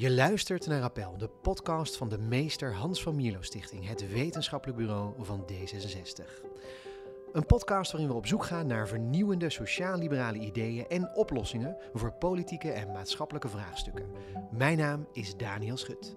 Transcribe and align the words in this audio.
Je 0.00 0.10
luistert 0.10 0.66
naar 0.66 0.82
Appel, 0.82 1.18
de 1.18 1.28
podcast 1.28 1.96
van 1.96 2.08
de 2.08 2.18
meester 2.18 2.74
Hans 2.74 3.02
van 3.02 3.16
Mierlo 3.16 3.42
Stichting, 3.42 3.88
het 3.88 4.12
wetenschappelijk 4.12 4.78
bureau 4.78 5.12
van 5.18 5.44
D66. 5.52 6.24
Een 7.32 7.46
podcast 7.46 7.92
waarin 7.92 8.10
we 8.10 8.16
op 8.16 8.26
zoek 8.26 8.44
gaan 8.44 8.66
naar 8.66 8.88
vernieuwende 8.88 9.50
sociaal-liberale 9.50 10.38
ideeën 10.38 10.86
en 10.88 11.14
oplossingen 11.14 11.76
voor 11.92 12.12
politieke 12.12 12.70
en 12.70 12.92
maatschappelijke 12.92 13.48
vraagstukken. 13.48 14.06
Mijn 14.50 14.78
naam 14.78 15.06
is 15.12 15.36
Daniel 15.36 15.76
Schut. 15.76 16.16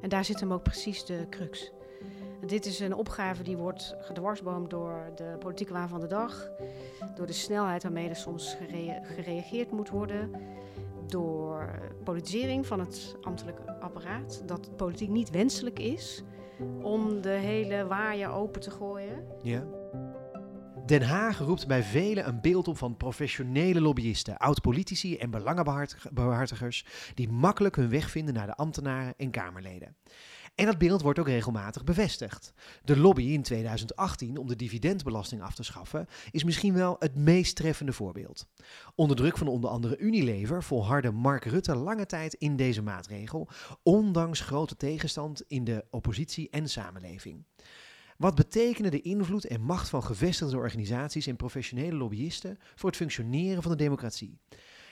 En 0.00 0.08
daar 0.08 0.24
zit 0.24 0.40
hem 0.40 0.52
ook 0.52 0.62
precies 0.62 1.04
de 1.04 1.26
crux. 1.30 1.72
Dit 2.46 2.66
is 2.66 2.80
een 2.80 2.94
opgave 2.94 3.42
die 3.42 3.56
wordt 3.56 3.94
gedwarsboomd 4.00 4.70
door 4.70 5.12
de 5.14 5.36
politieke 5.38 5.72
waan 5.72 5.88
van 5.88 6.00
de 6.00 6.06
dag, 6.06 6.50
door 7.14 7.26
de 7.26 7.32
snelheid 7.32 7.82
waarmee 7.82 8.08
er 8.08 8.16
soms 8.16 8.54
gere 8.54 9.00
gereageerd 9.02 9.70
moet 9.70 9.88
worden, 9.88 10.30
door 11.10 11.80
politisering 12.04 12.66
van 12.66 12.80
het 12.80 13.16
ambtelijke 13.22 13.80
apparaat, 13.80 14.42
dat 14.46 14.76
politiek 14.76 15.08
niet 15.08 15.30
wenselijk 15.30 15.78
is 15.78 16.22
om 16.82 17.20
de 17.20 17.28
hele 17.28 17.86
waaier 17.86 18.30
open 18.30 18.60
te 18.60 18.70
gooien. 18.70 19.24
Ja. 19.42 19.64
Den 20.86 21.02
Haag 21.02 21.38
roept 21.38 21.66
bij 21.66 21.82
velen 21.82 22.28
een 22.28 22.40
beeld 22.40 22.68
op 22.68 22.78
van 22.78 22.96
professionele 22.96 23.80
lobbyisten, 23.80 24.36
oud-politici 24.36 25.16
en 25.16 25.30
belangenbehartigers 25.30 26.84
die 27.14 27.28
makkelijk 27.28 27.76
hun 27.76 27.88
weg 27.88 28.10
vinden 28.10 28.34
naar 28.34 28.46
de 28.46 28.54
ambtenaren 28.54 29.14
en 29.16 29.30
Kamerleden. 29.30 29.96
En 30.56 30.66
dat 30.66 30.78
beeld 30.78 31.02
wordt 31.02 31.18
ook 31.18 31.28
regelmatig 31.28 31.84
bevestigd. 31.84 32.52
De 32.84 32.96
lobby 32.96 33.22
in 33.22 33.42
2018 33.42 34.36
om 34.36 34.46
de 34.46 34.56
dividendbelasting 34.56 35.42
af 35.42 35.54
te 35.54 35.62
schaffen 35.62 36.06
is 36.30 36.44
misschien 36.44 36.74
wel 36.74 36.96
het 36.98 37.14
meest 37.14 37.56
treffende 37.56 37.92
voorbeeld. 37.92 38.46
Onder 38.94 39.16
druk 39.16 39.38
van 39.38 39.48
onder 39.48 39.70
andere 39.70 39.98
Unilever 39.98 40.62
volhardde 40.62 41.10
Mark 41.10 41.44
Rutte 41.44 41.74
lange 41.74 42.06
tijd 42.06 42.34
in 42.34 42.56
deze 42.56 42.82
maatregel, 42.82 43.48
ondanks 43.82 44.40
grote 44.40 44.76
tegenstand 44.76 45.42
in 45.48 45.64
de 45.64 45.84
oppositie 45.90 46.50
en 46.50 46.68
samenleving. 46.68 47.44
Wat 48.16 48.34
betekenen 48.34 48.90
de 48.90 49.02
invloed 49.02 49.46
en 49.46 49.60
macht 49.60 49.88
van 49.88 50.02
gevestigde 50.02 50.56
organisaties 50.56 51.26
en 51.26 51.36
professionele 51.36 51.96
lobbyisten 51.96 52.58
voor 52.74 52.88
het 52.88 52.98
functioneren 52.98 53.62
van 53.62 53.70
de 53.70 53.76
democratie? 53.76 54.38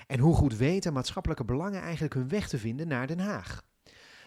En 0.06 0.19
hoe 0.19 0.34
goed 0.34 0.56
weten 0.56 0.93
maatschappelijke 0.93 1.45
belangen 1.45 1.81
eigenlijk 1.81 2.15
hun 2.15 2.28
weg 2.28 2.49
te 2.49 2.59
vinden 2.59 2.89
naar 2.89 3.06
Den 3.06 3.21
Haag? 3.21 3.62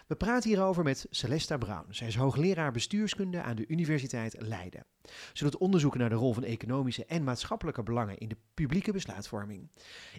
We 0.08 0.16
praten 0.16 0.50
hierover 0.50 0.84
met 0.84 1.06
Celesta 1.10 1.56
Brown. 1.56 1.86
Zij 1.90 2.06
is 2.06 2.16
hoogleraar 2.16 2.72
bestuurskunde 2.72 3.42
aan 3.42 3.56
de 3.56 3.66
Universiteit 3.66 4.36
Leiden. 4.38 4.84
Ze 5.32 5.44
doet 5.44 5.56
onderzoeken 5.56 6.00
naar 6.00 6.08
de 6.08 6.14
rol 6.14 6.32
van 6.32 6.44
economische 6.44 7.04
en 7.04 7.24
maatschappelijke 7.24 7.82
belangen 7.82 8.18
in 8.18 8.28
de 8.28 8.36
publieke 8.54 8.92
besluitvorming. 8.92 9.70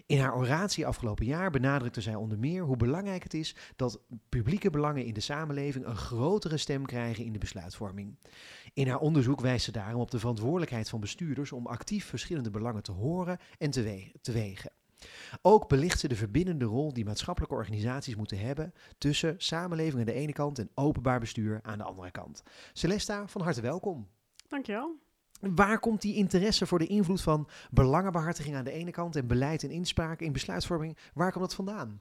In 0.06 0.20
haar 0.20 0.36
oratie 0.36 0.86
afgelopen 0.86 1.26
jaar 1.26 1.50
benadrukte 1.50 2.00
zij 2.00 2.14
onder 2.14 2.38
meer 2.38 2.62
hoe 2.62 2.76
belangrijk 2.76 3.22
het 3.22 3.34
is 3.34 3.56
dat 3.76 4.00
publieke 4.28 4.70
belangen 4.70 5.04
in 5.04 5.14
de 5.14 5.20
samenleving 5.20 5.86
een 5.86 5.96
grotere 5.96 6.56
stem 6.56 6.86
krijgen 6.86 7.24
in 7.24 7.32
de 7.32 7.38
besluitvorming. 7.38 8.18
In 8.74 8.88
haar 8.88 9.00
onderzoek 9.00 9.40
wijst 9.40 9.64
ze 9.64 9.72
daarom 9.72 10.00
op 10.00 10.10
de 10.10 10.18
verantwoordelijkheid 10.18 10.88
van 10.88 11.00
bestuurders 11.00 11.52
om 11.52 11.66
actief 11.66 12.04
verschillende 12.04 12.50
belangen 12.50 12.82
te 12.82 12.92
horen 12.92 13.38
en 13.58 13.70
te 13.70 14.08
wegen. 14.32 14.72
Ook 15.42 15.68
belicht 15.68 16.00
ze 16.00 16.08
de 16.08 16.16
verbindende 16.16 16.64
rol 16.64 16.92
die 16.92 17.04
maatschappelijke 17.04 17.54
organisaties 17.54 18.16
moeten 18.16 18.38
hebben 18.38 18.74
tussen 18.98 19.34
samenleving 19.38 19.98
aan 19.98 20.04
de 20.04 20.12
ene 20.12 20.32
kant 20.32 20.58
en 20.58 20.70
openbaar 20.74 21.20
bestuur 21.20 21.60
aan 21.62 21.78
de 21.78 21.84
andere 21.84 22.10
kant. 22.10 22.42
Celesta, 22.72 23.28
van 23.28 23.40
harte 23.40 23.60
welkom. 23.60 24.08
Dankjewel. 24.48 24.98
Waar 25.40 25.78
komt 25.78 26.02
die 26.02 26.14
interesse 26.14 26.66
voor 26.66 26.78
de 26.78 26.86
invloed 26.86 27.22
van 27.22 27.48
belangenbehartiging 27.70 28.56
aan 28.56 28.64
de 28.64 28.70
ene 28.70 28.90
kant 28.90 29.16
en 29.16 29.26
beleid 29.26 29.62
en 29.62 29.70
inspraak 29.70 30.20
in 30.20 30.32
besluitvorming, 30.32 30.96
waar 31.14 31.32
komt 31.32 31.44
dat 31.44 31.54
vandaan? 31.54 32.00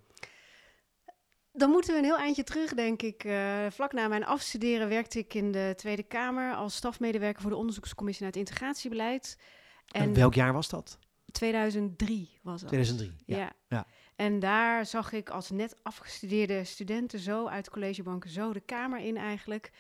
Dan 1.52 1.70
moeten 1.70 1.94
we 1.94 2.00
een 2.00 2.06
heel 2.06 2.18
eindje 2.18 2.44
terug, 2.44 2.74
denk 2.74 3.02
ik. 3.02 3.24
Uh, 3.24 3.66
vlak 3.70 3.94
na 3.94 4.08
mijn 4.08 4.26
afstuderen 4.26 4.90
werkte 4.90 5.20
ik 5.20 5.34
in 5.34 5.52
de 5.52 5.74
Tweede 5.76 6.04
Kamer 6.04 6.56
als 6.56 6.76
stafmedewerker 6.76 7.42
voor 7.42 7.52
de 7.52 7.58
onderzoekscommissie 7.58 8.24
naar 8.24 8.34
het 8.34 8.42
integratiebeleid. 8.42 9.38
en 9.88 10.14
welk 10.14 10.34
jaar 10.34 10.54
was 10.54 10.70
dat? 10.70 11.00
2003 11.32 12.40
was 12.42 12.62
dat. 12.62 12.70
2003, 12.70 13.16
ja. 13.26 13.54
ja. 13.68 13.88
En 14.16 14.40
daar 14.40 14.86
zag 14.86 15.12
ik 15.12 15.30
als 15.30 15.50
net 15.50 15.76
afgestudeerde 15.84 16.64
studenten 16.64 17.20
zo 17.20 17.48
uit 17.48 17.70
collegebanken 17.70 18.30
zo 18.30 18.54
de 18.54 18.60
Kamer 18.60 19.00
in 19.00 19.18
eigenlijk. 19.18 19.72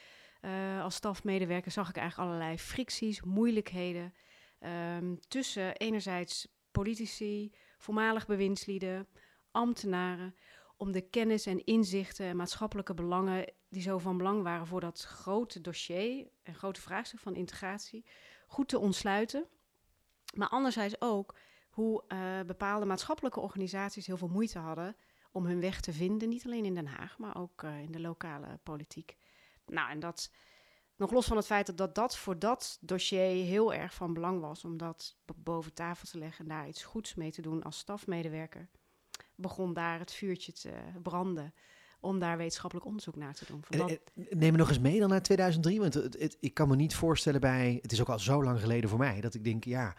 Uh, 0.42 0.84
als 0.84 0.96
stafmedewerker 0.96 1.72
zag 1.72 1.90
ik 1.90 1.98
eigenlijk 1.98 2.30
allerlei 2.30 2.58
fricties, 2.58 3.22
moeilijkheden 3.22 4.14
um, 4.98 5.20
tussen 5.28 5.76
enerzijds 5.78 6.48
politici, 6.72 7.54
voormalig 7.78 8.26
bewindslieden, 8.26 9.08
ambtenaren, 9.52 10.36
om 10.78 10.92
de 10.92 11.02
kennis 11.02 11.46
en 11.46 11.66
inzichten 11.66 12.26
en 12.26 12.36
maatschappelijke 12.36 12.94
belangen 12.94 13.54
die 13.70 13.81
zo 13.81 13.98
van 13.98 14.18
belang 14.18 14.44
waren 14.44 14.68
voor 14.68 14.81
dat 14.81 15.02
grote 15.02 15.62
dossier 15.62 16.28
en 16.44 16.56
grote 16.56 16.81
vraagstuk 16.81 17.20
van 17.20 17.36
integratie 17.36 18.06
goed 18.48 18.68
te 18.68 18.80
ontsluiten. 18.80 19.46
Maar 20.35 20.47
anderzijds 20.47 21.01
ook 21.01 21.35
hoe 21.69 22.03
uh, 22.07 22.41
bepaalde 22.45 22.85
maatschappelijke 22.85 23.40
organisaties 23.40 24.07
heel 24.07 24.17
veel 24.17 24.28
moeite 24.28 24.59
hadden 24.59 24.95
om 25.31 25.45
hun 25.45 25.59
weg 25.59 25.81
te 25.81 25.94
vinden. 25.94 26.29
Niet 26.29 26.45
alleen 26.45 26.66
in 26.66 26.75
Den 26.75 26.88
Haag, 26.88 27.17
maar 27.17 27.38
ook 27.38 27.63
uh, 27.63 27.79
in 27.79 27.91
de 27.91 28.00
lokale 28.00 28.59
politiek. 28.63 29.18
Nou, 29.66 29.89
en 29.89 30.00
dat 30.00 30.31
nog 30.95 31.12
los 31.12 31.25
van 31.25 31.38
het 31.38 31.45
feit 31.45 31.66
dat, 31.66 31.78
dat 31.78 31.95
dat 31.95 32.18
voor 32.18 32.39
dat 32.39 32.78
dossier 32.81 33.45
heel 33.45 33.73
erg 33.73 33.94
van 33.94 34.13
belang 34.13 34.41
was 34.41 34.66
om 34.66 34.78
dat 34.78 35.18
boven 35.35 35.73
tafel 35.73 36.07
te 36.07 36.18
leggen 36.18 36.45
en 36.45 36.50
daar 36.50 36.68
iets 36.68 36.84
goeds 36.84 37.16
mee 37.16 37.31
te 37.31 37.41
doen 37.41 37.63
als 37.63 37.78
stafmedewerker, 37.78 38.69
begon 39.35 39.73
daar 39.73 40.00
het 40.00 40.12
vuurtje 40.12 40.51
te 40.51 40.73
branden 41.01 41.53
om 42.00 42.20
daar 42.20 42.38
wetenschappelijk 42.38 42.88
onderzoek 42.88 43.16
naar 43.16 43.34
te 43.34 43.46
doen. 43.48 43.64
Dat... 43.70 44.00
Neem 44.14 44.52
me 44.52 44.58
nog 44.58 44.70
eens 44.70 44.80
mee 44.80 45.00
dan 45.00 45.10
naar 45.10 45.22
2003, 45.22 45.80
want 45.80 45.94
het, 45.94 46.38
ik 46.40 46.54
kan 46.54 46.68
me 46.68 46.76
niet 46.76 46.96
voorstellen 46.96 47.42
bij, 47.42 47.80
het 47.82 47.92
is 47.92 48.02
ook 48.02 48.10
al 48.10 48.20
zo 48.20 48.44
lang 48.44 48.60
geleden 48.60 48.90
voor 48.90 49.00
mij, 49.00 49.22
dat 49.22 49.34
ik 49.34 49.44
denk, 49.44 49.64
ja, 49.64 49.96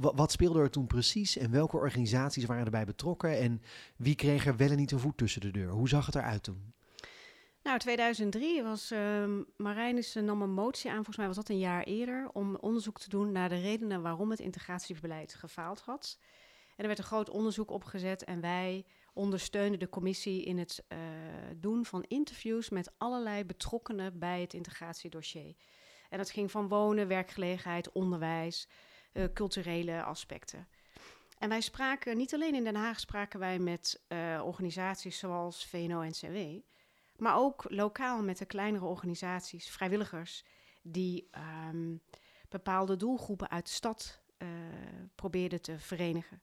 wat 0.00 0.32
speelde 0.32 0.60
er 0.60 0.70
toen 0.70 0.86
precies 0.86 1.36
en 1.36 1.50
welke 1.50 1.76
organisaties 1.76 2.44
waren 2.44 2.64
erbij 2.64 2.84
betrokken 2.84 3.38
en 3.38 3.62
wie 3.96 4.14
kreeg 4.14 4.46
er 4.46 4.56
wel 4.56 4.70
en 4.70 4.76
niet 4.76 4.92
een 4.92 4.98
voet 4.98 5.16
tussen 5.16 5.40
de 5.40 5.50
deur? 5.50 5.70
Hoe 5.70 5.88
zag 5.88 6.06
het 6.06 6.14
eruit 6.14 6.42
toen? 6.42 6.72
Nou, 7.62 7.78
2003 7.78 8.62
was 8.62 8.92
uh, 8.92 9.24
Marijnissen 9.56 10.24
nam 10.24 10.42
een 10.42 10.52
motie 10.52 10.90
aan, 10.90 10.96
volgens 10.96 11.16
mij 11.16 11.26
was 11.26 11.36
dat 11.36 11.48
een 11.48 11.58
jaar 11.58 11.82
eerder, 11.82 12.28
om 12.32 12.56
onderzoek 12.56 13.00
te 13.00 13.08
doen 13.08 13.32
naar 13.32 13.48
de 13.48 13.60
redenen 13.60 14.02
waarom 14.02 14.30
het 14.30 14.40
integratiebeleid 14.40 15.34
gefaald 15.34 15.80
had. 15.80 16.18
En 16.76 16.76
er 16.76 16.86
werd 16.86 16.98
een 16.98 17.04
groot 17.04 17.30
onderzoek 17.30 17.70
opgezet 17.70 18.24
en 18.24 18.40
wij 18.40 18.84
ondersteunde 19.14 19.76
de 19.76 19.88
commissie 19.88 20.44
in 20.44 20.58
het 20.58 20.84
uh, 20.88 20.98
doen 21.56 21.84
van 21.84 22.04
interviews 22.08 22.68
met 22.68 22.92
allerlei 22.98 23.44
betrokkenen 23.44 24.18
bij 24.18 24.40
het 24.40 24.54
integratiedossier. 24.54 25.54
En 26.08 26.18
dat 26.18 26.30
ging 26.30 26.50
van 26.50 26.68
wonen, 26.68 27.08
werkgelegenheid, 27.08 27.92
onderwijs, 27.92 28.68
uh, 29.12 29.24
culturele 29.34 30.02
aspecten. 30.02 30.68
En 31.38 31.48
wij 31.48 31.60
spraken, 31.60 32.16
niet 32.16 32.34
alleen 32.34 32.54
in 32.54 32.64
Den 32.64 32.74
Haag 32.74 33.00
spraken 33.00 33.38
wij 33.38 33.58
met 33.58 34.02
uh, 34.08 34.42
organisaties 34.44 35.18
zoals 35.18 35.66
VNO-NCW, 35.66 36.60
maar 37.16 37.36
ook 37.36 37.64
lokaal 37.68 38.22
met 38.22 38.38
de 38.38 38.46
kleinere 38.46 38.84
organisaties, 38.84 39.70
vrijwilligers, 39.70 40.44
die 40.82 41.30
um, 41.68 42.02
bepaalde 42.48 42.96
doelgroepen 42.96 43.50
uit 43.50 43.66
de 43.66 43.72
stad 43.72 44.22
probeerden 45.14 45.62
te 45.62 45.78
verenigen. 45.78 46.42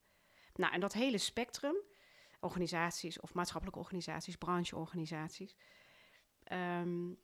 Nou, 0.56 0.74
en 0.74 0.80
dat 0.80 0.94
hele 0.94 1.18
spectrum, 1.18 1.76
organisaties 2.40 3.20
of 3.20 3.34
maatschappelijke 3.34 3.80
organisaties, 3.80 4.36
brancheorganisaties, 4.36 5.56
um, 6.52 7.18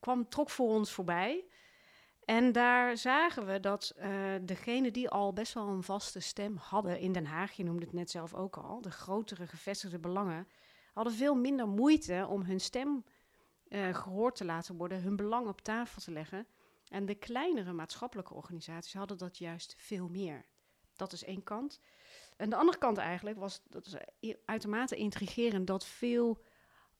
kwam, 0.00 0.28
trok 0.28 0.50
voor 0.50 0.68
ons 0.68 0.92
voorbij. 0.92 1.44
En 2.24 2.52
daar 2.52 2.96
zagen 2.96 3.46
we 3.46 3.60
dat 3.60 3.94
uh, 3.96 4.34
degenen 4.42 4.92
die 4.92 5.08
al 5.08 5.32
best 5.32 5.52
wel 5.52 5.68
een 5.68 5.82
vaste 5.82 6.20
stem 6.20 6.56
hadden 6.56 6.98
in 6.98 7.12
Den 7.12 7.26
Haag, 7.26 7.52
je 7.52 7.64
noemde 7.64 7.84
het 7.84 7.92
net 7.92 8.10
zelf 8.10 8.34
ook 8.34 8.56
al, 8.56 8.80
de 8.80 8.90
grotere 8.90 9.46
gevestigde 9.46 9.98
belangen, 9.98 10.48
hadden 10.92 11.12
veel 11.12 11.34
minder 11.34 11.68
moeite 11.68 12.26
om 12.28 12.42
hun 12.42 12.60
stem 12.60 13.04
uh, 13.68 13.94
gehoord 13.94 14.36
te 14.36 14.44
laten 14.44 14.76
worden, 14.76 15.02
hun 15.02 15.16
belang 15.16 15.48
op 15.48 15.60
tafel 15.60 16.02
te 16.02 16.10
leggen. 16.10 16.46
En 16.88 17.06
de 17.06 17.14
kleinere 17.14 17.72
maatschappelijke 17.72 18.34
organisaties 18.34 18.94
hadden 18.94 19.18
dat 19.18 19.38
juist 19.38 19.74
veel 19.78 20.08
meer. 20.08 20.46
Dat 20.96 21.12
is 21.12 21.24
één 21.24 21.42
kant. 21.42 21.80
En 22.38 22.50
de 22.50 22.56
andere 22.56 22.78
kant 22.78 22.98
eigenlijk 22.98 23.38
was, 23.38 23.60
dat 23.68 23.86
is 23.86 23.94
uitermate 24.44 24.96
intrigerend, 24.96 25.66
dat 25.66 25.86
veel 25.86 26.42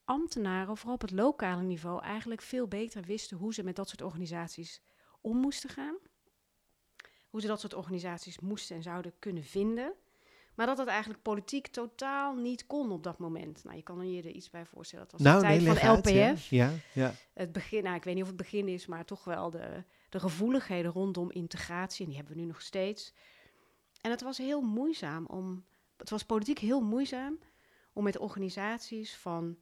ambtenaren, 0.04 0.76
vooral 0.76 0.94
op 0.94 1.00
het 1.00 1.10
lokale 1.10 1.62
niveau, 1.62 2.02
eigenlijk 2.02 2.42
veel 2.42 2.68
beter 2.68 3.02
wisten 3.02 3.36
hoe 3.36 3.54
ze 3.54 3.62
met 3.62 3.76
dat 3.76 3.88
soort 3.88 4.02
organisaties 4.02 4.82
om 5.20 5.36
moesten 5.36 5.70
gaan. 5.70 5.96
Hoe 7.30 7.40
ze 7.40 7.46
dat 7.46 7.60
soort 7.60 7.74
organisaties 7.74 8.38
moesten 8.38 8.76
en 8.76 8.82
zouden 8.82 9.12
kunnen 9.18 9.44
vinden. 9.44 9.92
Maar 10.54 10.66
dat 10.66 10.76
dat 10.76 10.86
eigenlijk 10.86 11.22
politiek 11.22 11.66
totaal 11.66 12.36
niet 12.36 12.66
kon 12.66 12.92
op 12.92 13.02
dat 13.02 13.18
moment. 13.18 13.64
Nou, 13.64 13.76
je 13.76 13.82
kan 13.82 14.10
je 14.10 14.22
er 14.22 14.30
iets 14.30 14.50
bij 14.50 14.64
voorstellen. 14.64 15.04
Dat 15.08 15.12
was 15.12 15.22
nou, 15.22 15.40
de 15.40 15.64
tijd 15.64 15.78
van 15.78 15.96
LPF. 15.96 16.50
ja. 16.50 16.72
Ja, 16.92 17.14
Het 17.34 17.52
begin, 17.52 17.82
nou, 17.82 17.96
ik 17.96 18.04
weet 18.04 18.14
niet 18.14 18.22
of 18.22 18.28
het 18.28 18.38
begin 18.38 18.68
is, 18.68 18.86
maar 18.86 19.04
toch 19.04 19.24
wel 19.24 19.50
de, 19.50 19.84
de 20.08 20.20
gevoeligheden 20.20 20.92
rondom 20.92 21.30
integratie. 21.30 22.00
En 22.00 22.06
die 22.06 22.16
hebben 22.16 22.36
we 22.36 22.40
nu 22.40 22.46
nog 22.46 22.62
steeds. 22.62 23.14
En 24.00 24.10
het 24.10 24.22
was 24.22 24.38
heel 24.38 24.60
moeizaam 24.60 25.26
om. 25.26 25.64
Het 25.96 26.10
was 26.10 26.24
politiek 26.24 26.58
heel 26.58 26.80
moeizaam 26.80 27.38
om 27.92 28.04
met 28.04 28.18
organisaties 28.18 29.16
van 29.16 29.58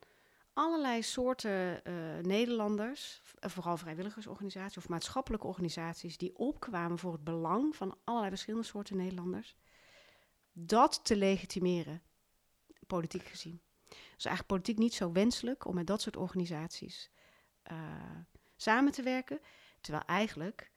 allerlei 0.52 1.02
soorten 1.02 1.84
eh, 1.84 1.94
Nederlanders, 2.22 3.22
eh, 3.38 3.50
vooral 3.50 3.76
vrijwilligersorganisaties 3.76 4.76
of 4.76 4.88
maatschappelijke 4.88 5.46
organisaties, 5.46 6.16
die 6.16 6.36
opkwamen 6.36 6.98
voor 6.98 7.12
het 7.12 7.24
belang 7.24 7.76
van 7.76 7.98
allerlei 8.04 8.30
verschillende 8.30 8.66
soorten 8.66 8.96
Nederlanders, 8.96 9.56
dat 10.52 11.04
te 11.04 11.16
legitimeren, 11.16 12.02
politiek 12.86 13.24
gezien. 13.24 13.60
Dus 13.88 14.24
eigenlijk 14.24 14.46
politiek 14.46 14.78
niet 14.78 14.94
zo 14.94 15.12
wenselijk 15.12 15.66
om 15.66 15.74
met 15.74 15.86
dat 15.86 16.00
soort 16.00 16.16
organisaties 16.16 17.10
eh, 17.62 17.76
samen 18.56 18.92
te 18.92 19.02
werken, 19.02 19.40
terwijl 19.80 20.04
eigenlijk 20.04 20.70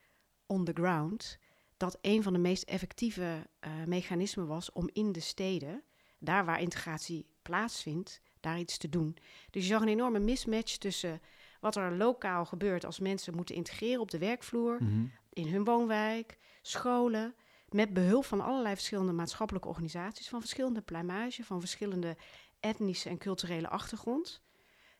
on 0.46 0.64
the 0.64 0.72
ground 0.72 1.38
dat 1.80 1.98
een 2.00 2.22
van 2.22 2.32
de 2.32 2.38
meest 2.38 2.62
effectieve 2.62 3.46
eh, 3.60 3.70
mechanismen 3.86 4.46
was 4.46 4.72
om 4.72 4.88
in 4.92 5.12
de 5.12 5.20
steden, 5.20 5.82
daar 6.18 6.44
waar 6.44 6.60
integratie 6.60 7.26
plaatsvindt, 7.42 8.20
daar 8.40 8.58
iets 8.58 8.78
te 8.78 8.88
doen. 8.88 9.16
Dus 9.50 9.62
je 9.62 9.68
zag 9.68 9.80
een 9.82 9.88
enorme 9.88 10.18
mismatch 10.18 10.76
tussen 10.76 11.20
wat 11.60 11.76
er 11.76 11.96
lokaal 11.96 12.44
gebeurt 12.44 12.84
als 12.84 12.98
mensen 12.98 13.34
moeten 13.34 13.54
integreren 13.54 14.00
op 14.00 14.10
de 14.10 14.18
werkvloer, 14.18 14.76
Mhm. 14.82 15.04
in 15.32 15.48
hun 15.48 15.64
woonwijk, 15.64 16.38
scholen, 16.62 17.34
met 17.68 17.92
behulp 17.92 18.24
van 18.24 18.40
allerlei 18.40 18.74
verschillende 18.74 19.12
maatschappelijke 19.12 19.68
organisaties, 19.68 20.28
van 20.28 20.40
verschillende 20.40 20.80
pluimage, 20.80 21.44
van 21.44 21.60
verschillende 21.60 22.16
etnische 22.60 23.08
en 23.08 23.18
culturele 23.18 23.68
achtergrond. 23.68 24.42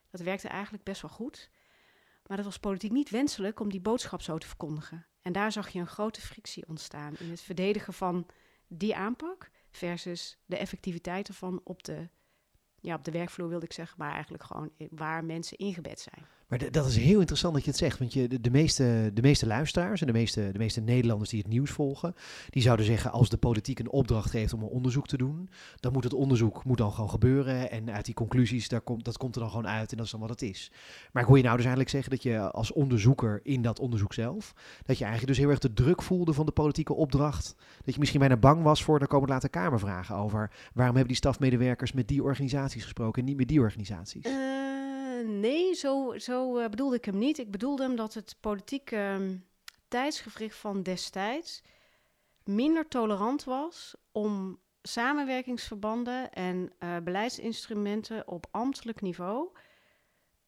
Dat 0.09 0.21
werkte 0.21 0.47
eigenlijk 0.47 0.83
best 0.83 1.01
wel 1.01 1.11
goed. 1.11 1.49
Maar 2.27 2.37
dat 2.37 2.45
was 2.45 2.57
politiek 2.59 2.91
niet 2.91 3.09
wenselijk 3.09 3.59
om 3.59 3.69
die 3.69 3.81
boodschap 3.81 4.21
zo 4.21 4.37
te 4.37 4.47
verkondigen. 4.47 5.05
En 5.21 5.31
daar 5.31 5.51
zag 5.51 5.69
je 5.69 5.79
een 5.79 5.87
grote 5.87 6.21
frictie 6.21 6.67
ontstaan 6.67 7.15
in 7.19 7.29
het 7.29 7.41
verdedigen 7.41 7.93
van 7.93 8.25
die 8.67 8.95
aanpak 8.95 9.49
versus 9.71 10.37
de 10.45 10.57
effectiviteit 10.57 11.27
ervan 11.27 11.61
op 11.63 11.83
de, 11.83 12.09
ja, 12.79 12.95
op 12.95 13.03
de 13.03 13.11
werkvloer, 13.11 13.49
wilde 13.49 13.65
ik 13.65 13.73
zeggen, 13.73 13.95
maar 13.99 14.13
eigenlijk 14.13 14.43
gewoon 14.43 14.71
i- 14.79 14.87
waar 14.91 15.25
mensen 15.25 15.57
ingebed 15.57 15.99
zijn. 15.99 16.25
Maar 16.51 16.71
dat 16.71 16.85
is 16.85 16.97
heel 16.97 17.19
interessant 17.19 17.53
dat 17.53 17.63
je 17.63 17.69
het 17.69 17.79
zegt. 17.79 17.99
Want 17.99 18.13
je, 18.13 18.27
de, 18.27 18.41
de, 18.41 18.51
meeste, 18.51 19.11
de 19.13 19.21
meeste 19.21 19.47
luisteraars 19.47 20.01
en 20.01 20.07
de 20.07 20.13
meeste, 20.13 20.49
de 20.51 20.57
meeste 20.57 20.81
Nederlanders 20.81 21.29
die 21.29 21.39
het 21.39 21.47
nieuws 21.47 21.71
volgen, 21.71 22.13
die 22.49 22.61
zouden 22.61 22.85
zeggen 22.85 23.11
als 23.11 23.29
de 23.29 23.37
politiek 23.37 23.79
een 23.79 23.89
opdracht 23.89 24.29
geeft 24.29 24.53
om 24.53 24.61
een 24.61 24.67
onderzoek 24.67 25.07
te 25.07 25.17
doen, 25.17 25.49
dan 25.79 25.91
moet 25.91 26.03
het 26.03 26.13
onderzoek 26.13 26.63
moet 26.63 26.77
dan 26.77 26.91
gewoon 26.91 27.09
gebeuren. 27.09 27.71
En 27.71 27.91
uit 27.91 28.05
die 28.05 28.13
conclusies, 28.13 28.67
daar 28.67 28.81
komt, 28.81 29.05
dat 29.05 29.17
komt 29.17 29.35
er 29.35 29.41
dan 29.41 29.49
gewoon 29.49 29.67
uit 29.67 29.91
en 29.91 29.97
dat 29.97 30.05
is 30.05 30.11
dan 30.11 30.19
wat 30.19 30.29
het 30.29 30.41
is. 30.41 30.71
Maar 31.11 31.21
ik 31.21 31.27
hoor 31.27 31.37
je 31.37 31.43
nou 31.43 31.55
dus 31.55 31.65
eigenlijk 31.65 31.95
zeggen 31.95 32.11
dat 32.11 32.23
je 32.23 32.51
als 32.51 32.71
onderzoeker 32.71 33.39
in 33.43 33.61
dat 33.61 33.79
onderzoek 33.79 34.13
zelf, 34.13 34.53
dat 34.85 34.97
je 34.97 35.03
eigenlijk 35.03 35.33
dus 35.33 35.43
heel 35.43 35.49
erg 35.49 35.59
de 35.59 35.73
druk 35.73 36.01
voelde 36.01 36.33
van 36.33 36.45
de 36.45 36.51
politieke 36.51 36.93
opdracht. 36.93 37.55
Dat 37.83 37.93
je 37.93 37.99
misschien 37.99 38.19
bijna 38.19 38.37
bang 38.37 38.63
was 38.63 38.83
voor, 38.83 38.99
daar 38.99 39.07
komen 39.07 39.29
later 39.29 39.49
kamervragen 39.49 40.15
over. 40.15 40.51
Waarom 40.73 40.95
hebben 40.95 41.13
die 41.13 41.23
stafmedewerkers 41.23 41.91
met 41.91 42.07
die 42.07 42.23
organisaties 42.23 42.83
gesproken 42.83 43.21
en 43.21 43.27
niet 43.27 43.37
met 43.37 43.47
die 43.47 43.59
organisaties? 43.59 44.25
Eh, 44.25 44.70
nee, 45.41 45.73
zo, 45.73 46.17
zo 46.17 46.57
eh, 46.57 46.69
bedoelde 46.69 46.95
ik 46.95 47.05
hem 47.05 47.17
niet. 47.17 47.37
Ik 47.37 47.51
bedoelde 47.51 47.83
hem 47.83 47.95
dat 47.95 48.13
het 48.13 48.35
politieke 48.39 48.95
ehm, 48.95 49.37
tijdsgevricht 49.87 50.55
van 50.55 50.83
destijds 50.83 51.61
minder 52.43 52.87
tolerant 52.87 53.43
was 53.43 53.95
om 54.11 54.59
samenwerkingsverbanden 54.81 56.31
en 56.31 56.71
eh, 56.77 56.97
beleidsinstrumenten 57.03 58.27
op 58.27 58.47
ambtelijk 58.51 59.01
niveau, 59.01 59.49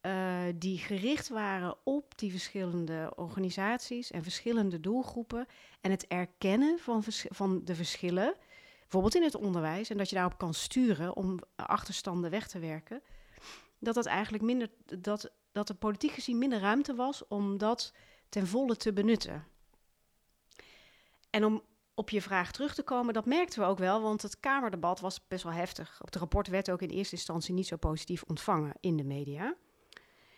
eh, 0.02 0.42
die 0.56 0.78
gericht 0.78 1.30
waren 1.30 1.76
op 1.84 2.18
die 2.18 2.32
verschillende 2.32 3.14
organisaties 3.16 4.12
en 4.12 4.24
verschillende 4.24 4.80
doelgroepen 4.80 5.46
en 5.82 5.92
het 5.92 6.08
erkennen 6.08 6.80
van, 6.80 7.04
van 7.30 7.62
de 7.64 7.76
verschillen, 7.76 8.36
bijvoorbeeld 8.82 9.16
in 9.16 9.24
het 9.24 9.36
onderwijs, 9.36 9.90
en 9.90 9.98
dat 9.98 10.10
je 10.10 10.16
daarop 10.16 10.38
kan 10.38 10.54
sturen 10.54 11.16
om 11.16 11.40
achterstanden 11.56 12.30
weg 12.30 12.48
te 12.48 12.60
werken 12.60 13.02
dat 13.84 13.96
dat 13.96 14.06
eigenlijk 14.06 14.44
minder 14.44 14.70
dat, 15.00 15.32
dat 15.52 15.70
er 15.70 15.76
politiek 15.76 16.12
gezien 16.12 16.38
minder 16.38 16.60
ruimte 16.60 16.96
was 16.96 17.28
om 17.28 17.58
dat 17.58 17.94
ten 18.30 18.48
volle 18.48 18.76
te 18.76 18.94
benutten. 18.94 19.48
En 21.30 21.46
om 21.46 21.64
op 21.96 22.10
je 22.10 22.22
vraag 22.22 22.52
terug 22.52 22.76
te 22.76 22.84
komen, 22.84 23.14
dat 23.14 23.26
merkten 23.26 23.60
we 23.60 23.66
ook 23.66 23.78
wel, 23.78 24.02
want 24.02 24.22
het 24.22 24.40
Kamerdebat 24.40 25.00
was 25.00 25.28
best 25.28 25.44
wel 25.44 25.54
heftig. 25.54 26.00
Het 26.06 26.16
rapport 26.16 26.48
werd 26.48 26.72
ook 26.72 26.82
in 26.82 26.90
eerste 26.90 27.16
instantie 27.16 27.54
niet 27.54 27.68
zo 27.68 27.76
positief 27.76 28.24
ontvangen 28.24 28.74
in 28.80 28.98
de 28.98 29.04
media. 29.04 29.56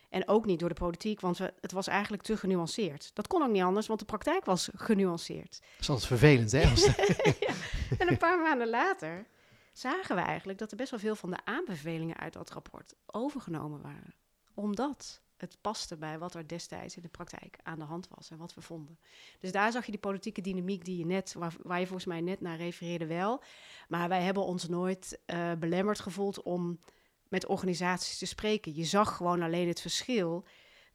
En 0.10 0.28
ook 0.28 0.46
niet 0.46 0.60
door 0.60 0.70
de 0.70 0.76
politiek, 0.76 1.20
want 1.20 1.38
we, 1.38 1.54
het 1.62 1.72
was 1.72 1.88
eigenlijk 1.88 2.24
te 2.24 2.38
genuanceerd. 2.38 3.12
Dat 3.14 3.28
kon 3.28 3.42
ook 3.42 3.50
niet 3.50 3.62
anders, 3.62 3.88
want 3.88 4.00
de 4.00 4.06
praktijk 4.06 4.46
was 4.46 4.70
genuanceerd. 4.76 5.60
Dat 5.60 5.80
is 5.80 5.90
altijd 5.90 6.08
vervelend, 6.08 6.52
hè? 6.52 6.62
Ja. 7.48 7.54
En 7.98 8.08
een 8.08 8.18
paar 8.18 8.40
maanden 8.40 8.70
later 8.70 9.26
zagen 9.78 10.16
we 10.16 10.22
eigenlijk 10.22 10.60
dat 10.60 10.72
er 10.72 10.78
best 10.78 10.92
wel 10.92 11.00
veel 11.00 11.16
van 11.16 11.30
de 11.30 11.46
aanbevelingen 11.46 12.18
uit 12.18 12.34
dat 12.34 12.50
rapport 12.50 12.94
overgenomen 13.06 13.82
waren. 13.82 14.14
Omdat 14.54 15.22
het 15.38 15.58
paste 15.62 15.98
bij 15.98 16.20
wat 16.20 16.34
er 16.34 16.48
destijds 16.48 16.96
in 16.96 17.02
de 17.02 17.08
praktijk 17.08 17.58
aan 17.64 17.80
de 17.80 17.86
hand 17.86 18.08
was 18.16 18.32
en 18.32 18.38
wat 18.38 18.54
we 18.54 18.62
vonden. 18.62 19.00
Dus 19.40 19.52
daar 19.52 19.72
zag 19.72 19.86
je 19.86 19.92
die 19.92 20.00
politieke 20.00 20.42
dynamiek 20.42 20.86
die 20.86 20.98
je 20.98 21.06
net, 21.06 21.36
waar, 21.64 21.80
je 21.80 21.86
volgens 21.86 22.06
mij 22.06 22.22
net 22.22 22.42
naar 22.42 22.58
refereerde 22.58 23.06
wel. 23.06 23.44
Maar 23.88 24.10
wij 24.10 24.22
hebben 24.22 24.44
ons 24.44 24.68
nooit 24.68 25.20
eh, 25.26 25.52
belemmerd 25.54 26.00
gevoeld 26.00 26.42
om 26.42 26.80
met 27.28 27.46
organisaties 27.46 28.18
te 28.18 28.26
spreken. 28.26 28.76
Je 28.76 28.86
zag 28.86 29.16
gewoon 29.16 29.42
alleen 29.42 29.68
het 29.68 29.82
verschil 29.82 30.46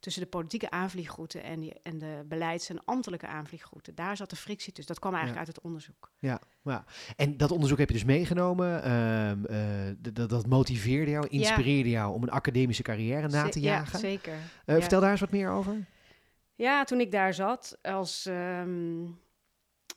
tussen 0.00 0.23
de 0.23 0.29
politieke 0.29 0.70
aanvliegroute 0.70 1.41
en, 1.41 1.61
die, 1.61 1.75
en 1.82 1.99
de 1.99 2.25
beleids- 2.29 2.69
en 2.69 2.85
ambtelijke 2.85 3.26
aanvliegroute. 3.26 3.94
Daar 3.94 4.17
zat 4.17 4.31
de 4.31 4.37
frictie 4.37 4.73
tussen. 4.73 4.93
Dat 4.94 5.02
kwam 5.02 5.14
eigenlijk 5.14 5.47
uit 5.47 5.56
het 5.56 5.64
onderzoek. 5.64 6.12
Ja, 6.19 6.41
ja. 6.62 6.85
En 7.17 7.37
dat 7.37 7.50
onderzoek 7.50 7.79
heb 7.79 7.88
je 7.88 7.94
dus 7.94 8.05
meegenomen. 8.05 8.82
ehm, 8.82 9.44
eh, 9.44 10.12
dat, 10.12 10.29
dat 10.29 10.47
motiveerde 10.47 11.11
jou, 11.11 11.26
inspireerde 11.26 11.91
jou 11.91 12.14
om 12.14 12.23
een 12.23 12.31
academische 12.31 12.82
carrière 12.82 13.29
na 13.29 13.49
te 13.49 13.61
jagen. 13.61 13.93
Ja, 13.93 13.99
zeker. 13.99 14.32
Eh, 14.32 14.75
ja. 14.75 14.81
Vertel 14.81 15.00
daar 15.00 15.11
eens 15.11 15.20
wat 15.20 15.31
meer 15.31 15.50
over. 15.50 15.87
Ja, 16.55 16.85
toen 16.85 17.00
ik 17.00 17.11
daar 17.12 17.35
zat 17.35 17.79
als, 17.82 18.26
ehm, 18.26 19.06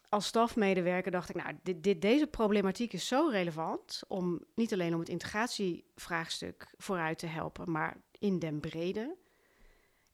als 0.10 0.26
stafmedewerker, 0.26 1.12
dacht 1.12 1.30
ik, 1.30 1.36
nou, 1.36 1.56
dit, 1.64 1.84
dit, 1.84 2.02
deze 2.02 2.28
problematiek 2.28 2.94
is 2.94 3.08
zo 3.08 3.28
relevant 3.32 4.02
om 4.08 4.44
niet 4.56 4.74
alleen 4.74 4.94
om 4.94 5.00
het 5.00 5.10
integratievraagstuk 5.10 6.74
vooruit 6.78 7.18
te 7.18 7.28
helpen, 7.28 7.72
maar 7.72 7.98
in 8.20 8.40
den 8.40 8.60
brede. 8.60 9.16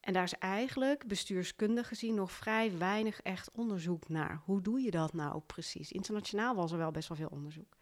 En 0.02 0.14
daar 0.14 0.24
is 0.24 0.34
eigenlijk 0.34 1.08
bestuurskundig 1.08 1.88
gezien 1.88 2.16
nog 2.16 2.32
vrij 2.32 2.78
weinig 2.78 3.22
echt 3.22 3.52
onderzoek 3.52 4.10
naar. 4.10 4.42
Hoe 4.46 4.62
doe 4.62 4.80
je 4.82 4.92
dat 4.92 5.14
nou 5.14 5.40
precies? 5.46 5.92
Internationaal 5.92 6.56
was 6.56 6.72
er 6.72 6.78
wel 6.78 6.92
best 6.92 7.08
wel 7.08 7.18
veel 7.18 7.30
onderzoek. 7.32 7.78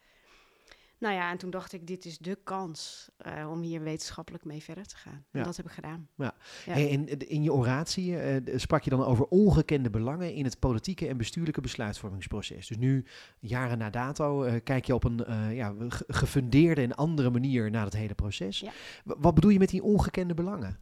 Nou 0.99 1.13
ja, 1.15 1.31
en 1.31 1.37
toen 1.37 1.49
dacht 1.49 1.73
ik, 1.73 1.87
dit 1.87 2.05
is 2.05 2.17
de 2.17 2.37
kans 2.43 3.09
eh, 3.17 3.49
om 3.51 3.61
hier 3.61 3.81
wetenschappelijk 3.81 4.45
mee 4.45 4.63
verder 4.63 4.85
te 4.87 4.95
gaan. 4.97 5.25
Ja. 5.31 5.39
En 5.39 5.45
dat 5.45 5.57
heb 5.57 5.65
ik 5.65 5.71
gedaan. 5.71 6.07
Ja. 6.15 6.33
Hey, 6.65 6.89
en 6.92 7.07
eh, 7.07 7.31
in 7.31 7.44
je 7.44 7.53
oratie 7.53 8.18
eh, 8.19 8.35
d- 8.35 8.61
sprak 8.61 8.83
je 8.83 8.89
dan 8.89 9.03
over 9.03 9.25
ongekende 9.25 9.89
belangen 9.89 10.33
in 10.33 10.44
het 10.44 10.59
politieke 10.59 11.07
en 11.07 11.18
bestuurlijke 11.18 11.61
besluitvormingsproces. 11.61 12.68
Dus 12.68 12.77
nu, 12.77 13.06
jaren 13.39 13.77
na 13.77 13.89
dato, 13.89 14.44
eh, 14.44 14.56
kijk 14.63 14.85
je 14.85 14.94
op 14.95 15.03
een 15.03 15.25
eh, 15.25 15.56
ja, 15.56 15.75
ge- 15.89 16.03
gefundeerde 16.07 16.81
en 16.81 16.95
andere 16.95 17.30
manier 17.30 17.71
naar 17.71 17.85
het 17.85 17.94
hele 17.95 18.15
proces. 18.15 18.65
Wat 19.03 19.33
bedoel 19.35 19.51
je 19.51 19.59
met 19.59 19.69
die 19.69 19.83
ongekende 19.83 20.33
belangen? 20.33 20.80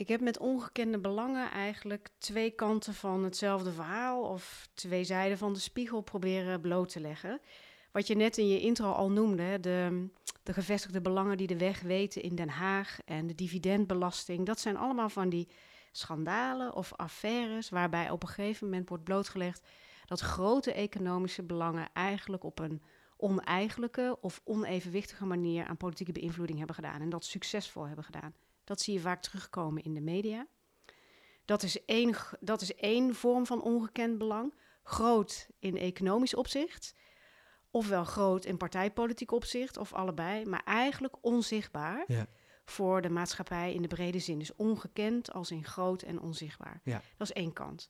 Ik 0.00 0.08
heb 0.08 0.20
met 0.20 0.38
ongekende 0.38 0.98
belangen 0.98 1.50
eigenlijk 1.50 2.08
twee 2.18 2.50
kanten 2.50 2.94
van 2.94 3.24
hetzelfde 3.24 3.72
verhaal 3.72 4.22
of 4.22 4.68
twee 4.74 5.04
zijden 5.04 5.38
van 5.38 5.52
de 5.52 5.58
spiegel 5.58 6.00
proberen 6.00 6.60
bloot 6.60 6.88
te 6.88 7.00
leggen. 7.00 7.40
Wat 7.92 8.06
je 8.06 8.14
net 8.14 8.38
in 8.38 8.48
je 8.48 8.60
intro 8.60 8.92
al 8.92 9.10
noemde, 9.10 9.60
de, 9.60 10.08
de 10.42 10.52
gevestigde 10.52 11.00
belangen 11.00 11.36
die 11.36 11.46
de 11.46 11.58
weg 11.58 11.80
weten 11.80 12.22
in 12.22 12.34
Den 12.34 12.48
Haag 12.48 12.98
en 13.04 13.26
de 13.26 13.34
dividendbelasting, 13.34 14.46
dat 14.46 14.60
zijn 14.60 14.76
allemaal 14.76 15.08
van 15.08 15.28
die 15.28 15.48
schandalen 15.92 16.74
of 16.74 16.92
affaires 16.96 17.68
waarbij 17.68 18.10
op 18.10 18.22
een 18.22 18.28
gegeven 18.28 18.68
moment 18.68 18.88
wordt 18.88 19.04
blootgelegd 19.04 19.68
dat 20.06 20.20
grote 20.20 20.72
economische 20.72 21.42
belangen 21.42 21.88
eigenlijk 21.92 22.44
op 22.44 22.58
een 22.58 22.82
oneigenlijke 23.16 24.18
of 24.20 24.40
onevenwichtige 24.44 25.24
manier 25.24 25.66
aan 25.66 25.76
politieke 25.76 26.12
beïnvloeding 26.12 26.58
hebben 26.58 26.76
gedaan 26.76 27.00
en 27.00 27.10
dat 27.10 27.24
succesvol 27.24 27.86
hebben 27.86 28.04
gedaan. 28.04 28.34
Dat 28.70 28.80
zie 28.80 28.94
je 28.94 29.00
vaak 29.00 29.22
terugkomen 29.22 29.82
in 29.82 29.94
de 29.94 30.00
media. 30.00 30.46
Dat 31.44 31.62
is 31.62 31.84
één, 31.84 32.14
dat 32.40 32.60
is 32.60 32.74
één 32.74 33.14
vorm 33.14 33.46
van 33.46 33.62
ongekend 33.62 34.18
belang. 34.18 34.54
Groot 34.82 35.48
in 35.58 35.76
economisch 35.76 36.34
opzicht, 36.34 36.94
ofwel 37.70 38.04
groot 38.04 38.44
in 38.44 38.56
partijpolitiek 38.56 39.30
opzicht, 39.30 39.76
of 39.76 39.92
allebei, 39.92 40.44
maar 40.44 40.62
eigenlijk 40.64 41.16
onzichtbaar 41.20 42.04
Ja. 42.06 42.26
voor 42.64 43.02
de 43.02 43.10
maatschappij 43.10 43.74
in 43.74 43.82
de 43.82 43.88
brede 43.88 44.18
zin. 44.18 44.38
Dus 44.38 44.54
ongekend 44.56 45.32
als 45.32 45.50
in 45.50 45.64
groot 45.64 46.02
en 46.02 46.20
onzichtbaar. 46.20 46.80
Ja. 46.84 47.02
Dat 47.16 47.30
is 47.30 47.32
één 47.32 47.52
kant. 47.52 47.88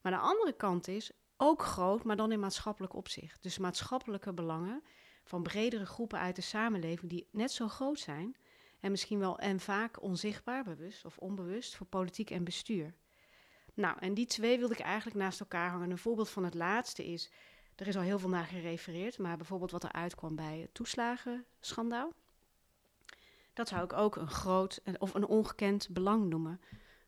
Maar 0.00 0.12
de 0.12 0.18
andere 0.18 0.52
kant 0.52 0.88
is 0.88 1.10
ook 1.36 1.62
groot, 1.62 2.04
maar 2.04 2.16
dan 2.16 2.32
in 2.32 2.40
maatschappelijk 2.40 2.94
opzicht. 2.94 3.42
Dus 3.42 3.58
maatschappelijke 3.58 4.32
belangen 4.32 4.82
van 5.24 5.42
bredere 5.42 5.86
groepen 5.86 6.18
uit 6.18 6.36
de 6.36 6.42
samenleving 6.42 7.10
die 7.10 7.28
net 7.32 7.50
zo 7.52 7.68
groot 7.68 7.98
zijn 7.98 8.36
en 8.84 8.90
misschien 8.90 9.18
wel 9.18 9.38
en 9.38 9.60
vaak 9.60 10.02
onzichtbaar, 10.02 10.64
bewust 10.64 11.04
of 11.04 11.18
onbewust, 11.18 11.76
voor 11.76 11.86
politiek 11.86 12.30
en 12.30 12.44
bestuur. 12.44 12.94
Nou, 13.74 13.96
en 14.00 14.14
die 14.14 14.26
twee 14.26 14.58
wilde 14.58 14.74
ik 14.74 14.80
eigenlijk 14.80 15.16
naast 15.16 15.40
elkaar 15.40 15.70
hangen. 15.70 15.90
Een 15.90 15.98
voorbeeld 15.98 16.30
van 16.30 16.44
het 16.44 16.54
laatste 16.54 17.06
is, 17.06 17.30
er 17.74 17.86
is 17.86 17.96
al 17.96 18.02
heel 18.02 18.18
veel 18.18 18.28
naar 18.28 18.44
gerefereerd, 18.44 19.18
maar 19.18 19.36
bijvoorbeeld 19.36 19.70
wat 19.70 19.82
er 19.82 19.92
uitkwam 19.92 20.36
bij 20.36 20.58
het 20.58 20.74
toeslagenschandaal. 20.74 22.12
Dat 23.52 23.68
zou 23.68 23.84
ik 23.84 23.92
ook 23.92 24.16
een 24.16 24.30
groot 24.30 24.80
of 24.98 25.14
een 25.14 25.26
ongekend 25.26 25.88
belang 25.90 26.28
noemen 26.28 26.60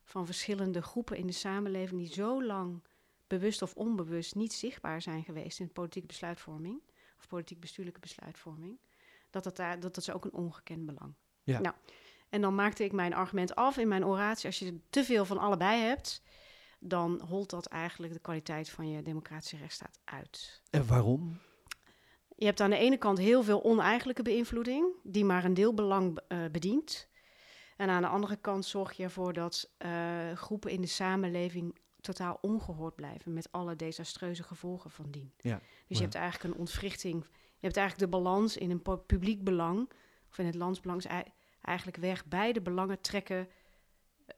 van 0.03 0.25
verschillende 0.25 0.81
groepen 0.81 1.17
in 1.17 1.27
de 1.27 1.33
samenleving 1.33 1.99
die 1.99 2.13
zo 2.13 2.43
lang 2.43 2.83
bewust 3.27 3.61
of 3.61 3.75
onbewust 3.75 4.35
niet 4.35 4.53
zichtbaar 4.53 5.01
zijn 5.01 5.23
geweest 5.23 5.59
in 5.59 5.71
politieke 5.71 6.07
besluitvorming 6.07 6.81
of 7.17 7.27
politiek 7.27 7.59
bestuurlijke 7.59 7.99
besluitvorming, 7.99 8.79
dat 9.29 9.43
dat, 9.43 9.55
daar, 9.55 9.79
dat, 9.79 9.93
dat 9.93 9.97
is 9.97 10.11
ook 10.11 10.25
een 10.25 10.33
ongekend 10.33 10.85
belang. 10.85 11.15
Ja. 11.47 11.59
Nou, 11.59 11.75
en 12.29 12.41
dan 12.41 12.55
maakte 12.55 12.83
ik 12.83 12.91
mijn 12.91 13.13
argument 13.13 13.55
af 13.55 13.77
in 13.77 13.87
mijn 13.87 14.05
oratie. 14.05 14.45
Als 14.45 14.59
je 14.59 14.79
te 14.89 15.03
veel 15.03 15.25
van 15.25 15.37
allebei 15.37 15.81
hebt, 15.81 16.21
dan 16.79 17.21
holt 17.27 17.49
dat 17.49 17.65
eigenlijk 17.65 18.13
de 18.13 18.19
kwaliteit 18.19 18.69
van 18.69 18.89
je 18.89 19.01
democratische 19.01 19.57
rechtsstaat 19.57 19.99
uit. 20.03 20.61
En 20.69 20.87
waarom? 20.87 21.39
Je 22.35 22.45
hebt 22.45 22.61
aan 22.61 22.69
de 22.69 22.77
ene 22.77 22.97
kant 22.97 23.17
heel 23.17 23.43
veel 23.43 23.63
oneigenlijke 23.63 24.21
beïnvloeding, 24.21 24.85
die 25.03 25.25
maar 25.25 25.45
een 25.45 25.53
deelbelang 25.53 26.19
uh, 26.27 26.45
bedient. 26.51 27.09
En 27.77 27.89
aan 27.89 28.01
de 28.01 28.07
andere 28.07 28.35
kant 28.35 28.65
zorg 28.65 28.93
je 28.93 29.03
ervoor 29.03 29.33
dat 29.33 29.71
uh, 29.85 30.31
groepen 30.31 30.71
in 30.71 30.81
de 30.81 30.87
samenleving 30.87 31.77
totaal 32.01 32.37
ongehoord 32.41 32.95
blijven, 32.95 33.33
met 33.33 33.51
alle 33.51 33.75
desastreuze 33.75 34.43
gevolgen 34.43 34.91
van 34.91 35.11
dien. 35.11 35.33
Ja, 35.37 35.61
dus 35.87 35.97
je 35.97 36.03
hebt 36.03 36.15
eigenlijk 36.15 36.53
een 36.53 36.59
ontwrichting. 36.59 37.25
Je 37.33 37.65
hebt 37.65 37.77
eigenlijk 37.77 38.11
de 38.11 38.17
balans 38.17 38.57
in 38.57 38.71
een 38.71 38.81
publiek 39.05 39.43
belang, 39.43 39.91
of 40.29 40.37
in 40.37 40.45
het 40.45 40.55
landsbelang, 40.55 41.03
eigenlijk 41.67 41.97
weg. 41.97 42.25
Beide 42.25 42.61
belangen 42.61 43.01
trekken 43.01 43.47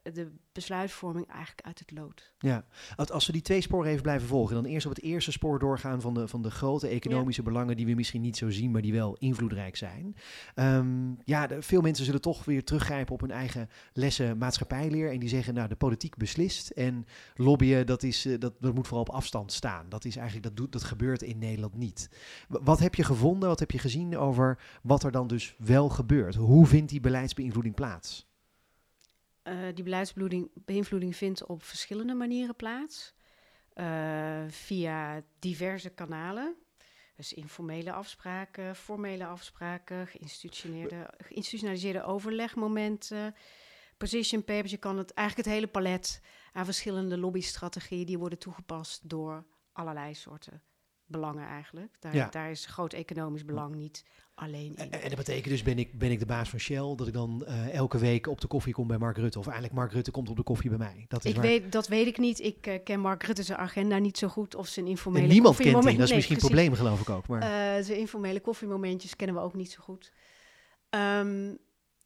de 0.01 0.32
besluitvorming 0.51 1.27
eigenlijk 1.27 1.68
uit 1.68 1.79
het 1.79 1.91
lood. 1.91 2.34
Ja, 2.38 2.65
als 2.96 3.25
we 3.25 3.32
die 3.32 3.41
twee 3.41 3.62
sporen 3.62 3.89
even 3.89 4.01
blijven 4.01 4.27
volgen, 4.27 4.56
dan 4.56 4.65
eerst 4.65 4.86
op 4.86 4.96
het 4.96 5.03
eerste 5.03 5.32
spoor 5.32 5.60
doorgaan 5.60 6.01
van 6.01 6.13
de, 6.13 6.27
van 6.27 6.41
de 6.41 6.51
grote 6.51 6.88
economische 6.88 7.44
belangen 7.44 7.77
die 7.77 7.86
we 7.86 7.94
misschien 7.94 8.22
niet 8.22 8.38
zo 8.38 8.50
zien, 8.50 8.72
maar 8.72 8.82
die 8.82 8.94
wel 8.94 9.15
invloedrijk 9.18 9.75
zijn. 9.75 10.15
Um, 10.56 11.18
ja, 11.24 11.48
de, 11.48 11.62
veel 11.62 11.82
mensen 11.82 12.06
zullen 12.06 12.22
toch 12.22 12.46
weer 12.46 12.63
teruggrijpen 12.63 13.13
op 13.13 13.22
hun 13.22 13.32
eigen 13.32 13.70
lessen 13.94 14.38
maatschappijleer 14.38 15.12
en 15.12 15.20
die 15.20 15.29
zeggen, 15.29 15.53
nou, 15.53 15.68
de 15.68 15.75
politiek 15.75 16.18
beslist 16.18 16.70
en 16.70 17.06
lobbyen, 17.36 17.86
dat, 17.86 18.03
is, 18.03 18.25
uh, 18.25 18.39
dat, 18.39 18.53
dat 18.60 18.75
moet 18.75 18.88
vooral 18.88 19.06
op 19.06 19.13
afstand 19.15 19.51
staan. 19.51 19.89
Dat 19.89 20.06
is 20.06 20.15
eigenlijk, 20.15 20.48
dat, 20.48 20.58
doet, 20.58 20.72
dat 20.72 20.84
gebeurt 20.84 21.22
in 21.22 21.38
Nederland 21.38 21.75
niet. 21.75 22.10
Wat 22.48 22.79
heb 22.79 22.96
je 22.96 23.03
gevonden, 23.03 23.50
wat 23.50 23.60
heb 23.60 23.72
je 23.72 23.79
gezien 23.79 24.18
over 24.18 24.60
wat 24.84 25.03
er 25.03 25.12
dan 25.12 25.27
dus 25.27 25.56
wel 25.58 25.89
gebeurt? 25.89 26.36
Hoe 26.36 26.65
vindt 26.65 26.89
die 26.89 27.00
beleidsbeïnvloeding 27.00 27.75
plaats? 27.75 28.28
Uh, 29.50 29.58
die 29.74 29.84
beleidsbeïnvloeding 29.84 31.15
vindt 31.15 31.46
op 31.46 31.63
verschillende 31.63 32.13
manieren 32.13 32.56
plaats. 32.56 33.13
Uh, 33.75 34.44
via 34.48 35.24
diverse 35.39 35.89
kanalen. 35.89 36.56
Dus 37.15 37.34
informele 37.34 37.91
afspraken, 37.91 38.75
formele 38.75 39.25
afspraken, 39.25 40.08
geïnstitutioneerde, 40.08 41.13
geïnstitutionaliseerde 41.18 42.03
overlegmomenten, 42.03 43.36
position 43.98 44.44
papers. 44.44 44.72
Je 44.72 44.77
kan 44.77 44.98
het 44.98 45.13
eigenlijk 45.13 45.48
het 45.48 45.58
hele 45.58 45.72
palet 45.72 46.22
aan 46.53 46.65
verschillende 46.65 47.18
lobbystrategieën 47.18 48.06
die 48.06 48.18
worden 48.18 48.39
toegepast 48.39 49.10
door 49.10 49.46
allerlei 49.72 50.15
soorten 50.15 50.63
belangen 51.06 51.48
eigenlijk. 51.48 51.96
Daar, 52.00 52.15
Ja. 52.15 52.29
daar 52.29 52.51
is 52.51 52.65
groot 52.65 52.94
economisch 52.94 53.46
belang 53.46 53.75
niet 53.75 54.06
alleen 54.39 54.75
in. 54.75 54.91
En, 54.91 55.01
en 55.01 55.10
dat 55.10 55.17
betekent 55.17 55.46
dus, 55.50 55.63
ben 55.63 55.79
ik, 55.79 55.98
ben 56.00 56.12
ik 56.12 56.19
de 56.19 56.25
baas 56.25 56.50
van 56.50 56.60
Shell, 56.60 56.96
dat 56.96 57.08
ik 57.08 57.13
dan 57.13 57.46
eh, 57.46 57.74
elke 57.74 57.98
week 57.98 58.27
op 58.27 58.41
de 58.41 58.48
koffie 58.48 58.74
kom 58.74 58.88
bij 58.88 58.98
Mark 58.98 59.17
Rutte. 59.17 59.39
Of 59.39 59.46
eigenlijk 59.46 59.75
Mark 59.75 59.91
Rutte 59.91 60.12
komt 60.12 60.29
op 60.29 60.36
de 60.36 60.43
koffie 60.43 60.69
bij 60.69 60.79
mij. 60.79 61.05
Dat 61.08 61.25
is 61.25 61.29
Ik 61.31 61.36
waar- 61.38 61.46
weet, 61.46 61.72
dat 61.72 61.88
weet 61.88 62.08
ik 62.08 62.17
niet. 62.17 62.39
Ik 62.39 62.67
eh, 62.67 62.84
ken 62.84 63.00
Mark 63.00 63.24
Rutte's 63.24 63.51
agenda 63.51 63.98
niet 63.98 64.17
zo 64.17 64.27
goed. 64.27 64.55
Of 64.55 64.67
zijn 64.67 64.88
informele 64.88 65.24
en 65.24 65.29
niemand 65.31 65.55
kent 65.55 65.65
die, 65.67 65.74
dat 65.84 65.86
is 66.00 66.08
Nee, 66.08 66.15
misschien 66.15 66.36
een 66.36 66.41
probleem 66.41 66.74
geloof 66.74 67.01
ik 67.01 67.10
ook. 67.10 67.27
Maar 67.27 67.41
Eh, 67.41 67.84
zijn 67.84 67.98
informele 68.00 68.39
koffiemomentjes 68.39 69.15
kennen 69.15 69.36
we 69.36 69.41
ook 69.41 69.53
niet 69.55 69.72
zo 69.72 69.79
goed. 69.84 70.12
Ehm, 70.89 71.53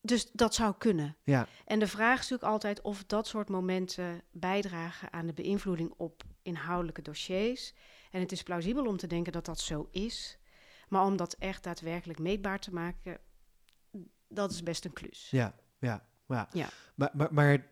dus 0.02 0.30
dat 0.32 0.56
zou 0.56 0.74
kunnen. 0.78 1.16
ja, 1.24 1.48
En 1.66 1.80
de 1.80 1.88
vraag 1.88 2.13
is 2.20 2.30
natuurlijk 2.30 2.52
altijd 2.52 2.82
of 2.82 3.04
dat 3.08 3.28
soort 3.28 3.50
momenten 3.50 4.22
bijdragen 4.32 5.13
aan 5.13 5.25
de 5.28 5.34
beïnvloeding 5.34 5.94
op 5.98 6.24
inhoudelijke 6.42 7.02
dossiers. 7.02 7.74
En 8.12 8.20
het 8.20 8.32
is 8.32 8.44
plausibel 8.44 8.86
om 8.86 8.98
te 8.98 9.08
denken 9.08 9.32
dat 9.32 9.46
dat 9.46 9.60
zo 9.60 9.88
is. 9.92 10.38
Maar 10.94 11.06
om 11.06 11.18
dat 11.18 11.34
echt 11.34 11.64
daadwerkelijk 11.64 12.20
meetbaar 12.20 12.60
te 12.60 12.74
maken, 12.74 13.18
dat 14.28 14.52
is 14.52 14.64
best 14.64 14.86
een 14.86 14.94
klus. 14.94 15.28
ja, 15.30 15.56
ja, 15.80 16.06
ja. 16.28 16.48
Ja. 16.52 16.70
Maar, 16.96 17.10
maar, 17.14 17.34
maar 17.34 17.66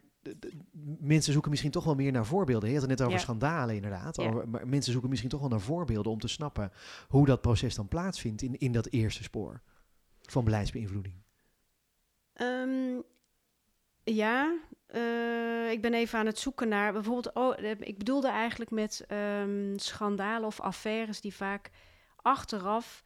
mensen 1.00 1.34
zoeken 1.34 1.50
misschien 1.50 1.72
toch 1.72 1.84
wel 1.84 1.96
meer 1.96 2.12
naar 2.12 2.25
voorbeelden. 2.25 2.70
Je 2.70 2.74
had 2.75 2.84
het 2.88 2.92
net 2.92 3.01
over 3.01 3.18
Ja. 3.18 3.24
schandalen 3.24 3.75
inderdaad. 3.75 4.16
Ja. 4.16 4.28
Over, 4.28 4.50
maar 4.50 4.68
mensen 4.68 4.92
zoeken 4.92 5.10
misschien 5.10 5.30
toch 5.30 5.40
wel 5.40 5.50
naar 5.50 5.60
voorbeelden 5.62 6.12
om 6.12 6.20
te 6.20 6.28
snappen 6.28 6.72
hoe 7.08 7.25
dat 7.25 7.42
proces 7.42 7.75
dan 7.75 7.88
plaatsvindt 7.88 8.42
in, 8.42 8.58
in 8.58 8.72
dat 8.72 8.88
eerste 8.88 9.24
spoor 9.24 9.62
van 10.22 10.44
beleidsbeïnvloeding. 10.44 11.16
Ehm, 12.34 13.00
ja, 14.04 14.60
eh, 14.88 15.72
ik 15.72 15.82
ben 15.82 15.94
even 15.94 16.20
aan 16.20 16.25
het 16.25 16.40
zoeken 16.40 16.68
naar 16.68 16.94
bijvoorbeeld. 16.94 17.36
Oh, 17.36 17.60
eh, 17.60 17.75
ik 17.80 17.98
bedoelde 17.98 18.30
eigenlijk 18.30 18.72
met 18.72 19.04
ehm, 19.08 19.78
schandalen 19.78 20.48
of 20.48 20.60
affaires 20.60 21.22
die 21.22 21.36
vaak 21.36 21.72
achteraf 22.16 23.04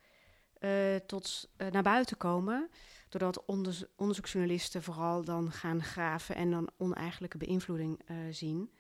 eh, 0.65 0.95
tot 0.95 1.50
eh, 1.57 1.67
naar 1.72 1.84
buiten 1.84 2.17
komen. 2.17 2.69
Doordat 3.10 3.45
onderzo- 3.45 3.86
onderzoeksjournalisten 3.95 4.84
vooral 4.84 5.24
dan 5.24 5.51
gaan 5.51 5.84
graven 5.84 6.36
en 6.36 6.51
dan 6.51 6.69
oneigenlijke 6.77 7.38
beïnvloeding 7.38 8.01
eh, 8.05 8.17
zien. 8.31 8.72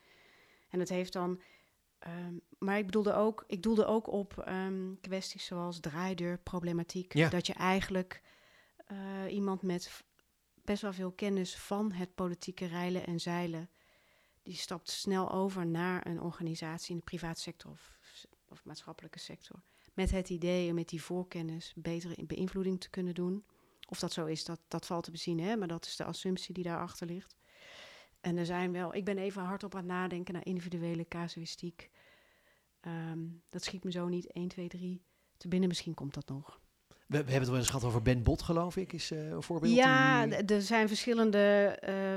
En 0.69 0.79
het 0.79 0.89
heeft 0.89 1.13
dan. 1.13 1.41
ehm, 1.99 2.33
maar 2.57 2.77
ik 2.77 2.85
bedoelde 2.85 3.13
ook, 3.13 3.43
ik 3.47 3.63
doelde 3.63 3.85
ook 3.85 4.07
op 4.07 4.37
ehm, 4.37 4.93
kwesties 5.01 5.45
zoals 5.45 5.79
draaideurproblematiek. 5.79 7.13
Ja. 7.13 7.29
Dat 7.29 7.47
je 7.47 7.53
eigenlijk 7.53 8.21
iemand 9.29 9.61
met 9.61 10.03
best 10.63 10.81
wel 10.81 10.93
veel 10.93 11.11
kennis 11.11 11.57
van 11.57 11.91
het 11.91 12.15
politieke 12.15 12.65
reilen 12.65 13.05
en 13.05 13.19
zeilen. 13.19 13.69
Die 14.43 14.55
stapt 14.55 14.89
snel 14.89 15.31
over 15.31 15.65
naar 15.65 16.07
een 16.07 16.21
organisatie 16.21 16.91
in 16.91 16.97
de 16.97 17.03
privaatsector 17.03 17.71
of, 17.71 17.97
of 18.49 18.65
maatschappelijke 18.65 19.19
sector. 19.19 19.63
Met 19.95 20.11
het 20.11 20.29
idee 20.29 20.69
om 20.69 20.75
met 20.75 20.89
die 20.89 21.01
voorkennis 21.01 21.73
betere 21.75 22.15
in- 22.15 22.25
beïnvloeding 22.27 22.79
te 22.81 22.89
kunnen 22.89 23.13
doen. 23.13 23.45
Of 23.89 23.99
dat 23.99 24.13
zo 24.13 24.25
is, 24.25 24.43
dat, 24.45 24.59
dat 24.67 24.85
valt 24.85 25.03
te 25.03 25.11
bezien, 25.11 25.39
hè? 25.39 25.55
maar 25.55 25.67
dat 25.67 25.85
is 25.85 25.95
de 25.95 26.03
assumptie 26.03 26.53
die 26.53 26.63
daarachter 26.63 27.07
ligt. 27.07 27.35
En 28.21 28.37
er 28.37 28.45
zijn 28.45 28.71
wel, 28.71 28.95
ik 28.95 29.05
ben 29.05 29.17
even 29.17 29.41
hardop 29.43 29.73
aan 29.75 29.79
het 29.81 29.89
nadenken 29.89 30.33
naar 30.33 30.45
individuele 30.45 31.07
casuïstiek. 31.07 31.89
Ehm, 32.81 33.19
dat 33.49 33.63
schiet 33.63 33.83
me 33.83 33.91
zo 33.91 34.07
niet 34.07 34.31
1, 34.33 34.47
2, 34.47 34.67
3 34.67 35.03
te 35.37 35.47
binnen. 35.47 35.67
Misschien 35.67 35.93
komt 35.93 36.13
dat 36.13 36.27
nog. 36.27 36.59
We, 36.87 36.95
we 37.07 37.15
hebben 37.17 37.33
het 37.39 37.47
wel 37.49 37.57
eens 37.57 37.67
gehad 37.69 37.83
over 37.83 38.01
Ben 38.01 38.23
Bot, 38.23 38.41
geloof 38.41 38.75
ik, 38.77 38.93
is 38.93 39.11
eh, 39.11 39.29
een 39.29 39.43
voorbeeld. 39.43 39.75
Ja, 39.75 40.25
die- 40.27 40.35
er 40.55 40.61
zijn 40.61 40.87
verschillende. 40.87 41.37
eh, 41.81 42.13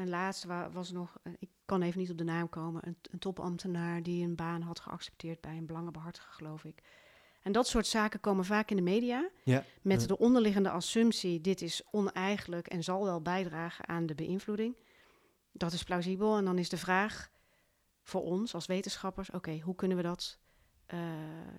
en 0.00 0.08
laatst 0.08 0.44
wa- 0.44 0.70
was 0.70 0.90
nog, 0.90 1.16
eh, 1.22 1.32
ik 1.38 1.48
kan 1.72 1.82
even 1.82 2.00
niet 2.00 2.10
op 2.10 2.18
de 2.18 2.24
naam 2.24 2.48
komen, 2.48 2.86
een, 2.86 2.96
een 3.10 3.18
topambtenaar 3.18 4.02
die 4.02 4.24
een 4.24 4.34
baan 4.34 4.62
had 4.62 4.80
geaccepteerd 4.80 5.40
bij 5.40 5.56
een 5.56 5.66
belangenbehartiger, 5.66 6.32
geloof 6.32 6.64
ik. 6.64 6.82
En 7.42 7.52
dat 7.52 7.66
soort 7.66 7.86
zaken 7.86 8.20
komen 8.20 8.44
vaak 8.44 8.70
in 8.70 8.76
de 8.76 8.82
media 8.82 9.30
ja, 9.44 9.64
met 9.82 10.00
Ja. 10.00 10.06
de 10.06 10.18
onderliggende 10.18 10.70
assumptie: 10.70 11.40
dit 11.40 11.62
is 11.62 11.82
oneigenlijk 11.90 12.66
en 12.66 12.82
zal 12.84 13.04
wel 13.04 13.22
bijdragen 13.22 13.88
aan 13.88 14.06
de 14.06 14.14
beïnvloeding. 14.14 14.76
Dat 15.52 15.72
is 15.72 15.82
plausibel. 15.82 16.36
En 16.36 16.44
dan 16.44 16.58
is 16.58 16.68
de 16.68 16.76
vraag 16.76 17.30
voor 18.02 18.22
ons 18.22 18.54
als 18.54 18.66
wetenschappers: 18.66 19.30
oké, 19.30 19.58
hoe 19.60 19.74
kunnen 19.74 19.96
we 19.96 20.02
dat 20.02 20.38
eh, 20.86 21.00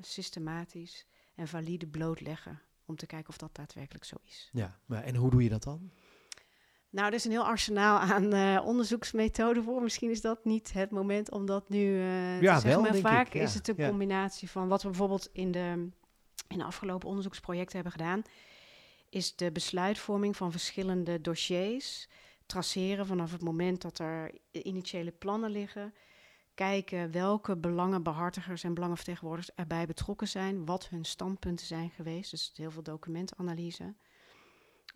systematisch 0.02 1.06
en 1.36 1.48
valide 1.48 1.88
blootleggen? 1.88 2.62
Om 2.86 2.96
te 2.96 3.06
kijken 3.06 3.30
of 3.30 3.38
dat 3.38 3.56
daadwerkelijk 3.56 4.06
zo 4.06 4.16
is. 4.24 4.50
ja. 4.54 4.80
Maar, 4.86 5.04
en 5.04 5.16
hoe 5.16 5.30
doe 5.32 5.44
je 5.44 5.50
dat 5.50 5.64
dan? 5.64 5.92
Nou, 6.94 7.08
er 7.08 7.14
is 7.14 7.26
een 7.26 7.32
heel 7.32 7.46
arsenaal 7.46 8.00
aan 8.00 8.34
eh, 8.34 8.66
onderzoeksmethoden 8.66 9.64
voor. 9.64 9.82
Misschien 9.82 10.10
is 10.10 10.22
dat 10.22 10.46
niet 10.46 10.74
het 10.74 10.92
moment 10.92 11.32
om 11.32 11.46
dat 11.46 11.70
nu 11.70 12.00
eh 12.00 12.42
Ja, 12.42 12.56
te 12.56 12.62
zeggen. 12.62 12.70
wel, 12.70 12.82
Maar 12.82 12.92
denk 12.92 13.06
vaak 13.06 13.28
ik, 13.28 13.34
ja, 13.34 13.42
is 13.42 13.54
het 13.54 13.68
een 13.68 13.76
ja. 13.78 13.88
combinatie 13.88 14.50
van 14.50 14.68
wat 14.68 14.82
we 14.82 14.90
bijvoorbeeld 14.90 15.30
in 15.32 15.52
de, 15.52 15.90
in 16.48 16.58
de 16.58 16.64
afgelopen 16.64 17.08
onderzoeksprojecten 17.08 17.76
hebben 17.76 17.92
gedaan. 17.92 18.22
Is 19.10 19.36
de 19.36 19.52
besluitvorming 19.52 20.38
van 20.38 20.52
verschillende 20.52 21.22
dossiers. 21.22 22.08
Traceren 22.46 23.06
vanaf 23.06 23.32
het 23.32 23.42
moment 23.42 23.82
dat 23.82 24.00
er 24.00 24.32
initiële 24.52 25.12
plannen 25.12 25.50
liggen. 25.50 25.94
Kijken 26.54 27.12
welke 27.12 27.58
belangenbehartigers 27.58 28.64
en 28.64 28.74
belangenvertegenwoordigers 28.74 29.56
erbij 29.56 29.86
betrokken 29.86 30.28
zijn. 30.28 30.66
Wat 30.66 30.88
hun 30.88 31.06
standpunten 31.06 31.66
zijn 31.66 31.90
geweest. 31.90 32.32
Dus 32.32 32.52
heel 32.56 32.72
veel 32.72 32.84
documentanalyse 32.84 33.96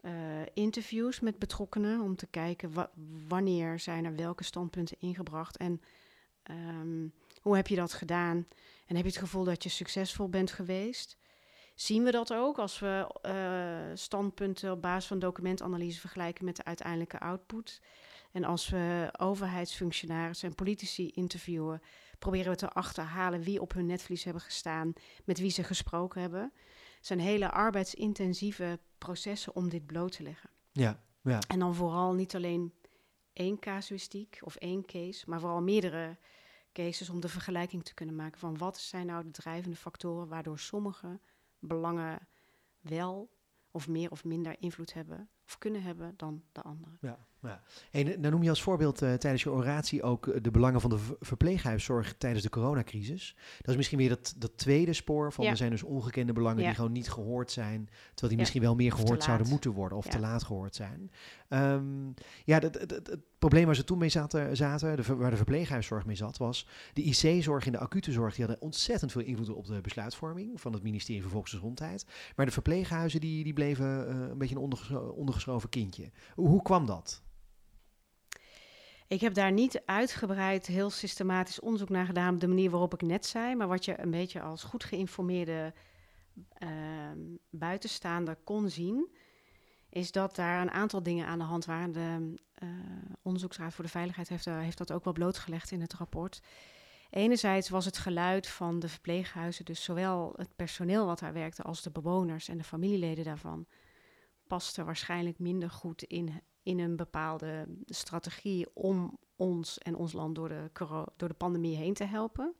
eh, 0.01 0.11
interviews 0.53 1.19
met 1.19 1.39
betrokkenen 1.39 2.01
om 2.01 2.15
te 2.15 2.27
kijken 2.27 2.73
wa- 2.73 2.91
wanneer 3.27 3.79
zijn 3.79 4.05
er 4.05 4.15
welke 4.15 4.43
standpunten 4.43 4.97
ingebracht 4.99 5.57
en 5.57 5.81
ehm, 6.43 7.07
hoe 7.41 7.55
heb 7.55 7.67
je 7.67 7.75
dat 7.75 7.93
gedaan 7.93 8.47
en 8.85 8.95
heb 8.95 9.05
je 9.05 9.11
het 9.11 9.19
gevoel 9.19 9.43
dat 9.43 9.63
je 9.63 9.69
succesvol 9.69 10.29
bent 10.29 10.51
geweest. 10.51 11.17
Zien 11.75 12.03
we 12.03 12.11
dat 12.11 12.33
ook 12.33 12.57
als 12.57 12.79
we 12.79 13.19
eh, 13.21 13.97
standpunten 13.97 14.71
op 14.71 14.81
basis 14.81 15.07
van 15.07 15.19
documentanalyse 15.19 15.99
vergelijken 15.99 16.45
met 16.45 16.55
de 16.55 16.63
uiteindelijke 16.63 17.19
output? 17.19 17.81
En 18.31 18.43
als 18.43 18.69
we 18.69 19.09
overheidsfunctionarissen 19.17 20.49
en 20.49 20.55
politici 20.55 21.11
interviewen, 21.13 21.81
proberen 22.19 22.51
we 22.51 22.57
te 22.57 22.69
achterhalen 22.69 23.41
wie 23.41 23.61
op 23.61 23.73
hun 23.73 23.85
netvlies 23.85 24.23
hebben 24.23 24.41
gestaan, 24.41 24.93
met 25.23 25.39
wie 25.39 25.49
ze 25.49 25.63
gesproken 25.63 26.21
hebben. 26.21 26.53
Het 26.97 27.05
zijn 27.05 27.19
hele 27.19 27.51
arbeidsintensieve 27.51 28.79
processen 28.97 29.55
om 29.55 29.69
dit 29.69 29.85
bloot 29.85 30.11
te 30.11 30.23
leggen. 30.23 30.49
Ja, 30.71 31.03
ja. 31.21 31.39
En 31.47 31.59
dan 31.59 31.75
vooral 31.75 32.13
niet 32.13 32.35
alleen 32.35 32.73
één 33.33 33.59
casuïstiek 33.59 34.39
of 34.41 34.55
één 34.55 34.85
case, 34.85 35.29
maar 35.29 35.39
vooral 35.39 35.61
meerdere 35.61 36.17
cases 36.73 37.09
om 37.09 37.19
de 37.19 37.29
vergelijking 37.29 37.83
te 37.83 37.93
kunnen 37.93 38.15
maken 38.15 38.39
van 38.39 38.57
wat 38.57 38.77
zijn 38.77 39.05
nou 39.05 39.23
de 39.23 39.31
drijvende 39.31 39.77
factoren 39.77 40.27
waardoor 40.27 40.59
sommige 40.59 41.19
belangen 41.59 42.27
wel 42.79 43.29
of 43.71 43.87
meer 43.87 44.11
of 44.11 44.23
minder 44.23 44.55
invloed 44.59 44.93
hebben 44.93 45.29
of 45.45 45.57
kunnen 45.57 45.81
hebben 45.81 46.13
dan 46.17 46.43
de 46.51 46.61
andere. 46.61 46.97
Ja, 47.01 47.27
ja. 47.47 47.61
En 47.91 48.21
dan 48.21 48.31
noem 48.31 48.43
je 48.43 48.49
als 48.49 48.61
voorbeeld 48.61 49.01
uh, 49.01 49.13
tijdens 49.13 49.43
je 49.43 49.51
oratie 49.51 50.03
ook 50.03 50.27
eh, 50.27 50.41
de 50.41 50.51
belangen 50.51 50.81
van 50.81 50.89
de 50.89 50.99
verpleeghuiszorg 51.19 52.15
tijdens 52.17 52.43
de 52.43 52.49
coronacrisis. 52.49 53.35
Dat 53.57 53.69
is 53.69 53.75
misschien 53.75 53.97
weer 53.97 54.09
dat, 54.09 54.33
dat 54.37 54.57
tweede 54.57 54.93
spoor 54.93 55.33
van 55.33 55.43
Ja. 55.45 55.51
er 55.51 55.57
zijn 55.57 55.71
dus 55.71 55.83
ongekende 55.83 56.33
belangen 56.33 56.61
Ja. 56.61 56.67
die 56.67 56.75
gewoon 56.75 56.91
niet 56.91 57.09
gehoord 57.09 57.51
zijn, 57.51 57.85
terwijl 57.85 58.15
die 58.21 58.29
Ja. 58.31 58.37
misschien 58.37 58.61
wel 58.61 58.75
meer 58.75 58.91
gehoord 58.91 59.23
zouden 59.23 59.47
moeten 59.47 59.71
worden 59.71 59.97
of 59.97 60.07
te 60.07 60.19
laat 60.19 60.43
gehoord 60.43 60.75
zijn. 60.75 61.11
Ehm, 61.49 61.83
ja, 62.43 62.59
dat, 62.59 62.73
het, 62.73 63.17
probleem 63.39 63.65
waar 63.65 63.75
ze 63.75 63.83
toen 63.83 63.97
mee 63.97 64.09
zaten, 64.09 64.57
zaten 64.57 64.95
de, 64.95 65.15
waar 65.15 65.29
de 65.29 65.35
verpleeghuiszorg 65.35 66.05
mee 66.05 66.15
zat, 66.15 66.37
was 66.37 66.67
de 66.93 67.03
IC-zorg 67.03 67.65
en 67.65 67.71
de 67.71 67.77
acute 67.79 68.11
zorg, 68.11 68.35
die 68.35 68.45
hadden 68.45 68.63
ontzettend 68.63 69.11
veel 69.11 69.21
invloed 69.21 69.49
op 69.49 69.65
de 69.65 69.81
besluitvorming 69.81 70.61
van 70.61 70.73
het 70.73 70.83
ministerie 70.83 71.21
van 71.21 71.31
Volksgezondheid. 71.31 72.05
Maar 72.35 72.45
de 72.45 72.51
verpleeghuizen 72.51 73.19
die, 73.19 73.43
die 73.43 73.53
bleven 73.53 74.07
eh, 74.07 74.15
een 74.29 74.37
beetje 74.37 74.55
een 74.55 74.61
ondergescho- 74.61 75.13
ondergeschoven 75.17 75.69
kindje. 75.69 76.11
Hoe, 76.35 76.47
hoe 76.47 76.61
kwam 76.61 76.85
dat? 76.85 77.21
Ik 79.07 79.21
heb 79.21 79.33
daar 79.33 79.51
niet 79.51 79.81
uitgebreid 79.85 80.65
heel 80.65 80.89
systematisch 80.89 81.59
onderzoek 81.59 81.89
naar 81.89 82.05
gedaan 82.05 82.33
op 82.33 82.39
de 82.39 82.47
manier 82.47 82.69
waarop 82.69 82.93
ik 82.93 83.01
net 83.01 83.25
zei, 83.25 83.55
maar 83.55 83.67
wat 83.67 83.85
je 83.85 83.99
een 83.99 84.11
beetje 84.11 84.41
als 84.41 84.63
goed 84.63 84.83
geïnformeerde 84.83 85.73
ehm, 86.53 87.19
buitenstaander 87.49 88.35
kon 88.35 88.69
zien, 88.69 89.15
is 89.89 90.11
dat 90.11 90.35
daar 90.35 90.61
een 90.61 90.71
aantal 90.71 91.03
dingen 91.03 91.27
aan 91.27 91.37
de 91.39 91.43
hand 91.45 91.65
waren. 91.65 91.91
De 91.91 92.33
eh, 92.53 92.67
Onderzoeksraad 93.21 93.73
voor 93.73 93.83
de 93.83 93.89
Veiligheid 93.89 94.29
heeft, 94.29 94.43
daar- 94.45 94.61
heeft 94.61 94.77
dat 94.77 94.91
ook 94.91 95.03
wel 95.03 95.13
blootgelegd 95.13 95.71
in 95.71 95.81
het 95.81 95.93
rapport. 95.93 96.41
Enerzijds 97.09 97.69
was 97.69 97.85
het 97.85 97.97
geluid 97.97 98.47
van 98.47 98.79
de 98.79 98.87
verpleeghuizen, 98.87 99.65
dus 99.65 99.83
zowel 99.83 100.33
het 100.35 100.55
personeel 100.55 101.05
wat 101.05 101.19
daar 101.19 101.33
werkte 101.33 101.63
als 101.63 101.81
de 101.81 101.91
bewoners 101.91 102.47
en 102.47 102.57
de 102.57 102.63
familieleden 102.63 103.23
daarvan, 103.23 103.65
paste 104.47 104.83
waarschijnlijk 104.83 105.39
minder 105.39 105.69
goed 105.69 106.03
in, 106.03 106.41
in 106.67 106.79
een 106.79 106.95
bepaalde 106.95 107.67
strategie 107.86 108.67
om 108.74 109.17
ons 109.36 109.77
en 109.77 109.95
ons 109.95 110.13
land 110.13 110.36
door 110.36 110.50
de, 110.50 110.69
door 111.17 111.27
de 111.27 111.33
pandemie 111.33 111.75
heen 111.75 111.93
te 111.93 112.03
helpen. 112.03 112.55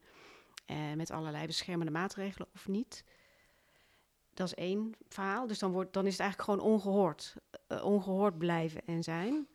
Eh, 0.66 0.94
met 0.96 1.12
allerlei 1.12 1.46
beschermende 1.46 1.92
maatregelen 1.92 2.48
of 2.54 2.68
niet. 2.68 3.04
Dat 4.34 4.48
is 4.48 4.54
één 4.54 4.96
verhaal. 5.10 5.48
Dus 5.48 5.60
dan, 5.60 5.72
wordt, 5.72 5.94
dan 5.94 6.06
is 6.06 6.12
het 6.12 6.22
eigenlijk 6.22 6.50
gewoon 6.52 6.74
ongehoord. 6.74 7.36
eh, 7.68 7.84
ongehoord 7.86 8.38
blijven 8.38 8.82
en 8.86 9.04
zijn. 9.04 9.48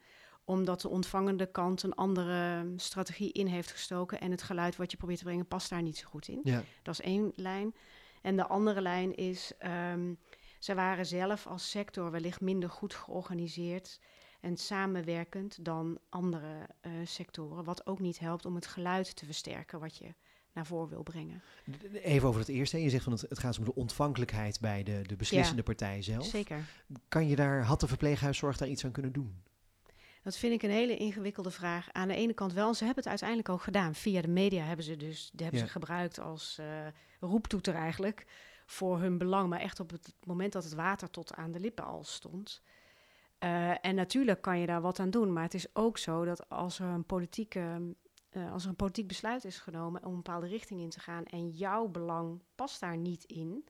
Omdat 0.45 0.81
de 0.81 0.89
ontvangende 0.89 1.47
kant 1.47 1.83
een 1.83 1.95
andere 1.95 2.73
strategie 2.77 3.33
in 3.33 3.47
heeft 3.47 3.71
gestoken. 3.71 4.21
En 4.21 4.31
het 4.31 4.43
geluid 4.43 4.77
wat 4.77 4.91
je 4.91 4.97
probeert 4.97 5.19
te 5.19 5.25
brengen 5.25 5.47
past 5.47 5.71
daar 5.71 5.83
niet 5.83 5.97
zo 5.99 6.09
goed 6.09 6.29
in. 6.29 6.41
Ja. 6.43 6.63
Dat 6.83 6.95
is 6.95 7.01
één 7.01 7.33
lijn. 7.35 7.75
En 8.23 8.37
de 8.37 8.47
andere 8.47 8.81
lijn 8.81 9.15
is, 9.15 9.53
ehm 9.59 10.15
ze 10.59 10.75
waren 10.75 11.07
zelf 11.07 11.47
als 11.47 11.71
sector 11.71 12.11
wellicht 12.11 12.41
minder 12.41 12.71
goed 12.71 12.95
georganiseerd 12.95 14.01
en 14.43 14.57
samenwerkend 14.57 15.65
dan 15.65 15.99
andere 16.09 16.67
eh, 16.81 16.93
sectoren. 17.05 17.65
Wat 17.65 17.87
ook 17.87 18.01
niet 18.01 18.19
helpt 18.19 18.47
om 18.47 18.55
het 18.55 18.67
geluid 18.67 19.17
te 19.17 19.25
versterken 19.25 19.81
wat 19.81 19.97
je 19.97 20.15
naar 20.53 20.67
voren 20.67 20.89
wil 20.89 21.03
brengen. 21.03 21.43
Even 21.93 22.29
over 22.29 22.41
het 22.41 22.49
eerste. 22.49 22.83
Je 22.83 22.91
zegt 22.91 23.05
van 23.05 23.13
het, 23.13 23.21
het 23.21 23.39
gaat 23.39 23.59
om 23.59 23.65
de 23.65 23.75
ontvankelijkheid 23.75 24.61
bij 24.61 24.83
de, 24.83 25.03
de 25.07 25.17
beslissende 25.17 25.63
partij 25.63 26.03
zelf. 26.03 26.25
Zeker. 26.25 26.65
Kan 27.09 27.29
je 27.29 27.37
daar, 27.37 27.63
had 27.63 27.81
de 27.81 27.89
verpleeghuiszorg 27.89 28.57
daar 28.57 28.69
iets 28.69 28.85
aan 28.85 28.93
kunnen 28.93 29.13
doen? 29.13 29.43
Dat 30.23 30.37
vind 30.37 30.53
ik 30.53 30.63
een 30.63 30.71
hele 30.71 30.97
ingewikkelde 30.97 31.51
vraag. 31.51 31.93
Aan 31.93 32.09
de 32.09 32.15
ene 32.15 32.33
kant 32.33 32.53
wel, 32.53 32.75
ze 32.75 32.85
hebben 32.85 33.03
het 33.03 33.09
uiteindelijk 33.13 33.49
ook 33.49 33.63
gedaan. 33.63 33.95
Via 33.95 34.21
de 34.21 34.29
media 34.29 34.65
hebben 34.65 34.85
ze 34.85 34.97
dus 34.97 35.31
die 35.33 35.43
hebben 35.43 35.61
Ja. 35.61 35.67
ze 35.67 35.73
gebruikt 35.73 36.19
als 36.21 36.59
eh, 36.59 36.67
roeptoeter 37.21 37.75
eigenlijk 37.75 38.27
voor 38.67 39.01
hun 39.01 39.19
belang. 39.19 39.49
Maar 39.49 39.61
echt 39.61 39.81
op 39.81 39.91
het 39.91 40.15
moment 40.25 40.53
dat 40.53 40.65
het 40.65 40.75
water 40.75 41.11
tot 41.11 41.35
aan 41.35 41.53
de 41.53 41.61
lippen 41.61 41.85
al 41.85 42.05
stond. 42.05 42.63
Eh, 43.43 43.85
en 43.85 43.95
natuurlijk 43.95 44.41
kan 44.43 44.59
je 44.59 44.67
daar 44.67 44.81
wat 44.81 44.99
aan 44.99 45.11
doen. 45.11 45.33
Maar 45.33 45.43
het 45.43 45.55
is 45.55 45.75
ook 45.75 45.99
zo 45.99 46.25
dat 46.25 46.49
als 46.49 46.79
er 46.79 46.87
een 46.87 47.05
politieke. 47.05 47.95
eh, 48.31 48.53
als 48.53 48.63
er 48.63 48.69
een 48.69 48.77
politiek 48.77 49.07
besluit 49.07 49.45
is 49.45 49.59
genomen 49.59 50.05
om 50.05 50.11
een 50.11 50.17
bepaalde 50.17 50.47
richting 50.47 50.81
in 50.81 50.91
te 50.91 51.01
gaan 51.01 51.25
en 51.25 51.49
jouw 51.49 51.89
belang 51.89 52.43
past 52.55 52.81
daar 52.81 52.97
niet 52.97 53.25
in, 53.25 53.65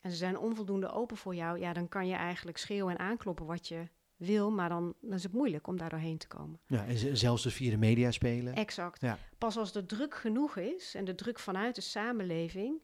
en 0.00 0.10
ze 0.10 0.16
zijn 0.16 0.38
onvoldoende 0.38 0.90
open 0.90 1.16
voor 1.16 1.34
jou, 1.34 1.58
ja, 1.58 1.72
dan 1.72 1.88
kan 1.88 2.06
je 2.06 2.14
eigenlijk 2.14 2.58
schreeuwen 2.58 2.98
en 2.98 3.06
aankloppen 3.06 3.46
wat 3.46 3.68
je 3.68 3.88
wil, 4.16 4.50
maar 4.50 4.68
dan, 4.68 4.94
dan 5.00 5.12
is 5.12 5.22
het 5.22 5.32
moeilijk 5.32 5.66
om 5.66 5.76
daar 5.76 5.88
doorheen 5.88 6.18
te 6.18 6.26
komen. 6.28 6.60
Ja, 6.66 6.86
en 6.86 7.16
zelfs 7.16 7.42
dus 7.42 7.54
via 7.54 7.70
de 7.70 7.76
media 7.76 8.10
spelen. 8.10 8.54
Exact. 8.54 9.00
Ja. 9.00 9.18
Pas 9.38 9.56
als 9.56 9.72
de 9.72 9.86
druk 9.86 10.14
genoeg 10.14 10.56
is 10.56 10.94
en 10.94 11.04
de 11.04 11.14
druk 11.14 11.38
vanuit 11.38 11.74
de 11.74 11.80
samenleving 11.80 12.82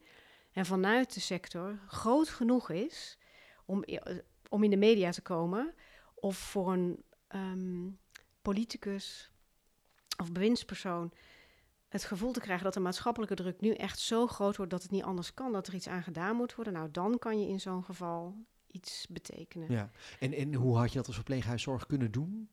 en 0.52 0.66
vanuit 0.66 1.14
de 1.14 1.20
sector 1.20 1.78
groot 1.86 2.28
genoeg 2.28 2.70
is 2.70 3.18
om, 3.64 3.82
eh, 3.82 4.16
om 4.48 4.62
in 4.64 4.70
de 4.70 4.76
media 4.76 5.10
te 5.10 5.22
komen 5.22 5.74
of 6.20 6.36
voor 6.36 6.72
een 6.72 7.02
ehm, 7.28 7.88
politicus 8.42 9.30
of 10.20 10.32
bewindspersoon 10.32 11.12
het 11.88 12.04
gevoel 12.04 12.32
te 12.32 12.40
krijgen 12.40 12.64
dat 12.64 12.74
de 12.74 12.80
maatschappelijke 12.80 13.34
druk 13.34 13.60
nu 13.60 13.72
echt 13.74 13.98
zo 13.98 14.26
groot 14.26 14.56
wordt 14.56 14.70
dat 14.72 14.82
het 14.82 14.90
niet 14.90 15.02
anders 15.02 15.34
kan, 15.34 15.52
dat 15.52 15.66
er 15.66 15.74
iets 15.74 15.88
aan 15.88 16.02
gedaan 16.02 16.36
moet 16.36 16.54
worden, 16.54 16.72
nou 16.72 16.90
dan 16.90 17.18
kan 17.18 17.40
je 17.40 17.48
in 17.48 17.60
zo'n 17.60 17.84
geval 17.84 18.34
iets 18.66 19.06
betekenen. 19.08 19.70
Ja. 19.72 19.90
En, 20.20 20.32
en 20.32 20.54
hoe 20.54 20.76
had 20.76 20.88
je 20.90 20.96
dat 20.98 21.06
als 21.06 21.14
verpleeghuiszorg 21.14 21.86
kunnen 21.86 22.10
doen? 22.10 22.48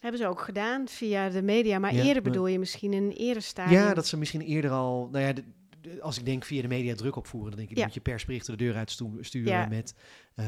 Hebben 0.00 0.20
ze 0.20 0.26
ook 0.26 0.40
gedaan 0.40 0.88
via 0.88 1.28
de 1.28 1.42
media, 1.42 1.78
maar 1.78 1.92
Ja, 1.94 1.98
eerder 1.98 2.22
maar- 2.22 2.22
bedoel 2.32 2.46
je 2.46 2.58
misschien 2.58 2.92
in 2.92 3.02
een 3.02 3.12
eerder 3.12 3.42
stadium. 3.42 3.80
Ja, 3.80 3.94
dat 3.94 4.06
ze 4.06 4.16
misschien 4.16 4.40
eerder 4.40 4.70
al... 4.70 5.08
Nou 5.12 5.24
ja, 5.24 5.32
de- 5.32 5.44
de- 5.80 6.02
als 6.02 6.18
ik 6.18 6.24
denk 6.24 6.44
via 6.44 6.62
de 6.62 6.68
media 6.68 6.94
druk 6.94 7.16
opvoeren, 7.16 7.50
dan 7.50 7.58
denk 7.58 7.70
ik, 7.70 7.76
Ja. 7.76 7.84
moet 7.84 7.94
je 7.94 8.00
persberichten 8.00 8.56
de 8.58 8.64
deur 8.64 8.76
uit 8.76 8.90
stu- 8.90 9.18
sturen 9.24 9.52
Ja. 9.52 9.66
met... 9.66 9.94
eh, 10.34 10.46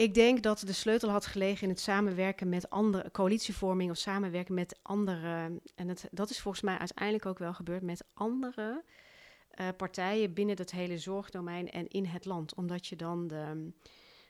Ik 0.00 0.14
denk 0.14 0.42
dat 0.42 0.62
de 0.66 0.72
sleutel 0.72 1.08
had 1.08 1.26
gelegen 1.26 1.62
in 1.62 1.68
het 1.68 1.80
samenwerken 1.80 2.48
met 2.48 2.70
andere, 2.70 3.10
coalitievorming 3.10 3.90
of 3.90 3.96
samenwerken 3.96 4.54
met 4.54 4.78
andere. 4.82 5.60
En 5.74 5.88
het, 5.88 6.08
dat 6.10 6.30
is 6.30 6.40
volgens 6.40 6.62
mij 6.62 6.78
uiteindelijk 6.78 7.26
ook 7.26 7.38
wel 7.38 7.54
gebeurd 7.54 7.82
met 7.82 8.04
andere 8.14 8.84
eh, 9.50 9.68
partijen 9.76 10.34
binnen 10.34 10.56
dat 10.56 10.70
hele 10.70 10.98
zorgdomein 10.98 11.70
en 11.70 11.88
in 11.88 12.04
het 12.04 12.24
land. 12.24 12.54
Omdat 12.54 12.86
je 12.86 12.96
dan 12.96 13.28
de, 13.28 13.72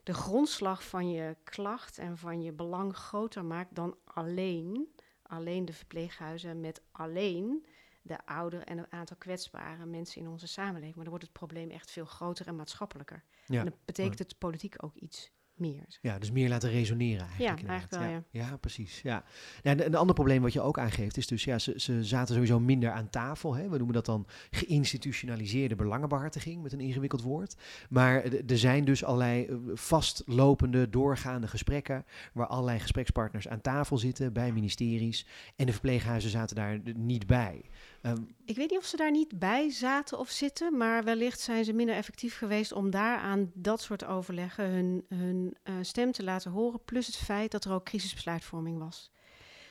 de 0.03 0.15
grondslag 0.15 0.85
van 0.85 1.11
je 1.11 1.37
klacht 1.45 1.99
en 1.99 2.19
van 2.19 2.43
je 2.43 2.53
belang 2.53 2.97
groter 2.97 3.45
maakt 3.45 3.75
dan 3.75 3.97
alleen, 4.05 4.89
alleen 5.23 5.65
de 5.65 5.73
verpleeghuizen 5.73 6.61
met 6.61 6.83
alleen 6.93 7.67
de 8.03 8.27
ouderen 8.27 8.67
en 8.67 8.79
een 8.79 8.93
aantal 8.93 9.17
kwetsbare 9.17 9.87
mensen 9.87 10.21
in 10.21 10.29
onze 10.29 10.47
samenleving. 10.47 10.95
Maar 10.95 11.05
dan 11.05 11.13
wordt 11.13 11.29
het 11.29 11.39
probleem 11.39 11.71
echt 11.71 11.91
veel 11.91 12.07
groter 12.07 12.47
en 12.47 12.57
maatschappelijker. 12.57 13.25
ja. 13.47 13.59
En 13.59 13.65
dan 13.65 13.75
betekent 13.85 14.19
het 14.19 14.39
politiek 14.39 14.85
ook 14.85 14.97
iets 14.97 15.31
meer. 15.61 15.99
Ja, 16.01 16.19
dus 16.19 16.31
meer 16.31 16.49
laten 16.49 16.71
resoneren 16.71 17.27
eigenlijk. 17.27 17.41
Ja, 17.41 17.51
inderdaad. 17.51 17.93
eigenlijk 17.93 18.25
wel, 18.33 18.43
ja. 18.43 18.49
Ja, 18.49 18.57
precies. 18.57 19.01
Ja. 19.03 19.25
En 19.63 19.87
een 19.87 19.95
ander 19.95 20.15
probleem 20.15 20.43
wat 20.43 20.53
je 20.53 20.61
ook 20.61 20.79
aangeeft 20.79 21.17
is 21.17 21.27
dus, 21.27 21.45
ja, 21.45 21.59
ze, 21.59 21.73
ze 21.77 22.05
zaten 22.05 22.35
sowieso 22.35 22.61
minder 22.61 22.91
aan 22.91 23.11
tafel. 23.11 23.55
Hè? 23.55 23.69
We 23.69 23.77
noemen 23.77 23.95
dat 23.95 24.07
dan 24.07 24.27
geïnstitutionaliseerde 24.51 25.75
belangenbehartiging, 25.75 26.63
met 26.63 26.73
een 26.73 26.81
ingewikkeld 26.81 27.23
woord. 27.23 27.57
Maar 27.89 28.25
er 28.25 28.59
zijn 28.59 28.85
dus 28.85 29.05
allerlei 29.05 29.47
eh, 29.47 29.57
vastlopende, 29.75 30.89
doorgaande 30.89 31.47
gesprekken, 31.47 32.05
waar 32.33 32.47
allerlei 32.47 32.79
gesprekspartners 32.79 33.49
aan 33.49 33.61
tafel 33.61 33.99
zitten 33.99 34.33
bij 34.33 34.53
ministeries. 34.53 35.27
En 35.57 35.67
de 35.67 35.73
verpleeghuizen 35.73 36.31
zaten 36.31 36.57
daar 36.57 36.81
niet 36.95 37.27
bij. 37.27 37.65
Ehm, 38.01 38.23
Ik 38.45 38.57
weet 38.57 38.71
niet 38.71 38.79
of 38.79 38.85
ze 38.85 38.97
daar 38.97 39.11
niet 39.11 39.39
bij 39.39 39.71
zaten 39.71 40.19
of 40.19 40.29
zitten, 40.29 40.77
maar 40.77 41.05
wellicht 41.05 41.41
zijn 41.41 41.65
ze 41.65 41.73
minder 41.73 41.95
effectief 41.95 42.37
geweest 42.37 42.73
om 42.73 42.91
daar 42.91 43.19
aan 43.19 43.51
dat 43.55 43.81
soort 43.81 44.05
overleggen 44.05 44.71
hun, 44.71 45.05
hun 45.09 45.57
eh, 45.63 45.75
stem 45.81 46.13
te 46.13 46.25
laten 46.25 46.51
horen. 46.51 46.85
Plus 46.85 47.07
het 47.07 47.17
feit 47.17 47.51
dat 47.51 47.65
er 47.65 47.73
ook 47.73 47.85
crisisbesluitvorming 47.85 48.79
was. 48.79 49.11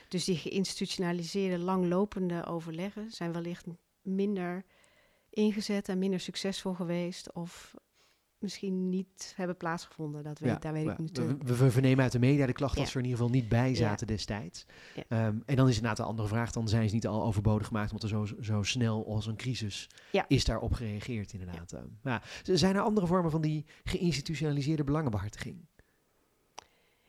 Dus 0.08 0.24
die 0.24 0.36
geïnstitutionaliseerde, 0.36 1.58
langlopende 1.58 2.44
overleggen 2.44 3.10
zijn 3.10 3.32
wellicht 3.32 3.66
minder 4.02 4.64
ingezet 5.30 5.88
en 5.88 5.98
minder 5.98 6.20
succesvol 6.20 6.74
geweest. 6.74 7.32
Of 7.32 7.74
misschien 8.42 8.88
niet 8.88 9.32
hebben 9.36 9.56
plaatsgevonden. 9.56 10.22
Dat 10.22 10.38
weet, 10.38 10.52
Ja, 10.52 10.58
daar 10.58 10.72
weet 10.72 10.84
ja, 10.84 10.92
ik 10.92 10.98
niet. 10.98 11.18
we, 11.18 11.36
we- 11.36 11.56
we 11.56 11.70
vernemen 11.70 12.02
uit 12.02 12.12
de 12.12 12.18
media 12.18 12.46
de 12.46 12.52
klacht 12.52 12.76
dat 12.76 12.86
ze 12.86 12.92
er 12.92 12.98
in 12.98 13.04
ieder 13.04 13.18
geval 13.20 13.34
niet 13.34 13.48
bij 13.48 13.74
zaten 13.74 14.06
destijds. 14.06 14.66
Ehm, 15.08 15.36
en 15.46 15.56
dan 15.56 15.68
is 15.68 15.74
inderdaad 15.74 15.96
de 15.96 16.02
andere 16.02 16.28
vraag, 16.28 16.52
dan 16.52 16.68
zijn 16.68 16.88
ze 16.88 16.94
niet 16.94 17.06
al 17.06 17.22
overbodig 17.24 17.66
gemaakt, 17.66 17.92
omdat 17.92 18.10
er 18.10 18.26
zo, 18.26 18.26
zo 18.40 18.62
snel 18.62 19.06
als 19.06 19.26
een 19.26 19.36
crisis 19.36 19.88
is 20.28 20.44
daarop 20.44 20.72
gereageerd 20.72 21.32
inderdaad. 21.32 21.72
Ehm, 21.72 21.86
Ja. 22.02 22.22
Zijn 22.42 22.74
er 22.76 22.82
andere 22.82 23.06
vormen 23.06 23.30
van 23.30 23.40
die 23.40 23.66
geïnstitutionaliseerde 23.84 24.84
belangenbehartiging? 24.84 25.66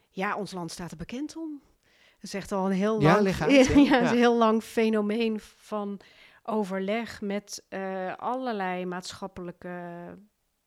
Ja, 0.09 0.35
ons 0.35 0.51
land 0.51 0.71
staat 0.71 0.91
er 0.91 0.97
bekend 0.97 1.35
om. 1.37 1.61
Het 2.13 2.23
is 2.23 2.33
echt 2.33 2.51
al 2.51 2.65
een 2.65 2.71
heel 2.71 3.01
Ja, 3.01 3.21
lang, 3.21 3.39
uit, 3.41 3.67
Ja. 3.89 4.01
een 4.11 4.17
heel 4.17 4.37
lang 4.37 4.63
fenomeen 4.63 5.39
van 5.39 5.99
overleg 6.43 7.21
met 7.21 7.63
eh, 7.69 8.15
allerlei 8.15 8.85
maatschappelijke 8.85 9.69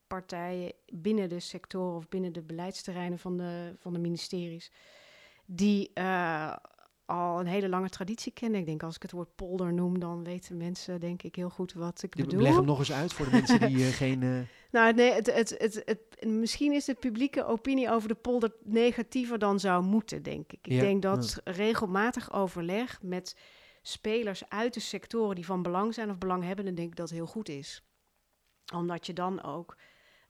partijen 0.06 0.72
binnen 0.92 1.28
de 1.28 1.40
sectoren 1.40 1.96
of 1.96 2.08
binnen 2.08 2.32
de 2.32 2.42
beleidsterreinen 2.42 3.18
van 3.18 3.36
de, 3.36 3.74
van 3.78 3.92
de 3.92 3.98
ministeries, 3.98 4.72
die 5.46 5.90
uh, 5.94 6.56
al 7.06 7.40
een 7.40 7.46
hele 7.46 7.68
lange 7.68 7.88
traditie 7.88 8.32
kennen. 8.32 8.60
Ik 8.60 8.66
denk 8.66 8.82
als 8.82 8.96
ik 8.96 9.02
het 9.02 9.10
woord 9.10 9.34
polder 9.34 9.72
noem, 9.72 9.98
dan 9.98 10.24
weten 10.24 10.56
mensen 10.56 11.00
denk 11.00 11.22
ik 11.22 11.34
heel 11.36 11.50
goed 11.50 11.72
wat 11.72 12.02
ik 12.02 12.14
bedoel. 12.14 12.40
Leg 12.40 12.54
hem 12.54 12.64
nog 12.64 12.78
eens 12.78 12.92
uit 12.92 13.12
voor 13.12 13.24
de 13.24 13.30
mensen 13.30 13.60
die 13.60 13.76
uh, 13.76 13.88
geen... 14.02 14.22
Uh... 14.22 14.40
Nou, 14.70 14.94
nee, 14.94 15.12
het, 15.12 15.34
het, 15.34 15.54
het, 15.58 15.82
het, 15.84 16.26
misschien 16.26 16.72
is 16.72 16.84
de 16.84 16.94
publieke 16.94 17.44
opinie 17.46 17.90
over 17.90 18.08
de 18.08 18.14
polder 18.14 18.52
negatiever 18.62 19.38
dan 19.38 19.60
zou 19.60 19.82
moeten, 19.82 20.22
denk 20.22 20.52
ik. 20.52 20.66
Ik 20.66 20.72
ja, 20.72 20.80
denk 20.80 21.02
dat 21.02 21.40
ja. 21.44 21.52
regelmatig 21.52 22.32
overleg 22.32 23.02
met 23.02 23.36
spelers 23.82 24.48
uit 24.48 24.74
de 24.74 24.80
sectoren 24.80 25.34
die 25.34 25.46
van 25.46 25.62
belang 25.62 25.94
zijn 25.94 26.10
of 26.10 26.18
belang 26.18 26.44
hebben, 26.44 26.64
dan 26.64 26.74
denk 26.74 26.88
ik 26.88 26.96
dat 26.96 27.10
heel 27.10 27.26
goed 27.26 27.48
is. 27.48 27.84
Omdat 28.74 29.06
je 29.06 29.12
dan 29.12 29.42
ook 29.42 29.76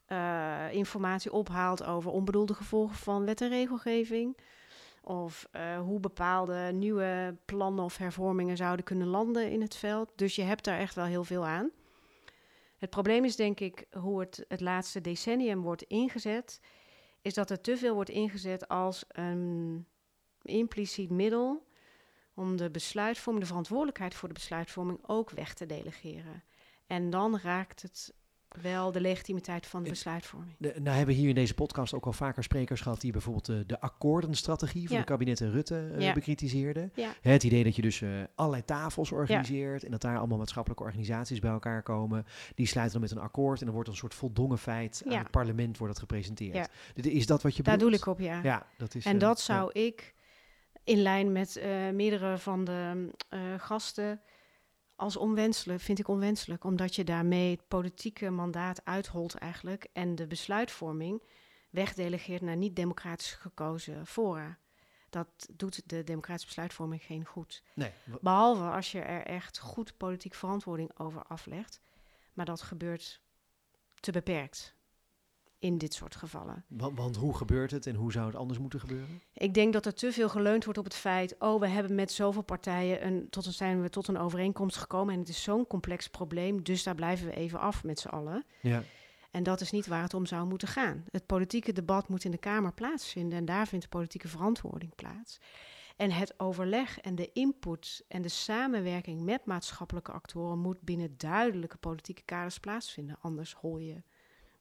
uh, 0.07 0.73
informatie 0.73 1.31
ophaalt 1.31 1.83
over 1.83 2.11
onbedoelde 2.11 2.53
gevolgen 2.53 2.95
van 2.95 3.25
wet 3.25 3.41
en 3.41 3.49
regelgeving. 3.49 4.37
Of 5.01 5.47
uh, 5.55 5.79
hoe 5.79 5.99
bepaalde 5.99 6.71
nieuwe 6.73 7.37
plannen 7.45 7.83
of 7.83 7.97
hervormingen 7.97 8.57
zouden 8.57 8.85
kunnen 8.85 9.07
landen 9.07 9.51
in 9.51 9.61
het 9.61 9.75
veld. 9.75 10.11
Dus 10.15 10.35
je 10.35 10.41
hebt 10.41 10.63
daar 10.63 10.79
echt 10.79 10.95
wel 10.95 11.05
heel 11.05 11.23
veel 11.23 11.45
aan. 11.45 11.71
Het 12.77 12.89
probleem 12.89 13.25
is 13.25 13.35
denk 13.35 13.59
ik 13.59 13.85
hoe 13.91 14.19
het 14.19 14.45
het 14.47 14.61
laatste 14.61 15.01
decennium 15.01 15.61
wordt 15.61 15.81
ingezet. 15.81 16.61
Is 17.21 17.33
dat 17.33 17.49
er 17.49 17.61
te 17.61 17.77
veel 17.77 17.93
wordt 17.93 18.09
ingezet 18.09 18.67
als 18.67 19.05
een 19.07 19.85
impliciet 20.41 21.09
middel 21.09 21.67
om 22.33 22.57
de 22.57 22.69
besluitvorming, 22.69 23.43
de 23.43 23.49
verantwoordelijkheid 23.49 24.15
voor 24.15 24.27
de 24.27 24.33
besluitvorming 24.33 24.99
ook 25.07 25.29
weg 25.29 25.53
te 25.53 25.65
delegeren. 25.65 26.43
En 26.87 27.09
dan 27.09 27.39
raakt 27.39 27.81
het 27.81 28.13
wel 28.61 28.91
de 28.91 29.01
legitimiteit 29.01 29.65
van 29.65 29.83
de 29.83 29.89
besluitvorming. 29.89 30.55
De, 30.57 30.73
nou 30.81 30.97
hebben 30.97 31.15
we 31.15 31.21
hier 31.21 31.29
in 31.29 31.35
deze 31.35 31.53
podcast 31.53 31.93
ook 31.93 32.05
al 32.05 32.13
vaker 32.13 32.43
sprekers 32.43 32.81
gehad 32.81 33.01
die 33.01 33.11
bijvoorbeeld 33.11 33.45
de, 33.45 33.63
de 33.65 33.79
akkoordenstrategie 33.81 34.87
van 34.87 34.95
ja. 34.95 35.01
de 35.01 35.07
kabinetten 35.07 35.51
Rutte 35.51 35.91
uh, 35.91 36.01
ja. 36.01 36.13
bekritiseerden. 36.13 36.91
Ja. 36.93 37.13
Het 37.21 37.43
idee 37.43 37.63
dat 37.63 37.75
je 37.75 37.81
dus 37.81 38.01
uh, 38.01 38.09
allerlei 38.35 38.65
tafels 38.65 39.11
organiseert 39.11 39.83
en 39.83 39.91
dat 39.91 40.01
daar 40.01 40.17
allemaal 40.17 40.37
maatschappelijke 40.37 40.83
organisaties 40.83 41.39
bij 41.39 41.51
elkaar 41.51 41.83
komen. 41.83 42.25
Die 42.55 42.67
sluiten 42.67 42.99
dan 42.99 43.09
met 43.09 43.17
een 43.17 43.23
akkoord 43.23 43.59
en 43.59 43.65
dan 43.65 43.75
wordt 43.75 43.89
een 43.89 43.95
soort 43.95 44.13
voldongen 44.13 44.57
feit 44.57 45.03
aan 45.07 45.17
het 45.17 45.31
parlement 45.31 45.77
wordt 45.77 45.93
dat 45.93 46.01
gepresenteerd. 46.01 46.69
Is 46.93 47.25
dat 47.25 47.41
wat 47.41 47.55
je 47.55 47.63
Daar 47.63 47.77
bedoelt? 47.77 47.91
doe 47.91 48.01
ik 48.01 48.19
op, 48.19 48.19
ja. 48.19 48.39
ja 48.43 48.67
dat 48.77 48.95
is, 48.95 49.05
en 49.05 49.17
dat 49.17 49.39
zou 49.39 49.71
ik 49.71 50.13
in 50.83 51.01
lijn 51.01 51.31
met 51.31 51.61
meerdere 51.93 52.37
van 52.37 52.63
de 52.63 53.09
gasten 53.57 54.21
als 54.95 55.17
onwenselijk, 55.17 55.81
vind 55.81 55.99
ik 55.99 56.07
onwenselijk, 56.07 56.63
omdat 56.63 56.95
je 56.95 57.03
daarmee 57.03 57.51
het 57.51 57.67
politieke 57.67 58.29
mandaat 58.29 58.85
uitholt 58.85 59.35
eigenlijk 59.35 59.87
en 59.93 60.15
de 60.15 60.27
besluitvorming 60.27 61.23
wegdelegeert 61.69 62.41
naar 62.41 62.57
niet 62.57 62.75
democratisch 62.75 63.31
gekozen 63.31 64.05
fora. 64.05 64.57
Dat 65.09 65.27
doet 65.53 65.89
de 65.89 66.03
democratische 66.03 66.47
besluitvorming 66.47 67.03
geen 67.03 67.25
goed. 67.25 67.63
Nee. 67.73 67.91
Behalve 68.21 68.63
als 68.63 68.91
je 68.91 68.99
er 68.99 69.25
echt 69.25 69.59
goed 69.59 69.97
politiek 69.97 70.33
verantwoording 70.33 70.99
over 70.99 71.23
aflegt. 71.23 71.81
Maar 72.33 72.45
dat 72.45 72.61
gebeurt 72.61 73.21
te 73.99 74.11
beperkt 74.11 74.74
in 75.59 75.77
dit 75.77 75.93
soort 75.93 76.15
gevallen. 76.15 76.65
Want, 76.67 76.97
want, 76.97 77.15
hoe 77.15 77.35
gebeurt 77.35 77.71
het 77.71 77.87
en 77.87 77.95
hoe 77.95 78.11
zou 78.11 78.25
het 78.25 78.35
anders 78.35 78.59
moeten 78.59 78.79
gebeuren? 78.79 79.21
Ik 79.33 79.53
denk 79.53 79.73
dat 79.73 79.85
er 79.85 79.93
te 79.93 80.11
veel 80.11 80.29
geleund 80.29 80.63
wordt 80.63 80.79
op 80.79 80.85
het 80.85 80.95
feit... 80.95 81.35
oh, 81.39 81.59
we 81.59 81.67
hebben 81.67 81.95
met 81.95 82.11
zoveel 82.11 82.41
partijen 82.41 83.05
een, 83.05 83.29
tot 83.29 83.45
een, 83.45 83.53
zijn 83.53 83.81
we 83.81 83.89
tot 83.89 84.07
een 84.07 84.17
overeenkomst 84.17 84.77
gekomen... 84.77 85.13
en 85.13 85.19
het 85.19 85.29
is 85.29 85.43
zo'n 85.43 85.67
complex 85.67 86.07
probleem, 86.09 86.63
dus 86.63 86.83
daar 86.83 86.95
blijven 86.95 87.27
we 87.27 87.33
even 87.33 87.59
af 87.59 87.83
met 87.83 87.99
z'n 87.99 88.07
allen. 88.07 88.45
Ja. 88.61 88.83
En 89.31 89.43
dat 89.43 89.61
is 89.61 89.71
niet 89.71 89.87
waar 89.87 90.01
het 90.01 90.13
om 90.13 90.25
zou 90.25 90.47
moeten 90.47 90.67
gaan. 90.67 91.03
Het 91.11 91.25
politieke 91.25 91.71
debat 91.71 92.09
moet 92.09 92.23
in 92.23 92.31
de 92.31 92.37
Kamer 92.37 92.73
plaatsvinden... 92.73 93.37
en 93.37 93.45
daar 93.45 93.67
vindt 93.67 93.85
de 93.85 93.91
politieke 93.91 94.27
verantwoording 94.27 94.95
plaats. 94.95 95.39
En 95.95 96.11
het 96.11 96.39
overleg 96.39 96.99
en 96.99 97.15
de 97.15 97.31
input 97.33 98.05
en 98.07 98.21
de 98.21 98.29
samenwerking 98.29 99.21
met 99.21 99.45
maatschappelijke 99.45 100.11
actoren... 100.11 100.59
moet 100.59 100.81
binnen 100.81 101.17
duidelijke 101.17 101.77
politieke 101.77 102.21
kaders 102.21 102.59
plaatsvinden. 102.59 103.17
Anders 103.21 103.53
hol 103.53 103.77
je 103.77 104.03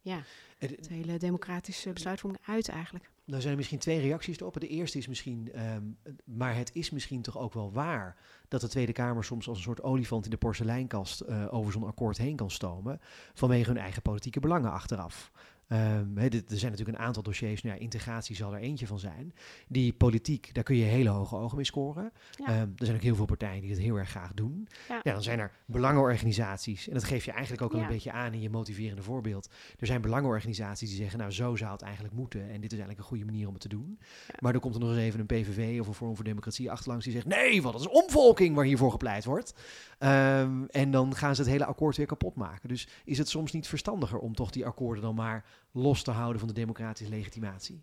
ja, 0.05 0.23
het 0.59 0.89
hele 0.89 1.19
democratische 1.19 1.93
besluitvorming 1.93 2.43
uit 2.47 2.69
eigenlijk. 2.69 3.11
Nou 3.25 3.41
zijn 3.41 3.53
er 3.53 3.59
misschien 3.59 3.79
twee 3.79 4.01
reacties 4.01 4.41
erop. 4.41 4.61
De 4.61 4.69
eerste 4.69 4.99
is 4.99 5.07
misschien, 5.07 5.51
um, 5.75 5.97
maar 6.25 6.57
het 6.57 6.71
is 6.75 6.91
misschien 6.91 7.23
toch 7.23 7.39
ook 7.39 7.53
wel 7.53 7.73
waar 7.73 8.17
dat 8.49 8.61
de 8.61 8.69
Tweede 8.69 8.93
Kamer 8.93 9.25
soms 9.25 9.49
als 9.49 9.57
een 9.57 9.65
soort 9.65 9.83
olifant 9.83 10.25
in 10.25 10.31
de 10.31 10.37
porseleinkast 10.37 11.23
uh, 11.23 11.55
over 11.55 11.73
zo'n 11.73 11.87
akkoord 11.87 12.17
heen 12.17 12.37
kan 12.37 12.51
stomen 12.51 13.01
vanwege 13.35 13.69
hun 13.69 13.79
eigen 13.79 14.03
politieke 14.03 14.41
belangen 14.41 14.73
achteraf. 14.73 15.31
Um, 15.69 16.13
he, 16.17 16.29
dit, 16.29 16.51
er 16.51 16.59
zijn 16.59 16.71
natuurlijk 16.71 16.99
een 16.99 17.05
aantal 17.05 17.23
dossiers, 17.23 17.63
nou 17.63 17.75
ja, 17.75 17.83
integratie 17.83 18.37
zal 18.37 18.55
er 18.55 18.61
eentje 18.61 18.87
van 18.87 18.99
zijn. 18.99 19.35
Die 19.69 19.93
politiek, 19.93 20.55
daar 20.55 20.65
kun 20.65 20.77
je 20.77 20.85
hele 20.85 21.09
hoge 21.09 21.37
ogen 21.37 21.57
mee 21.57 21.65
scoren. 21.65 22.13
Ja. 22.31 22.61
Um, 22.61 22.73
er 22.77 22.85
zijn 22.85 22.97
ook 22.97 23.03
heel 23.03 23.15
veel 23.15 23.25
partijen 23.25 23.61
die 23.61 23.71
dat 23.71 23.79
heel 23.79 23.97
erg 23.97 24.11
graag 24.11 24.35
doen. 24.35 24.69
Ja. 24.89 25.01
ja 25.03 25.13
dan 25.13 25.23
zijn 25.23 25.39
er 25.39 25.53
belangenorganisaties. 25.67 26.89
En 26.89 26.95
dat 26.95 27.05
geef 27.05 27.25
je 27.25 27.31
eigenlijk 27.31 27.63
ook 27.63 27.73
al 27.73 27.81
een 27.81 27.87
beetje 27.87 28.13
aan 28.13 28.33
in 28.33 28.41
je 28.41 28.51
motiverende 28.51 29.03
voorbeeld. 29.03 29.51
Er 29.79 29.87
zijn 29.87 30.01
belangenorganisaties 30.01 30.89
die 30.89 30.99
zeggen, 30.99 31.19
nou 31.19 31.31
zo 31.31 31.57
zou 31.57 31.73
het 31.73 31.83
eigenlijk 31.83 32.15
moeten. 32.15 32.41
En 32.41 32.61
dit 32.61 32.73
is 32.73 32.79
eigenlijk 32.79 32.99
een 32.99 33.05
goede 33.05 33.25
manier 33.25 33.47
om 33.47 33.53
het 33.53 33.63
te 33.63 33.69
doen. 33.69 33.99
Maar 34.39 34.53
dan 34.53 34.61
komt 34.61 34.75
er 34.75 34.81
nog 34.81 34.91
eens 34.91 34.99
even 34.99 35.21
een 35.21 35.27
PVV 35.27 35.81
of 35.81 35.87
een 35.87 35.95
Vorm 35.95 36.15
voor 36.15 36.25
Democratie 36.25 36.71
achterlangs 36.71 37.05
die 37.05 37.15
zegt, 37.15 37.27
nee, 37.27 37.63
wat 37.63 37.73
dat 37.73 37.81
is 37.81 37.89
omvolking 37.89 38.55
waar 38.55 38.65
hiervoor 38.65 38.91
gepleit 38.91 39.25
wordt. 39.25 39.55
Um, 39.99 40.67
en 40.67 40.91
dan 40.91 41.15
gaan 41.15 41.35
ze 41.35 41.43
het 41.43 41.51
hele 41.51 41.65
akkoord 41.65 41.97
weer 41.97 42.07
kapot 42.07 42.35
maken. 42.35 42.69
Dus 42.69 42.89
is 43.05 43.19
het 43.19 43.29
soms 43.29 43.53
niet 43.53 43.69
verstandiger 43.69 44.19
om 44.19 44.35
toch 44.35 44.51
die 44.51 44.67
akkoorden 44.67 45.03
dan 45.03 45.15
maar 45.15 45.45
los 45.75 46.03
te 46.03 46.11
houden 46.11 46.39
van 46.39 46.49
de 46.49 46.55
democratische 46.55 47.13
legitimatie? 47.13 47.83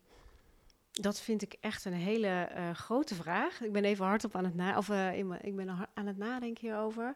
Dat 0.92 1.20
vind 1.20 1.42
ik 1.42 1.56
echt 1.60 1.86
een 1.86 1.94
hele 1.94 2.52
uh, 2.56 2.72
grote 2.72 3.16
vraag. 3.16 3.62
Ik 3.62 3.72
ben 3.72 3.84
even 3.84 4.06
hardop 4.06 4.36
aan 4.36 4.44
het 4.44 4.56
na 4.56 4.78
of 4.78 4.90
uh, 4.90 5.18
ik 5.42 5.56
ben 5.56 5.90
aan 5.94 6.06
het 6.06 6.18
nadenken 6.18 6.68
hierover. 6.68 7.16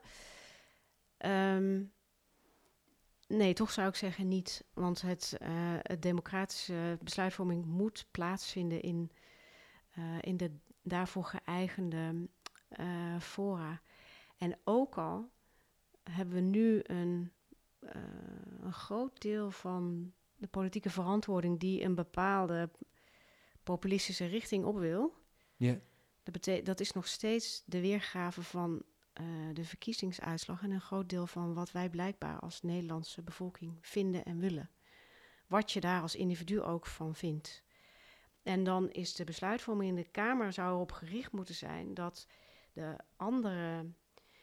Um, 1.26 1.92
nee, 3.28 3.54
toch 3.54 3.72
zou 3.72 3.88
ik 3.88 3.96
zeggen 3.96 4.28
niet, 4.28 4.64
want 4.74 5.02
het, 5.02 5.38
uh, 5.42 5.48
het 5.82 6.02
democratische 6.02 6.98
besluitvorming 7.04 7.66
moet 7.66 8.08
plaatsvinden 8.12 8.82
in, 8.82 9.12
in 10.20 10.38
de 10.38 10.52
daarvoor 10.84 11.24
geëigende 11.24 12.28
fora. 13.20 13.82
En 14.38 14.58
ook 14.64 14.98
al 14.98 15.30
hebben 16.04 16.36
we 16.36 16.42
nu 16.42 16.80
een, 16.84 17.32
een 18.60 18.74
groot 18.74 19.22
deel 19.22 19.52
van 19.52 20.14
de 20.46 20.52
politieke 20.52 20.90
verantwoording 20.90 21.60
die 21.60 21.84
een 21.84 21.96
bepaalde 21.96 22.70
populistische 23.64 24.26
richting 24.26 24.66
op 24.66 24.78
wil. 24.78 25.14
Ja. 25.56 25.80
Dat, 26.24 26.66
dat 26.66 26.80
is 26.80 26.92
nog 26.92 27.08
steeds 27.08 27.64
de 27.66 27.82
weergave 27.82 28.44
van 28.44 28.84
uh, 29.22 29.26
de 29.54 29.64
verkiezingsuitslag 29.64 30.64
en 30.64 30.72
een 30.72 30.82
groot 30.82 31.10
deel 31.10 31.28
van 31.28 31.54
wat 31.54 31.72
wij 31.72 31.90
blijkbaar 31.90 32.40
als 32.40 32.62
Nederlandse 32.62 33.22
bevolking 33.22 33.78
vinden 33.82 34.26
en 34.26 34.40
willen. 34.40 34.70
Wat 35.48 35.72
je 35.72 35.80
daar 35.80 36.02
als 36.02 36.16
individu 36.16 36.62
ook 36.62 36.86
van 36.86 37.16
vindt. 37.16 37.64
En 38.44 38.64
dan 38.64 38.92
is 38.92 39.16
de 39.16 39.24
besluitvorming 39.24 39.90
in 39.90 39.96
de 39.96 40.12
Kamer 40.12 40.54
zou 40.54 40.74
erop 40.74 40.92
gericht 40.92 41.32
moeten 41.32 41.56
zijn 41.56 41.94
dat 41.94 42.28
de 42.74 42.96
andere, 43.16 43.86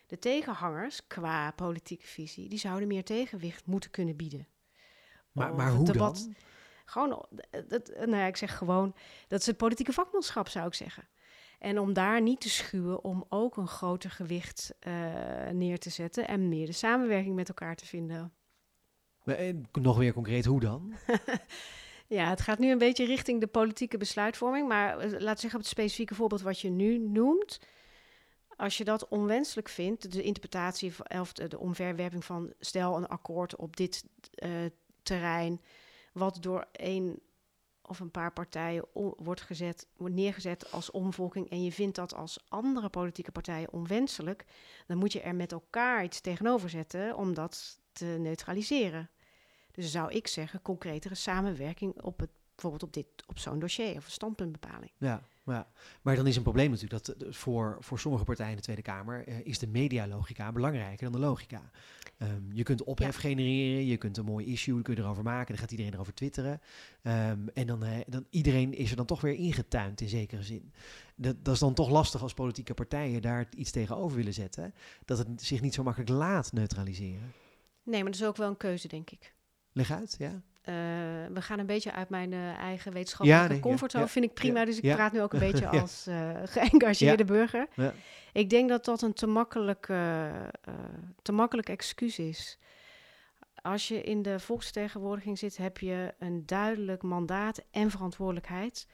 de 0.07 0.19
tegenhangers 0.19 1.07
qua 1.07 1.51
politieke 1.51 2.07
visie, 2.07 2.49
die 2.49 2.59
zouden 2.59 2.89
meer 2.89 3.05
tegenwicht 3.05 3.67
moeten 3.67 3.91
kunnen 3.91 4.17
bieden. 4.17 4.47
Maar, 5.33 5.55
maar 5.55 5.71
hoe 5.71 5.85
debat. 5.85 6.17
dan? 6.17 6.35
Gewoon, 6.85 7.27
dat, 7.69 7.93
nou 7.97 8.17
ja, 8.17 8.27
ik 8.27 8.37
zeg 8.37 8.57
gewoon, 8.59 8.95
dat 9.29 9.41
is 9.41 9.47
het 9.47 9.57
politieke 9.57 9.93
vakmanschap, 9.93 10.49
zou 10.49 10.67
ik 10.67 10.75
zeggen. 10.75 11.09
En 11.59 11.79
om 11.79 11.93
daar 11.93 12.23
niet 12.23 12.41
te 12.41 12.49
schuwen, 12.49 13.05
om 13.05 13.25
ook 13.29 13.57
een 13.57 13.69
groter 13.69 14.11
gewicht 14.11 14.75
uh, 14.87 14.95
neer 15.53 15.79
te 15.79 15.91
zetten 15.91 16.29
en 16.29 16.49
meer 16.49 16.67
de 16.67 16.73
samenwerking 16.73 17.35
met 17.35 17.49
elkaar 17.49 17.77
te 17.77 17.87
vinden. 17.87 18.33
Maar, 19.25 19.53
nog 19.73 19.97
weer 19.99 20.13
concreet, 20.13 20.45
hoe 20.45 20.61
dan? 20.61 20.93
ja, 22.07 22.29
het 22.29 22.41
gaat 22.41 22.59
nu 22.59 22.71
een 22.71 22.79
beetje 22.79 23.05
richting 23.05 23.41
de 23.41 23.47
politieke 23.47 23.97
besluitvorming, 23.97 24.69
maar 24.69 25.07
uh, 25.07 25.21
laat 25.21 25.41
zeggen 25.41 25.59
op 25.59 25.65
het 25.65 25.75
specifieke 25.75 26.15
voorbeeld 26.15 26.43
wat 26.43 26.61
je 26.61 26.71
nu 26.71 26.99
noemt. 26.99 27.61
Als 28.57 28.77
je 28.77 28.85
dat 28.85 29.09
onwenselijk 29.09 29.69
vindt, 29.69 30.13
de 30.13 30.23
interpretatie 30.23 30.93
of 31.21 31.33
de, 31.33 31.49
de 31.49 31.59
omverwerping 31.59 32.25
van 32.25 32.53
stel 32.59 32.97
een 32.97 33.09
akkoord 33.09 33.57
op 33.57 33.77
dit 33.77 34.05
uh, 34.45 34.51
terrein, 35.03 35.61
wat 36.13 36.39
door 36.41 36.67
één 36.73 37.21
of 37.83 38.01
een 38.01 38.11
paar 38.11 38.33
partijen 38.33 38.85
wordt, 39.17 39.41
gezet, 39.41 39.87
wordt 39.97 40.15
neergezet 40.15 40.73
als 40.73 40.91
omvolking 40.91 41.51
en 41.51 41.65
je 41.65 41.73
vindt 41.73 41.97
dat 41.97 42.15
als 42.15 42.45
andere 42.49 42.89
politieke 42.89 43.33
partijen 43.33 43.73
onwenselijk, 43.73 44.45
dan 44.87 44.99
moet 44.99 45.13
je 45.13 45.21
er 45.21 45.35
met 45.35 45.53
elkaar 45.53 46.05
iets 46.05 46.21
tegenover 46.21 46.71
zetten 46.71 47.17
om 47.17 47.35
dat 47.35 47.81
te 47.93 48.05
neutraliseren. 48.05 49.11
Dus 49.71 49.91
zou 49.91 50.13
ik 50.13 50.27
zeggen, 50.27 50.63
concretere 50.63 51.15
samenwerking 51.15 52.03
op 52.03 52.21
het, 52.21 52.31
bijvoorbeeld 52.55 52.83
op, 52.83 52.93
dit, 52.93 53.07
op 53.27 53.39
zo'n 53.39 53.59
dossier 53.59 53.97
of 53.97 54.05
een 54.05 54.11
standpuntbepaling. 54.11 54.93
Ja. 54.99 55.23
Ja, 55.45 55.69
maar 56.03 56.17
dan 56.17 56.27
is 56.27 56.37
een 56.37 56.43
probleem 56.43 56.71
natuurlijk 56.71 57.05
dat 57.05 57.17
eh, 57.17 57.33
voor, 57.33 57.77
voor 57.81 57.99
sommige 57.99 58.25
partijen 58.25 58.51
in 58.51 58.57
de 58.57 58.63
Tweede 58.63 58.83
Kamer 58.83 59.29
uh, 59.29 59.35
is 59.45 59.59
de 59.59 59.67
medialogica 59.67 60.53
belangrijker 60.53 61.11
dan 61.11 61.21
de 61.21 61.27
logica. 61.27 61.71
Um, 62.19 62.49
je 62.53 62.63
kunt 62.63 62.83
ophef 62.83 63.15
ja. 63.15 63.21
genereren, 63.21 63.87
je 63.87 63.97
kunt 63.97 64.17
een 64.17 64.25
mooi 64.25 64.47
issue, 64.47 64.83
kun 64.83 64.95
je 64.95 65.01
erover 65.01 65.23
maken, 65.23 65.47
dan 65.47 65.59
gaat 65.59 65.71
iedereen 65.71 65.93
erover 65.93 66.15
twitteren. 66.15 66.61
Um, 67.03 67.49
en 67.49 67.67
dan, 67.67 67.85
uh, 67.85 67.91
dan 68.07 68.27
iedereen 68.31 68.75
is 68.75 68.91
er 68.91 68.97
dan 68.97 69.07
toch 69.07 69.21
weer 69.21 69.35
ingetuind 69.35 70.01
in 70.01 70.09
zekere 70.09 70.43
zin. 70.43 70.73
Dat, 71.15 71.45
dat 71.45 71.55
is 71.55 71.61
dan 71.61 71.75
toch 71.75 71.91
lastig 71.91 72.23
als 72.23 72.35
politieke 72.35 72.75
partijen 72.75 73.23
daar 73.23 73.49
iets 73.57 73.71
tegenover 73.71 74.17
willen 74.17 74.35
zetten, 74.35 74.75
dat 75.05 75.19
het 75.19 75.43
zich 75.43 75.61
niet 75.61 75.75
zo 75.75 75.83
makkelijk 75.83 76.11
laat 76.11 76.53
neutraliseren. 76.53 77.33
Nee, 77.83 78.03
maar 78.03 78.13
dat 78.13 78.21
is 78.21 78.27
ook 78.27 78.37
wel 78.37 78.49
een 78.49 78.57
keuze, 78.57 78.89
denk 78.89 79.11
ik. 79.11 79.35
Leg 79.73 79.91
uit, 79.91 80.15
ja. 80.19 80.43
Uh, 80.65 80.75
we 81.33 81.43
gaan 81.43 81.59
een 81.59 81.67
beetje 81.67 81.93
uit 81.93 82.09
mijn 82.09 82.33
uh, 82.33 82.59
eigen 82.59 82.93
wetenschappelijke 82.93 83.43
ja, 83.45 83.51
nee, 83.51 83.61
comfortzone. 83.61 84.05
Ja, 84.05 84.11
vind 84.11 84.25
ik 84.25 84.35
prima, 84.35 84.65
dus 84.65 84.81
ik 84.81 84.95
praat 84.95 85.13
nu 85.13 85.23
ook 85.23 85.33
een 85.33 85.39
beetje 85.51 85.69
als 85.69 86.07
uh, 86.09 86.31
geëngageerde 86.45 87.25
burger. 87.25 87.69
Ik 88.33 88.51
denk 88.51 88.69
dat 88.69 88.85
dat 88.85 89.03
een 89.03 89.13
te 89.13 89.27
makkelijk, 89.27 89.87
te 91.23 91.33
makkelijk 91.33 91.69
excuus 91.69 92.19
is. 92.19 92.59
Als 93.55 93.89
je 93.89 94.03
in 94.03 94.23
de 94.23 94.41
volksvertegenwoordiging 94.41 95.39
zit, 95.39 95.57
heb 95.57 95.79
je 95.79 96.15
een 96.19 96.47
duidelijk 96.47 97.03
mandaat 97.03 97.65
en 97.71 97.91
verantwoordelijkheid 97.91 98.87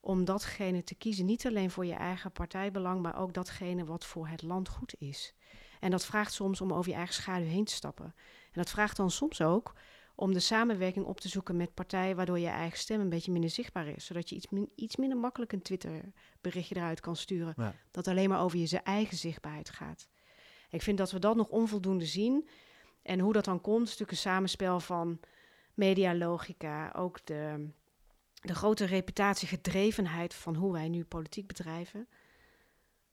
om 0.00 0.24
datgene 0.24 0.84
te 0.84 0.94
kiezen. 0.94 1.24
Niet 1.24 1.46
alleen 1.46 1.70
voor 1.70 1.86
je 1.86 1.94
eigen 1.94 2.32
partijbelang, 2.32 3.02
maar 3.02 3.18
ook 3.18 3.34
datgene 3.34 3.84
wat 3.84 4.04
voor 4.04 4.28
het 4.28 4.42
land 4.42 4.68
goed 4.68 4.94
is. 4.98 5.34
En 5.80 5.90
dat 5.90 6.06
vraagt 6.06 6.32
soms 6.32 6.60
om 6.60 6.72
over 6.72 6.90
je 6.90 6.96
eigen 6.96 7.14
schaduw 7.14 7.46
heen 7.46 7.64
te 7.64 7.72
stappen. 7.72 8.04
En 8.44 8.60
dat 8.60 8.70
vraagt 8.70 8.96
dan 8.96 9.10
soms 9.10 9.40
ook 9.40 9.74
om 10.14 10.32
de 10.32 10.40
samenwerking 10.40 11.06
op 11.06 11.20
te 11.20 11.28
zoeken 11.28 11.56
met 11.56 11.74
partijen, 11.74 12.16
waardoor 12.16 12.38
je 12.38 12.46
eigen 12.46 12.78
stem 12.78 13.00
een 13.00 13.08
beetje 13.08 13.32
minder 13.32 13.50
zichtbaar 13.50 13.86
is. 13.86 14.04
Zodat 14.04 14.28
je 14.28 14.36
iets, 14.36 14.48
min, 14.48 14.70
iets 14.74 14.96
minder 14.96 15.18
makkelijk 15.18 15.52
een 15.52 15.62
Twitter-berichtje 15.62 16.76
eruit 16.76 17.00
kan 17.00 17.16
sturen. 17.16 17.54
Ja. 17.56 17.74
Dat 17.90 18.08
alleen 18.08 18.28
maar 18.28 18.40
over 18.40 18.58
je 18.58 18.78
eigen 18.78 19.16
zichtbaarheid 19.16 19.70
gaat. 19.70 20.08
Ik 20.70 20.82
vind 20.82 20.98
dat 20.98 21.10
we 21.10 21.18
dat 21.18 21.36
nog 21.36 21.48
onvoldoende 21.48 22.06
zien. 22.06 22.48
En 23.02 23.20
hoe 23.20 23.32
dat 23.32 23.44
dan 23.44 23.60
komt, 23.60 23.82
is 23.82 23.90
natuurlijk 23.90 24.10
een 24.10 24.16
samenspel 24.16 24.80
van 24.80 25.20
medialogica, 25.74 26.92
ook 26.96 27.26
de, 27.26 27.68
de 28.40 28.54
grote 28.54 28.84
reputatiegedrevenheid 28.84 30.34
van 30.34 30.54
hoe 30.54 30.72
wij 30.72 30.88
nu 30.88 31.04
politiek 31.04 31.46
bedrijven. 31.46 32.08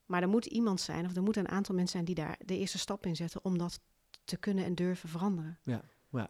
Maar 0.06 0.22
er 0.22 0.30
moet 0.30 0.46
iemand 0.46 0.82
zijn, 0.82 1.06
of 1.06 1.16
er 1.16 1.24
moet 1.24 1.38
een 1.38 1.50
aantal 1.50 1.76
mensen 1.76 1.94
zijn 1.94 2.06
die 2.06 2.26
daar 2.26 2.38
de 2.46 2.58
eerste 2.58 2.78
stap 2.78 3.06
in 3.06 3.16
zetten 3.16 3.44
om 3.44 3.58
dat 3.58 3.80
te 4.26 4.38
kunnen 4.38 4.66
en 4.66 4.76
durven 4.76 5.10
veranderen. 5.10 5.60
Ja. 5.64 5.82
Ja. 6.12 6.30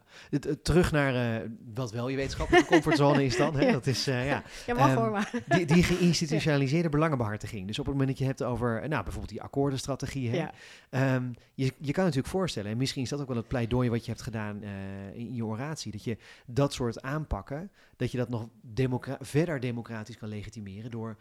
terug 0.62 0.91
naar 0.91 1.41
uh, 1.41 1.50
wat 1.74 1.91
wel 1.91 2.08
je 2.10 2.15
wetenschappelijke 2.15 2.67
comfortzone 2.74 3.26
is 3.26 3.38
dan. 3.38 3.56
Hè? 3.56 3.65
ja. 3.65 3.72
Dat 3.72 3.88
is, 3.88 4.08
uh, 4.08 4.26
ja. 4.28 4.44
ja, 4.67 4.74
mag 4.74 4.91
um, 4.91 4.98
hoor 4.98 5.12
maar. 5.12 5.32
Die, 5.48 5.65
die 5.65 5.84
geïnstitutionaliseerde 5.84 6.89
belangenbehartiging. 6.89 7.67
Dus 7.67 7.80
op 7.80 7.86
het 7.86 7.94
moment 7.94 8.10
dat 8.12 8.20
je 8.20 8.26
hebt 8.26 8.44
over, 8.44 8.80
nou, 8.88 9.04
bijvoorbeeld 9.04 9.30
die 9.30 9.41
akkoordenstrategie. 9.41 10.30
Hè? 10.30 10.36
Ja. 10.38 11.15
Um, 11.15 11.34
je, 11.54 11.74
je 11.78 11.91
kan 11.91 12.04
natuurlijk 12.04 12.34
voorstellen, 12.34 12.72
en 12.72 12.78
misschien 12.78 13.04
is 13.04 13.10
dat 13.10 13.22
ook 13.22 13.28
wel 13.28 13.38
het 13.38 13.48
pleidooi 13.48 13.89
wat 13.89 14.06
je 14.06 14.12
hebt 14.12 14.24
gedaan 14.24 14.63
uh, 14.63 14.70
in 15.13 15.36
je 15.36 15.46
oratie, 15.46 15.91
dat 15.91 16.04
je 16.04 16.17
dat 16.46 16.74
soort 16.74 17.02
aanpakken, 17.02 17.72
dat 17.96 18.12
je 18.12 18.17
dat 18.17 18.30
nog 18.30 18.48
democra 18.62 19.17
verder 19.20 19.60
democratisch 19.60 20.17
kan 20.17 20.30
legitimeren 20.30 20.91
door 20.91 21.17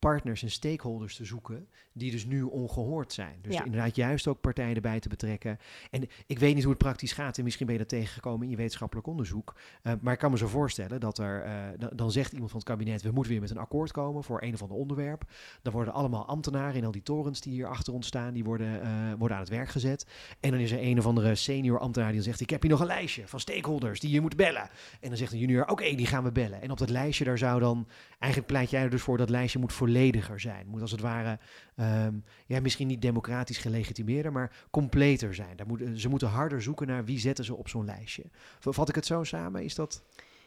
partners 0.00 0.42
en 0.42 0.50
stakeholders 0.50 1.16
te 1.16 1.24
zoeken 1.24 1.68
die 1.92 2.10
dus 2.10 2.24
nu 2.24 2.42
ongehoord 2.42 3.12
zijn. 3.12 3.38
Dus 3.42 3.54
ja. 3.54 3.64
inderdaad 3.64 3.96
juist 3.96 4.26
ook 4.26 4.40
partijen 4.40 4.74
erbij 4.74 5.00
te 5.00 5.08
betrekken. 5.08 5.58
En 5.90 6.08
ik 6.26 6.38
weet 6.38 6.54
niet 6.54 6.62
hoe 6.62 6.72
het 6.72 6.82
praktisch 6.82 7.12
gaat 7.12 7.38
en 7.38 7.44
misschien 7.44 7.66
ben 7.66 7.74
je 7.74 7.80
dat 7.80 7.90
tegengekomen 7.90 8.44
in 8.44 8.50
je 8.50 8.56
wetenschappelijk 8.56 9.06
onderzoek. 9.06 9.54
Uh, 9.82 9.92
maar 10.00 10.12
ik 10.12 10.18
kan 10.18 10.30
me 10.30 10.38
zo 10.38 10.46
voorstellen 10.46 11.00
dat 11.00 11.18
er, 11.18 11.46
uh, 11.46 11.88
dan 11.94 12.12
zegt 12.12 12.32
iemand 12.32 12.50
van 12.50 12.60
het 12.60 12.68
kabinet, 12.68 13.02
we 13.02 13.10
moeten 13.10 13.32
weer 13.32 13.40
met 13.40 13.50
een 13.50 13.58
akkoord 13.58 13.92
komen 13.92 14.24
voor 14.24 14.42
een 14.42 14.54
of 14.54 14.62
ander 14.62 14.76
onderwerp. 14.76 15.22
Dan 15.62 15.72
worden 15.72 15.94
allemaal 15.94 16.26
ambtenaren 16.26 16.74
in 16.74 16.84
al 16.84 16.90
die 16.90 17.02
torens 17.02 17.40
die 17.40 17.52
hier 17.52 17.66
achter 17.66 17.92
ons 17.92 18.06
staan, 18.06 18.34
die 18.34 18.44
worden, 18.44 18.82
uh, 18.82 19.12
worden 19.18 19.36
aan 19.36 19.42
het 19.42 19.52
werk 19.52 19.68
gezet. 19.68 20.06
En 20.40 20.50
dan 20.50 20.60
is 20.60 20.70
er 20.70 20.82
een 20.82 20.98
of 20.98 21.06
andere 21.06 21.34
senior 21.34 21.78
ambtenaar 21.78 22.08
die 22.08 22.16
dan 22.16 22.28
zegt, 22.28 22.40
ik 22.40 22.50
heb 22.50 22.62
hier 22.62 22.70
nog 22.70 22.80
een 22.80 22.86
lijstje 22.86 23.28
van 23.28 23.40
stakeholders 23.40 24.00
die 24.00 24.10
je 24.10 24.20
moet 24.20 24.36
bellen. 24.36 24.70
En 25.00 25.08
dan 25.08 25.16
zegt 25.16 25.32
een 25.32 25.38
junior, 25.38 25.68
oké, 25.68 25.94
die 25.94 26.06
gaan 26.06 26.24
we 26.24 26.32
bellen. 26.32 26.62
En 26.62 26.70
op 26.70 26.78
dat 26.78 26.90
lijstje 26.90 27.24
daar 27.24 27.38
zou 27.38 27.60
dan, 27.60 27.88
eigenlijk 28.18 28.52
pleit 28.52 28.70
jij 28.70 28.82
er 28.82 28.90
dus 28.90 29.02
voor 29.02 29.16
dat 29.16 29.30
lijstje 29.30 29.58
moet 29.58 29.72
vollediger 29.90 30.40
zijn. 30.40 30.66
Moet 30.66 30.80
als 30.80 30.90
het 30.90 31.00
ware 31.00 31.38
um, 31.76 32.24
ja, 32.46 32.60
misschien 32.60 32.86
niet 32.86 33.02
democratisch 33.02 33.58
gelegitimeerder, 33.58 34.32
maar 34.32 34.66
completer 34.70 35.34
zijn. 35.34 35.56
Daar 35.56 35.66
moet, 35.66 35.82
ze 35.94 36.08
moeten 36.08 36.28
harder 36.28 36.62
zoeken 36.62 36.86
naar 36.86 37.04
wie 37.04 37.18
zetten 37.18 37.44
ze 37.44 37.54
op 37.54 37.68
zo'n 37.68 37.84
lijstje. 37.84 38.24
Vat 38.60 38.88
ik 38.88 38.94
het 38.94 39.06
zo 39.06 39.24
samen? 39.24 39.64
Is 39.64 39.74
dat... 39.74 40.02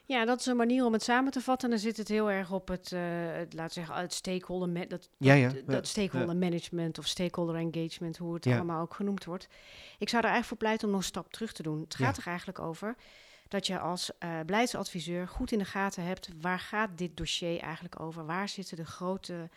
Ja, 0.06 0.26
dat 0.26 0.40
is 0.40 0.46
een 0.46 0.56
manier 0.56 0.86
om 0.86 0.94
het 0.94 1.04
samen 1.04 1.32
te 1.32 1.42
vatten. 1.42 1.70
Dan 1.70 1.80
zit 1.80 1.98
het 1.98 2.08
heel 2.08 2.32
erg 2.32 2.52
op 2.52 2.68
het, 2.68 2.92
uh, 2.92 3.00
het 3.34 3.54
laten 3.54 3.74
zeggen, 3.74 3.96
het 3.96 4.14
stakeholder, 4.14 4.74
dat, 4.74 4.90
dat, 4.90 5.10
ja, 5.18 5.34
ja, 5.34 5.52
dat 5.66 5.88
stakeholder 5.88 6.36
management 6.36 6.98
of 6.98 7.08
stakeholder 7.08 7.56
engagement, 7.56 8.18
hoe 8.18 8.34
het 8.34 8.48
allemaal 8.48 8.82
ook 8.82 8.94
genoemd 8.94 9.26
wordt. 9.26 9.48
Ik 9.98 10.10
zou 10.10 10.24
er 10.24 10.30
eigenlijk 10.30 10.46
voor 10.46 10.58
pleiten 10.58 10.86
om 10.86 10.94
nog 10.94 11.02
een 11.02 11.08
stap 11.08 11.32
terug 11.32 11.54
te 11.54 11.64
doen. 11.64 11.82
Het 11.82 11.96
gaat 11.96 12.18
er 12.18 12.28
eigenlijk 12.28 12.60
over 12.60 12.96
dat 13.54 13.68
je 13.68 13.80
als 13.80 14.12
uh, 14.20 14.40
beleidsadviseur 14.46 15.28
goed 15.28 15.52
in 15.52 15.60
de 15.60 15.66
gaten 15.66 16.04
hebt 16.04 16.30
waar 16.42 16.60
gaat 16.60 16.98
dit 16.98 17.18
dossier 17.18 17.60
eigenlijk 17.60 18.00
over? 18.00 18.26
Waar 18.26 18.50
zitten 18.50 18.78
de 18.78 18.86
grote 18.86 19.50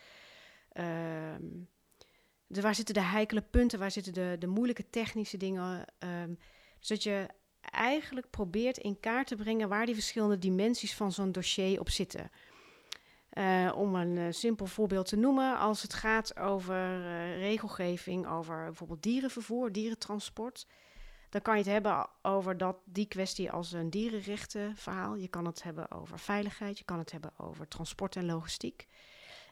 Ehm, 0.76 1.42
de, 2.46 2.61
waar 2.61 2.74
zitten 2.74 2.94
de 2.94 3.02
heikele 3.02 3.42
punten, 3.42 3.78
waar 3.78 3.90
zitten 3.90 4.12
de, 4.12 4.37
de 4.38 4.46
moeilijke 4.46 4.90
technische 4.90 5.37
dingen. 5.37 5.85
Um, 5.98 6.38
dus 6.78 6.88
dat 6.88 7.02
je 7.02 7.28
eigenlijk 7.61 8.30
probeert 8.30 8.78
in 8.78 9.00
kaart 9.00 9.26
te 9.26 9.37
brengen 9.37 9.68
waar 9.68 9.87
die 9.87 9.94
verschillende 9.94 10.38
dimensies 10.38 10.94
van 10.94 11.12
zo'n 11.12 11.32
dossier 11.32 11.80
op 11.80 11.90
zitten. 11.90 12.30
Uh, 13.32 13.72
om 13.76 13.94
een 13.94 14.16
uh, 14.16 14.26
simpel 14.30 14.66
voorbeeld 14.66 15.06
te 15.06 15.16
noemen, 15.16 15.59
als 15.59 15.82
het 15.82 15.94
gaat 15.94 16.38
over 16.38 17.00
regelgeving, 17.38 18.26
over 18.26 18.64
bijvoorbeeld 18.64 19.02
dierenvervoer, 19.02 19.72
dierentransport, 19.72 20.66
dan 21.28 21.42
kan 21.42 21.54
je 21.54 21.62
het 21.62 21.72
hebben 21.72 22.08
over 22.22 22.56
dat, 22.56 22.76
die 22.84 23.06
kwestie 23.06 23.50
als 23.50 23.72
een 23.72 23.90
dierenrechtenverhaal. 23.90 25.14
Je 25.14 25.28
kan 25.28 25.44
het 25.44 25.62
hebben 25.62 25.90
over 25.90 26.18
veiligheid, 26.18 26.78
je 26.78 26.84
kan 26.84 26.98
het 26.98 27.12
hebben 27.12 27.38
over 27.38 27.68
transport 27.68 28.16
en 28.16 28.26
logistiek. 28.26 28.86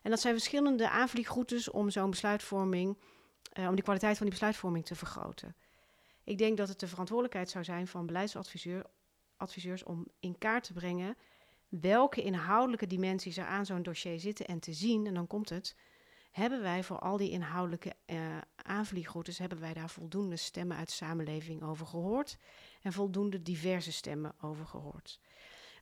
En 0.03 0.11
dat 0.11 0.21
zijn 0.21 0.35
verschillende 0.35 0.89
aanvliegroutes 0.89 1.71
om 1.71 1.91
zo'n 1.91 2.11
besluitvorming, 2.11 2.99
uh, 3.59 3.69
om 3.69 3.75
die 3.75 3.85
kwaliteit 3.85 4.17
van 4.17 4.27
die 4.27 4.35
besluitvorming 4.35 4.87
te 4.87 4.95
vergroten. 4.95 5.57
Ik 6.25 6.39
denk 6.39 6.57
dat 6.57 6.69
het 6.69 6.81
de 6.81 6.89
verantwoordelijkheid 6.89 7.51
zou 7.51 7.65
zijn 7.65 7.87
van 7.87 8.07
beleidsadviseurs 8.07 9.85
om 9.85 10.07
in 10.21 10.39
kaart 10.39 10.65
te 10.65 10.73
brengen 10.73 11.17
welke 11.69 12.23
inhoudelijke 12.23 12.87
dimensies 12.87 13.37
er 13.37 13.47
aan 13.47 13.67
zo'n 13.67 13.83
dossier 13.83 14.21
zitten 14.21 14.47
en 14.47 14.61
te 14.61 14.73
zien, 14.73 15.07
en 15.07 15.15
dan 15.15 15.27
komt 15.27 15.49
het, 15.49 15.77
hebben 16.35 16.63
wij 16.63 16.85
voor 16.85 16.99
al 16.99 17.17
die 17.17 17.31
inhoudelijke 17.31 17.93
uh, 18.07 18.19
aanvliegroutes, 18.57 19.39
hebben 19.39 19.61
wij 19.61 19.75
daar 19.75 19.91
voldoende 19.91 20.37
stemmen 20.37 20.77
uit 20.77 20.87
de 20.87 20.95
samenleving 20.95 21.63
over 21.63 21.87
gehoord 21.87 22.37
en 22.83 22.93
voldoende 22.93 23.43
diverse 23.43 23.93
stemmen 23.93 24.35
over 24.41 24.67
gehoord. 24.67 25.21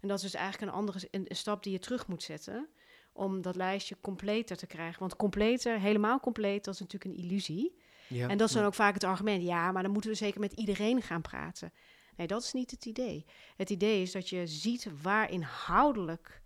En 0.00 0.08
dat 0.08 0.16
is 0.16 0.22
dus 0.22 0.34
eigenlijk 0.34 0.72
een 0.72 0.78
andere 0.78 1.08
een 1.10 1.26
stap 1.28 1.62
die 1.62 1.72
je 1.72 1.78
terug 1.78 2.06
moet 2.06 2.22
zetten 2.22 2.68
om 3.12 3.42
dat 3.42 3.56
lijstje 3.56 3.96
completer 4.00 4.56
te 4.56 4.66
krijgen. 4.66 5.00
Want 5.00 5.16
completer, 5.16 5.80
helemaal 5.80 6.20
compleet, 6.20 6.64
dat 6.64 6.74
is 6.74 6.80
natuurlijk 6.80 7.14
een 7.14 7.24
illusie. 7.24 7.78
Ja, 8.08 8.28
en 8.28 8.38
dat 8.38 8.48
is 8.48 8.54
dan 8.54 8.64
ook 8.64 8.74
vaak 8.74 8.94
het 8.94 9.04
argument. 9.04 9.42
Ja, 9.42 9.72
maar 9.72 9.82
dan 9.82 9.92
moeten 9.92 10.10
we 10.10 10.16
zeker 10.16 10.40
met 10.40 10.52
iedereen 10.52 11.02
gaan 11.02 11.22
praten. 11.22 11.72
Nee, 12.16 12.26
dat 12.26 12.42
is 12.42 12.52
niet 12.52 12.70
het 12.70 12.84
idee. 12.84 13.24
Het 13.56 13.70
idee 13.70 14.02
is 14.02 14.12
dat 14.12 14.28
je 14.28 14.46
ziet 14.46 14.88
waar 15.02 15.30
inhoudelijk 15.30 16.42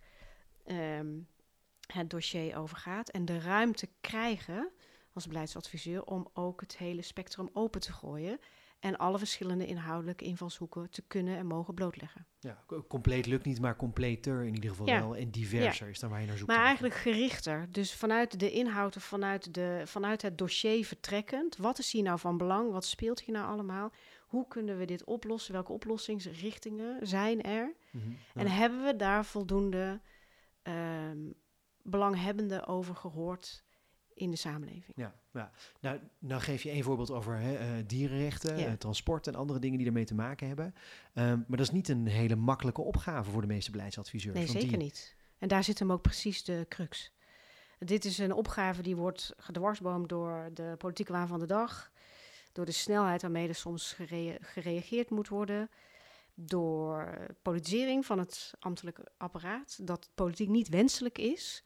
um, 0.65 1.27
het 1.87 2.09
dossier 2.09 2.57
over 2.57 2.77
gaat. 2.77 3.09
En 3.09 3.25
de 3.25 3.39
ruimte 3.39 3.89
krijgen 4.01 4.71
als 5.13 5.27
beleidsadviseur 5.27 6.03
om 6.03 6.27
ook 6.33 6.61
het 6.61 6.77
hele 6.77 7.01
spectrum 7.01 7.49
open 7.53 7.81
te 7.81 7.93
gooien 7.93 8.39
en 8.79 8.97
alle 8.97 9.17
verschillende 9.17 9.65
inhoudelijke 9.65 10.25
invalshoeken 10.25 10.89
te 10.89 11.01
kunnen 11.07 11.37
en 11.37 11.45
mogen 11.45 11.73
blootleggen. 11.73 12.25
Ja, 12.39 12.63
compleet 12.87 13.25
lukt 13.25 13.45
niet, 13.45 13.61
maar 13.61 13.75
completer 13.75 14.43
in 14.43 14.53
ieder 14.53 14.69
geval 14.69 14.85
wel 14.85 15.15
en 15.15 15.31
diverser 15.31 15.89
is 15.89 15.99
dan 15.99 16.09
waar 16.09 16.21
je 16.21 16.27
naar 16.27 16.37
zoekt. 16.37 16.51
Maar 16.51 16.65
eigenlijk 16.65 16.95
gerichter. 16.95 17.67
Dus 17.71 17.93
vanuit 17.93 18.39
de 18.39 18.51
inhoud 18.51 18.95
of 18.95 19.03
vanuit, 19.03 19.53
de, 19.53 19.81
vanuit 19.85 20.21
het 20.21 20.37
dossier 20.37 20.85
vertrekkend. 20.85 21.57
Wat 21.57 21.79
is 21.79 21.91
hier 21.91 22.03
nou 22.03 22.19
van 22.19 22.37
belang? 22.37 22.71
Wat 22.71 22.85
speelt 22.85 23.21
hier 23.21 23.35
nou 23.35 23.47
allemaal? 23.47 23.91
Hoe 24.27 24.47
kunnen 24.47 24.77
we 24.77 24.85
dit 24.85 25.03
oplossen? 25.03 25.53
Welke 25.53 25.71
oplossingsrichtingen 25.71 27.07
zijn 27.07 27.41
er? 27.41 27.73
Mhm, 27.91 28.11
en 28.33 28.47
hebben 28.47 28.83
we 28.83 28.95
daar 28.95 29.25
voldoende 29.25 30.01
um, 30.63 31.33
belanghebbenden 31.89 32.67
over 32.67 32.95
gehoord 32.95 33.63
in 34.13 34.31
de 34.31 34.37
samenleving. 34.37 34.93
Ja, 34.95 35.15
ja. 35.33 35.51
Nou, 35.79 35.99
nou 36.19 36.41
geef 36.41 36.63
je 36.63 36.69
één 36.69 36.83
voorbeeld 36.83 37.11
over 37.11 37.37
hè, 37.37 37.59
uh, 37.59 37.83
dierenrechten, 37.87 38.59
uh, 38.59 38.71
transport 38.71 39.27
en 39.27 39.35
andere 39.35 39.59
dingen 39.59 39.77
die 39.77 39.87
ermee 39.87 40.05
te 40.05 40.15
maken 40.15 40.47
hebben. 40.47 40.65
Um, 40.65 40.73
maar 41.47 41.57
dat 41.57 41.59
is 41.59 41.71
niet 41.71 41.87
een 41.87 42.07
hele 42.07 42.35
makkelijke 42.35 42.81
opgave 42.81 43.31
voor 43.31 43.41
de 43.41 43.47
meeste 43.47 43.71
beleidsadviseurs. 43.71 44.35
Nee, 44.35 44.47
zeker 44.47 44.77
niet. 44.77 45.15
En 45.37 45.47
daar 45.47 45.63
zit 45.63 45.79
hem 45.79 45.91
ook 45.91 46.01
precies 46.01 46.43
de 46.43 46.65
crux. 46.69 47.11
Dit 47.79 48.05
is 48.05 48.17
een 48.17 48.33
opgave 48.33 48.81
die 48.81 48.95
wordt 48.95 49.33
gedwarsboomd 49.37 50.09
door 50.09 50.49
de 50.53 50.75
politieke 50.77 51.11
waan 51.11 51.27
van 51.27 51.39
de 51.39 51.45
dag, 51.45 51.91
door 52.51 52.65
de 52.65 52.71
snelheid 52.71 53.21
waarmee 53.21 53.47
er 53.47 53.55
soms 53.55 53.93
gere 53.93 54.37
gereageerd 54.41 55.09
moet 55.09 55.27
worden, 55.27 55.69
door 56.33 57.27
politisering 57.41 58.05
van 58.05 58.19
het 58.19 58.53
ambtelijke 58.59 59.07
apparaat, 59.17 59.87
dat 59.87 60.09
politiek 60.15 60.49
niet 60.49 60.69
wenselijk 60.69 61.17
is 61.17 61.63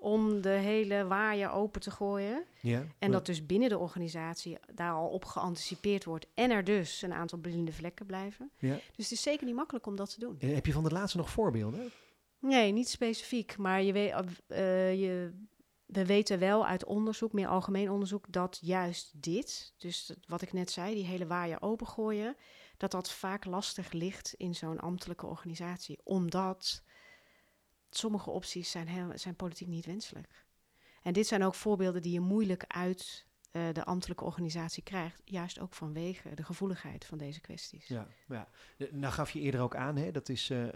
om 0.00 0.40
de 0.40 0.48
hele 0.48 1.06
waaier 1.06 1.50
open 1.50 1.80
te 1.80 1.90
gooien. 1.90 2.44
Ja. 2.60 2.86
En 2.98 3.10
dat 3.10 3.26
dus 3.26 3.46
binnen 3.46 3.68
de 3.68 3.78
organisatie 3.78 4.58
daar 4.74 4.92
al 4.92 5.08
op 5.08 5.24
geanticipeerd 5.24 6.04
wordt. 6.04 6.26
En 6.34 6.50
er 6.50 6.64
dus 6.64 7.02
een 7.02 7.12
aantal 7.12 7.38
blinde 7.38 7.72
vlekken 7.72 8.06
blijven. 8.06 8.50
Ja. 8.58 8.74
Dus 8.74 9.08
het 9.08 9.10
is 9.10 9.22
zeker 9.22 9.46
niet 9.46 9.54
makkelijk 9.54 9.86
om 9.86 9.96
dat 9.96 10.10
te 10.14 10.20
doen. 10.20 10.36
Eh, 10.38 10.54
Heb 10.54 10.66
je 10.66 10.72
van 10.72 10.84
de 10.84 10.90
laatste 10.90 11.16
nog 11.18 11.30
voorbeelden? 11.30 11.90
Nee, 12.40 12.72
niet 12.72 12.88
specifiek. 12.88 13.56
Maar 13.56 13.82
je 13.82 13.92
weet, 13.92 14.14
eh, 14.46 15.00
je, 15.00 15.32
we 15.86 16.06
weten 16.06 16.38
wel 16.38 16.66
uit 16.66 16.84
onderzoek, 16.84 17.32
meer 17.32 17.48
algemeen 17.48 17.90
onderzoek, 17.90 18.24
dat 18.32 18.58
juist 18.62 19.22
dit, 19.22 19.74
dus 19.76 20.12
wat 20.26 20.42
ik 20.42 20.52
net 20.52 20.70
zei, 20.70 20.94
die 20.94 21.04
hele 21.04 21.26
waaier 21.26 21.62
opengooien, 21.62 22.36
dat 22.76 22.90
dat 22.90 23.10
vaak 23.10 23.44
lastig 23.44 23.92
ligt 23.92 24.34
in 24.36 24.54
zo'n 24.54 24.80
ambtelijke 24.80 25.26
organisatie. 25.26 26.00
Omdat 26.04 26.82
sommige 27.90 28.30
opties 28.30 28.70
zijn, 28.70 28.88
heel, 28.88 29.10
zijn 29.14 29.34
politiek 29.36 29.68
niet 29.68 29.86
wenselijk. 29.86 30.46
En 31.02 31.12
dit 31.12 31.26
zijn 31.26 31.44
ook 31.44 31.54
voorbeelden 31.54 32.02
die 32.02 32.12
je 32.12 32.20
moeilijk 32.20 32.64
uit 32.66 33.26
eh, 33.50 33.62
de 33.72 33.84
ambtelijke 33.84 34.24
organisatie 34.24 34.82
krijgt, 34.82 35.22
juist 35.24 35.60
ook 35.60 35.74
vanwege 35.74 36.34
de 36.34 36.42
gevoeligheid 36.44 37.04
van 37.04 37.18
deze 37.18 37.40
kwesties. 37.40 37.86
Ja, 37.86 38.08
ja. 38.28 38.48
De- 38.76 38.88
Nou 38.92 39.12
gaf 39.12 39.30
je 39.30 39.40
eerder 39.40 39.60
ook 39.60 39.76
aan, 39.76 39.96
hè, 39.96 40.10
dat 40.10 40.28
is 40.28 40.50
eh, 40.50 40.68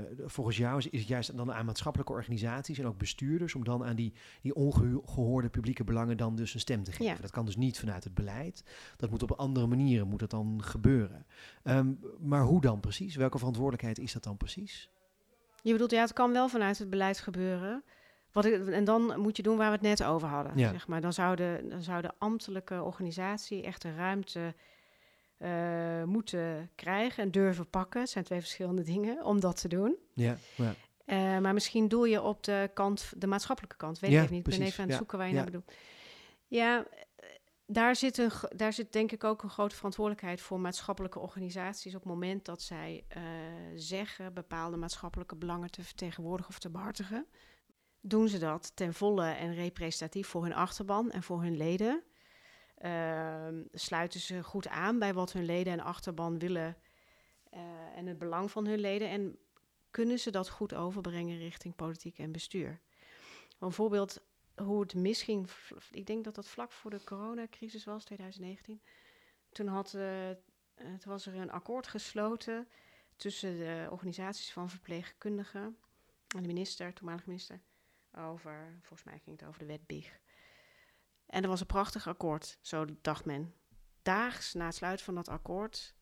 eh, 0.00 0.06
volgens 0.24 0.56
jou 0.56 0.78
is, 0.78 0.86
is 0.88 0.98
het 0.98 1.08
juist 1.08 1.36
dan 1.36 1.52
aan 1.52 1.64
maatschappelijke 1.66 2.12
organisaties 2.12 2.78
en 2.78 2.86
ook 2.86 2.98
bestuurders 2.98 3.54
om 3.54 3.64
dan 3.64 3.84
aan 3.84 3.96
die, 3.96 4.12
die 4.40 4.54
ongehoorde 4.54 5.48
publieke 5.48 5.84
belangen 5.84 6.16
dan 6.16 6.36
dus 6.36 6.54
een 6.54 6.60
stem 6.60 6.82
te 6.84 6.90
geven. 6.92 7.14
Ja. 7.14 7.20
Dat 7.20 7.30
kan 7.30 7.44
dus 7.46 7.56
niet 7.56 7.78
vanuit 7.78 8.04
het 8.04 8.14
beleid. 8.14 8.64
Dat 8.96 9.10
moet 9.10 9.22
op 9.22 9.30
andere 9.32 9.66
manieren 9.66 10.08
moet 10.08 10.20
dat 10.20 10.30
dan 10.30 10.62
gebeuren. 10.64 11.26
Ehm, 11.62 11.92
maar 12.18 12.42
hoe 12.42 12.60
dan 12.60 12.80
precies? 12.80 13.16
Welke 13.16 13.38
verantwoordelijkheid 13.38 13.98
is 13.98 14.12
dat 14.12 14.22
dan 14.22 14.36
precies? 14.36 14.90
Je 15.62 15.72
bedoelt, 15.72 15.90
ja, 15.90 16.00
het 16.00 16.12
kan 16.12 16.32
wel 16.32 16.48
vanuit 16.48 16.78
het 16.78 16.90
beleid 16.90 17.18
gebeuren. 17.18 17.84
Wat 18.32 18.44
ik, 18.44 18.66
en 18.66 18.84
dan 18.84 19.20
moet 19.20 19.36
je 19.36 19.42
doen 19.42 19.56
waar 19.56 19.66
we 19.66 19.72
het 19.72 19.98
net 19.98 20.04
over 20.04 20.28
hadden. 20.28 20.52
Ja. 20.56 20.70
Zeg 20.70 20.86
maar. 20.86 21.00
dan, 21.00 21.12
zou 21.12 21.36
de, 21.36 21.66
dan 21.68 21.82
zou 21.82 22.02
de 22.02 22.10
ambtelijke 22.18 22.82
organisatie 22.82 23.62
echt 23.62 23.82
de 23.82 23.94
ruimte 23.94 24.54
eh, 25.36 26.02
moeten 26.04 26.70
krijgen 26.74 27.22
en 27.22 27.30
durven 27.30 27.70
pakken. 27.70 28.00
Het 28.00 28.10
zijn 28.10 28.24
twee 28.24 28.40
verschillende 28.40 28.82
dingen 28.94 29.24
om 29.24 29.40
dat 29.40 29.60
te 29.60 29.68
doen. 29.68 29.96
Ja, 30.14 30.36
ja. 30.54 30.74
Eh, 31.04 31.38
maar 31.38 31.54
misschien 31.54 31.88
doel 31.88 32.04
je 32.04 32.22
op 32.22 32.44
de 32.44 32.70
kant, 32.74 33.12
de 33.16 33.26
maatschappelijke 33.26 33.76
kant. 33.76 33.98
Weet 33.98 34.22
ik 34.22 34.30
niet. 34.30 34.46
Ik 34.46 34.58
ben 34.58 34.66
even 34.66 34.82
aan 34.82 34.88
het 34.88 34.98
zoeken 34.98 35.18
waar 35.18 35.28
je 35.28 35.34
naar 35.34 35.44
bedoelt. 35.44 35.72
Ja, 36.46 36.86
daar 37.66 37.96
zit, 37.96 38.18
een, 38.18 38.30
daar 38.56 38.72
zit 38.72 38.92
denk 38.92 39.12
ik 39.12 39.24
ook 39.24 39.42
een 39.42 39.50
grote 39.50 39.74
verantwoordelijkheid 39.74 40.40
voor 40.40 40.60
maatschappelijke 40.60 41.18
organisaties. 41.18 41.94
Op 41.94 42.00
het 42.00 42.10
moment 42.10 42.44
dat 42.44 42.62
zij 42.62 43.04
eh, 43.08 43.22
zeggen 43.74 44.34
bepaalde 44.34 44.76
maatschappelijke 44.76 45.36
belangen 45.36 45.70
te 45.70 45.82
vertegenwoordigen 45.82 46.52
of 46.52 46.58
te 46.58 46.70
behartigen. 46.70 47.26
Doen 48.00 48.28
ze 48.28 48.38
dat 48.38 48.72
ten 48.76 48.94
volle 48.94 49.26
en 49.26 49.54
representatief 49.54 50.28
voor 50.28 50.42
hun 50.42 50.54
achterban 50.54 51.10
en 51.10 51.22
voor 51.22 51.42
hun 51.42 51.56
leden? 51.56 52.02
Ehm, 52.76 53.62
sluiten 53.72 54.20
ze 54.20 54.42
goed 54.42 54.68
aan 54.68 54.98
bij 54.98 55.14
wat 55.14 55.32
hun 55.32 55.44
leden 55.44 55.72
en 55.72 55.80
achterban 55.80 56.38
willen 56.38 56.76
eh, 57.50 57.60
en 57.96 58.06
het 58.06 58.18
belang 58.18 58.50
van 58.50 58.66
hun 58.66 58.78
leden? 58.78 59.08
En 59.08 59.38
kunnen 59.90 60.18
ze 60.18 60.30
dat 60.30 60.48
goed 60.48 60.74
overbrengen 60.74 61.38
richting 61.38 61.76
politiek 61.76 62.18
en 62.18 62.32
bestuur? 62.32 62.80
Een 63.58 63.72
voorbeeld 63.72 64.20
hoe 64.56 64.80
het 64.80 64.94
misging, 64.94 65.50
ik 65.90 66.06
denk 66.06 66.24
dat 66.24 66.34
dat 66.34 66.48
vlak 66.48 66.72
voor 66.72 66.90
de 66.90 67.04
coronacrisis 67.04 67.84
was, 67.84 68.04
2019. 68.04 68.82
Toen 69.52 69.66
had, 69.66 69.94
eh, 69.94 70.30
toen 70.74 71.12
was 71.12 71.26
er 71.26 71.34
een 71.34 71.50
akkoord 71.50 71.86
gesloten 71.86 72.68
tussen 73.16 73.58
de 73.58 73.88
organisaties 73.90 74.52
van 74.52 74.70
verpleegkundigen 74.70 75.78
en 76.36 76.42
de 76.42 76.48
minister, 76.48 76.92
toenmalige 76.92 77.28
minister, 77.28 77.60
over, 78.16 78.78
volgens 78.80 79.04
mij 79.04 79.18
ging 79.18 79.40
het 79.40 79.48
over 79.48 79.60
de 79.60 79.66
wet 79.66 79.86
BIG. 79.86 80.20
En 81.26 81.42
er 81.42 81.48
was 81.48 81.60
een 81.60 81.66
prachtig 81.66 82.08
akkoord, 82.08 82.58
zo 82.60 82.84
dacht 83.00 83.24
men. 83.24 83.54
Daags 84.02 84.52
na 84.52 84.64
het 84.64 84.74
sluiten 84.74 85.04
van 85.04 85.14
dat 85.14 85.28
akkoord 85.28 85.94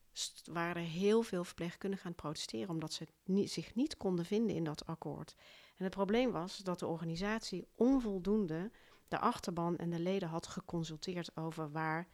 waren 0.45 0.83
er 0.83 0.89
heel 0.89 1.23
veel 1.23 1.45
verpleegkundigen 1.45 2.07
aan 2.07 2.13
het 2.13 2.21
protesteren, 2.21 2.69
omdat 2.69 2.93
ze 2.93 3.07
het 3.25 3.51
zich 3.51 3.75
niet 3.75 3.97
konden 3.97 4.25
vinden 4.25 4.57
in 4.57 4.65
dat 4.65 4.87
akkoord. 4.87 5.35
En 5.81 5.87
het 5.87 5.95
probleem 5.95 6.31
was 6.31 6.57
dat 6.59 6.79
de 6.79 6.87
organisatie 6.87 7.67
onvoldoende 7.75 8.71
de 9.09 9.19
achterban 9.19 9.77
en 9.77 9.91
de 9.91 9.99
leden 10.01 10.29
had 10.29 10.47
geconsulteerd 10.47 11.37
over 11.37 11.71
waar 11.71 12.07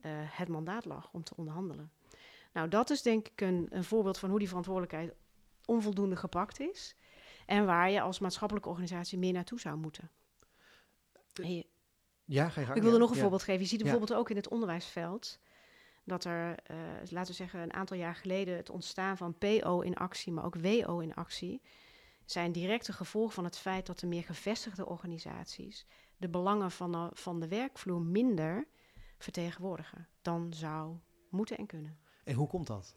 eh, 0.00 0.10
het 0.14 0.48
mandaat 0.48 0.84
lag 0.84 1.08
om 1.12 1.24
te 1.24 1.36
onderhandelen. 1.36 1.92
Nou, 2.52 2.68
dat 2.68 2.90
is 2.90 3.02
denk 3.02 3.28
ik 3.28 3.40
een, 3.40 3.66
een 3.70 3.84
voorbeeld 3.84 4.18
van 4.18 4.30
hoe 4.30 4.38
die 4.38 4.48
verantwoordelijkheid 4.48 5.12
onvoldoende 5.64 6.16
gepakt 6.16 6.60
is. 6.60 6.94
En 7.46 7.66
waar 7.66 7.90
je 7.90 8.00
als 8.00 8.18
maatschappelijke 8.18 8.68
organisatie 8.68 9.18
meer 9.18 9.32
naartoe 9.32 9.60
zou 9.60 9.76
moeten. 9.76 10.10
En 11.42 11.54
je- 11.54 11.66
Ja, 12.24 12.48
ga 12.48 12.60
je 12.60 12.66
gang. 12.66 12.76
ik 12.76 12.82
wilde 12.82 12.96
ja. 12.96 13.02
nog 13.02 13.10
een 13.10 13.16
Ja. 13.16 13.20
voorbeeld 13.22 13.42
geven. 13.42 13.60
Je 13.62 13.66
ziet 13.68 13.78
Ja. 13.78 13.84
bijvoorbeeld 13.84 14.18
ook 14.18 14.30
in 14.30 14.36
het 14.36 14.48
onderwijsveld 14.48 15.38
dat 16.04 16.24
er, 16.24 16.58
eh, 16.64 16.76
laten 17.08 17.30
we 17.30 17.36
zeggen, 17.36 17.60
een 17.60 17.72
aantal 17.72 17.96
jaar 17.96 18.14
geleden 18.14 18.56
het 18.56 18.70
ontstaan 18.70 19.16
van 19.16 19.38
PO 19.38 19.80
in 19.80 19.94
actie, 19.96 20.32
maar 20.32 20.44
ook 20.44 20.56
WO 20.60 20.98
in 20.98 21.14
actie, 21.14 21.62
zijn 22.24 22.52
directe 22.52 22.92
gevolgen 22.92 23.34
van 23.34 23.44
het 23.44 23.58
feit 23.58 23.86
dat 23.86 23.98
de 23.98 24.06
meer 24.06 24.22
gevestigde 24.24 24.86
organisaties 24.86 25.86
de 26.16 26.28
belangen 26.28 26.70
van 26.70 26.92
de, 26.92 27.08
van 27.12 27.40
de 27.40 27.48
werkvloer 27.48 28.00
minder 28.00 28.66
vertegenwoordigen 29.18 30.08
dan 30.22 30.52
zou 30.54 30.96
moeten 31.30 31.56
en 31.56 31.66
kunnen. 31.66 31.98
En 32.24 32.34
hoe 32.34 32.48
komt 32.48 32.66
dat? 32.66 32.96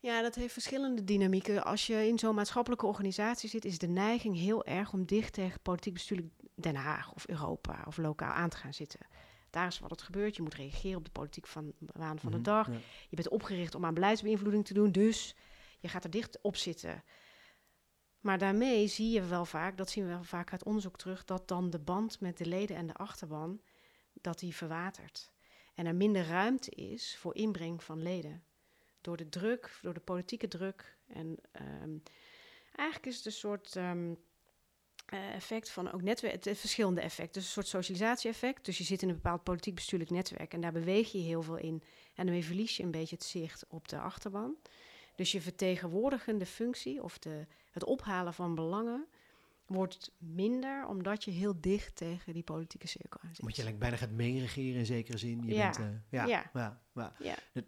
Ja, 0.00 0.22
dat 0.22 0.34
heeft 0.34 0.52
verschillende 0.52 1.04
dynamieken. 1.04 1.64
Als 1.64 1.86
je 1.86 2.06
in 2.08 2.18
zo'n 2.18 2.34
maatschappelijke 2.34 2.86
organisatie 2.86 3.48
zit, 3.48 3.64
is 3.64 3.78
de 3.78 3.86
neiging 3.88 4.36
heel 4.36 4.64
erg 4.64 4.92
om 4.92 5.04
dicht 5.06 5.32
tegen 5.32 5.60
politiek 5.60 5.92
bestuurlijk 5.92 6.28
Den 6.54 6.74
Haag 6.74 7.12
of 7.14 7.28
Europa 7.28 7.84
of 7.86 7.96
lokaal 7.96 8.32
aan 8.32 8.48
te 8.48 8.56
gaan 8.56 8.74
zitten. 8.74 9.00
Daar 9.50 9.66
is 9.66 9.78
wat 9.78 9.90
het 9.90 10.02
gebeurt. 10.02 10.36
Je 10.36 10.42
moet 10.42 10.54
reageren 10.54 10.98
op 10.98 11.04
de 11.04 11.10
politiek 11.10 11.46
van 11.46 11.72
waan 11.78 12.18
van 12.18 12.30
de 12.30 12.36
Mhm, 12.36 12.44
dag. 12.46 12.66
ja. 12.66 12.78
Je 13.08 13.16
bent 13.16 13.28
opgericht 13.28 13.74
om 13.74 13.84
aan 13.84 13.94
beleidsbeïnvloeding 13.94 14.64
te 14.66 14.74
doen, 14.74 14.92
dus 14.92 15.34
je 15.80 15.88
gaat 15.88 16.04
er 16.04 16.10
dicht 16.10 16.38
op 16.42 16.56
zitten. 16.56 17.02
Maar 18.20 18.38
daarmee 18.38 18.86
zie 18.86 19.10
je 19.10 19.22
wel 19.22 19.44
vaak, 19.44 19.76
dat 19.76 19.90
zien 19.90 20.04
we 20.04 20.10
wel 20.10 20.24
vaak 20.24 20.52
uit 20.52 20.64
onderzoek 20.64 20.98
terug, 20.98 21.24
dat 21.24 21.48
dan 21.48 21.70
de 21.70 21.78
band 21.78 22.20
met 22.20 22.38
de 22.38 22.46
leden 22.46 22.76
en 22.76 22.86
de 22.86 22.94
achterban, 22.94 23.60
dat 24.12 24.38
die 24.38 24.54
verwatert. 24.54 25.30
En 25.74 25.86
er 25.86 25.94
minder 25.94 26.26
ruimte 26.26 26.70
is 26.70 27.16
voor 27.16 27.34
inbreng 27.34 27.82
van 27.82 28.02
leden. 28.02 28.42
Door 29.00 29.16
de 29.16 29.28
druk, 29.28 29.78
door 29.82 29.94
de 29.94 30.00
politieke 30.00 30.48
druk. 30.48 30.96
En 31.06 31.36
ehm, 31.52 31.96
eigenlijk 32.74 33.06
is 33.06 33.16
het 33.16 33.26
een 33.26 33.32
soort 33.32 33.76
ehm, 33.76 34.14
eh, 35.06 35.34
effect 35.34 35.70
van 35.70 35.92
ook 35.92 36.02
netwerk, 36.02 36.44
het 36.44 36.58
verschillende 36.58 37.00
effecten. 37.00 37.32
Dus 37.32 37.44
een 37.44 37.62
soort 37.62 37.66
socialisatie-effect. 37.66 38.64
Dus 38.64 38.78
je 38.78 38.84
zit 38.84 39.02
in 39.02 39.08
een 39.08 39.14
bepaald 39.14 39.42
politiek 39.42 39.74
bestuurlijk 39.74 40.10
netwerk 40.10 40.52
en 40.52 40.60
daar 40.60 40.72
beweeg 40.72 41.12
je 41.12 41.18
heel 41.18 41.42
veel 41.42 41.56
in. 41.56 41.82
En 42.14 42.24
daarmee 42.24 42.44
verlies 42.44 42.76
je 42.76 42.82
een 42.82 42.90
beetje 42.90 43.16
het 43.16 43.24
zicht 43.24 43.64
op 43.68 43.88
de 43.88 43.98
achterban. 43.98 44.56
Dus 45.14 45.32
je 45.32 45.40
vertegenwoordigende 45.40 46.46
functie 46.46 47.02
of 47.02 47.18
de, 47.18 47.46
het 47.78 47.88
ophalen 47.88 48.34
van 48.34 48.54
belangen 48.54 49.06
wordt 49.66 50.12
minder 50.18 50.86
omdat 50.86 51.24
je 51.24 51.30
heel 51.30 51.54
dicht 51.60 51.96
tegen 51.96 52.32
die 52.32 52.42
politieke 52.42 52.86
cirkel 52.88 53.20
aan 53.20 53.28
zit. 53.34 53.40
Omdat 53.40 53.56
je 53.56 53.62
eigenlijk 53.62 53.90
bijna 53.90 54.06
gaat 54.06 54.16
meeregeren 54.16 54.78
in 54.78 54.86
zekere 54.86 55.18
zin. 55.18 55.42
Je 55.44 55.54
Ja. 55.54 55.64
Bent, 55.70 55.78
eh, 55.78 55.84
ja, 56.10 56.26
Ja. 56.26 56.50
ja. 56.54 56.80
ja. 56.94 57.12
Ja. 57.18 57.34
Het- 57.52 57.64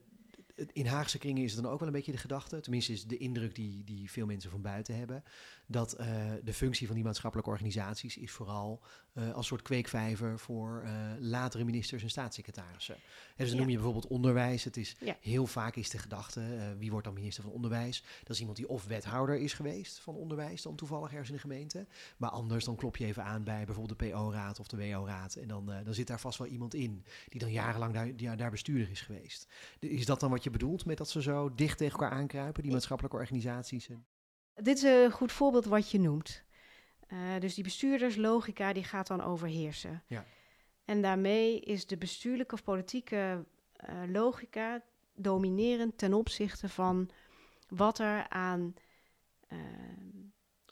In 0.72 0.86
Haagse 0.86 1.18
kringen 1.18 1.42
is 1.44 1.52
het 1.54 1.62
dan 1.62 1.72
ook 1.72 1.78
wel 1.78 1.88
een 1.88 1.94
beetje 1.94 2.12
de 2.12 2.18
gedachte, 2.18 2.60
tenminste 2.60 2.92
is 2.92 3.04
de 3.04 3.16
indruk 3.16 3.54
die, 3.54 3.84
die 3.84 4.10
veel 4.10 4.26
mensen 4.26 4.50
van 4.50 4.62
buiten 4.62 4.96
hebben, 4.96 5.22
dat 5.66 5.92
eh, 5.92 6.06
de 6.44 6.52
functie 6.54 6.86
van 6.86 6.96
die 6.96 7.04
maatschappelijke 7.04 7.50
organisaties 7.50 8.16
is 8.16 8.30
vooral 8.30 8.80
eh, 9.12 9.32
als 9.32 9.46
soort 9.46 9.62
kweekvijver 9.62 10.38
voor 10.38 10.82
eh, 10.84 10.92
latere 11.18 11.64
ministers 11.64 12.02
en 12.02 12.10
staatssecretarissen. 12.10 12.94
En 12.94 13.00
dus 13.36 13.46
dan 13.46 13.54
Ja. 13.54 13.60
noem 13.60 13.68
je 13.68 13.74
bijvoorbeeld 13.74 14.06
onderwijs. 14.06 14.64
Het 14.64 14.76
is 14.76 14.96
Ja. 15.00 15.16
heel 15.20 15.46
vaak 15.46 15.76
is 15.76 15.90
de 15.90 15.98
gedachte, 15.98 16.74
wie 16.78 16.90
wordt 16.90 17.06
dan 17.06 17.14
minister 17.14 17.42
van 17.42 17.52
onderwijs? 17.52 18.02
Dat 18.22 18.30
is 18.30 18.38
iemand 18.38 18.56
die 18.56 18.68
of 18.68 18.84
wethouder 18.84 19.38
is 19.38 19.52
geweest 19.52 19.98
van 19.98 20.14
onderwijs, 20.14 20.62
dan 20.62 20.76
toevallig 20.76 21.10
ergens 21.10 21.28
in 21.28 21.34
de 21.34 21.40
gemeente. 21.40 21.86
Maar 22.16 22.30
anders 22.30 22.64
dan 22.64 22.76
klop 22.76 22.96
je 22.96 23.04
even 23.04 23.24
aan 23.24 23.44
bij 23.44 23.64
bijvoorbeeld 23.64 23.98
de 23.98 24.06
PO-raad 24.10 24.60
of 24.60 24.66
de 24.66 24.76
WO-raad. 24.76 25.34
En 25.34 25.48
dan, 25.48 25.66
dan 25.84 25.94
zit 25.94 26.06
daar 26.06 26.20
vast 26.20 26.38
wel 26.38 26.46
iemand 26.48 26.74
in 26.74 27.04
die 27.28 27.40
dan 27.40 27.52
jarenlang 27.52 27.94
daar, 27.94 28.16
die 28.16 28.36
daar 28.36 28.50
bestuurder 28.50 28.90
is 28.90 29.00
geweest. 29.00 29.46
Is 29.78 30.06
dat 30.06 30.20
dan 30.20 30.30
wat 30.30 30.42
je 30.44 30.49
bedoelt 30.50 30.84
met 30.84 30.96
dat 30.98 31.08
ze 31.10 31.22
zo 31.22 31.54
dicht 31.54 31.78
tegen 31.78 31.98
elkaar 32.00 32.18
aankruipen, 32.18 32.62
die 32.62 32.72
maatschappelijke 32.72 33.16
organisaties? 33.18 33.88
En- 33.88 34.06
Dit 34.54 34.76
is 34.76 34.82
een 34.82 35.10
goed 35.10 35.32
voorbeeld 35.32 35.64
wat 35.64 35.90
je 35.90 35.98
noemt. 36.00 36.44
Eh, 37.06 37.18
dus 37.38 37.54
die 37.54 37.64
bestuurderslogica 37.64 38.72
die 38.72 38.84
gaat 38.84 39.06
dan 39.06 39.20
overheersen. 39.22 40.02
Ja. 40.06 40.24
En 40.84 41.02
daarmee 41.02 41.60
is 41.60 41.86
de 41.86 41.96
bestuurlijke 41.96 42.54
of 42.54 42.62
politieke 42.62 43.44
eh, 43.72 43.94
logica 44.06 44.82
dominerend 45.14 45.98
ten 45.98 46.14
opzichte 46.14 46.68
van 46.68 47.10
wat 47.68 47.98
er 47.98 48.28
aan 48.28 48.74
eh, 49.48 49.58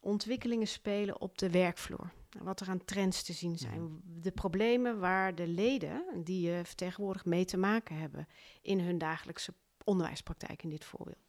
ontwikkelingen 0.00 0.66
spelen 0.68 1.20
op 1.20 1.38
de 1.38 1.50
werkvloer. 1.50 2.12
Wat 2.42 2.60
er 2.60 2.68
aan 2.68 2.84
trends 2.84 3.22
te 3.22 3.32
zien 3.32 3.58
zijn. 3.58 4.00
De 4.04 4.30
problemen 4.32 4.98
waar 4.98 5.34
de 5.34 5.46
leden, 5.46 6.04
die 6.24 6.50
je 6.50 6.60
vertegenwoordigt, 6.64 7.24
mee 7.24 7.44
te 7.44 7.56
maken 7.56 7.96
hebben 7.96 8.28
in 8.62 8.80
hun 8.80 8.98
dagelijkse 8.98 9.52
onderwijspraktijk 9.88 10.62
in 10.62 10.70
dit 10.70 10.84
voorbeeld. 10.84 11.26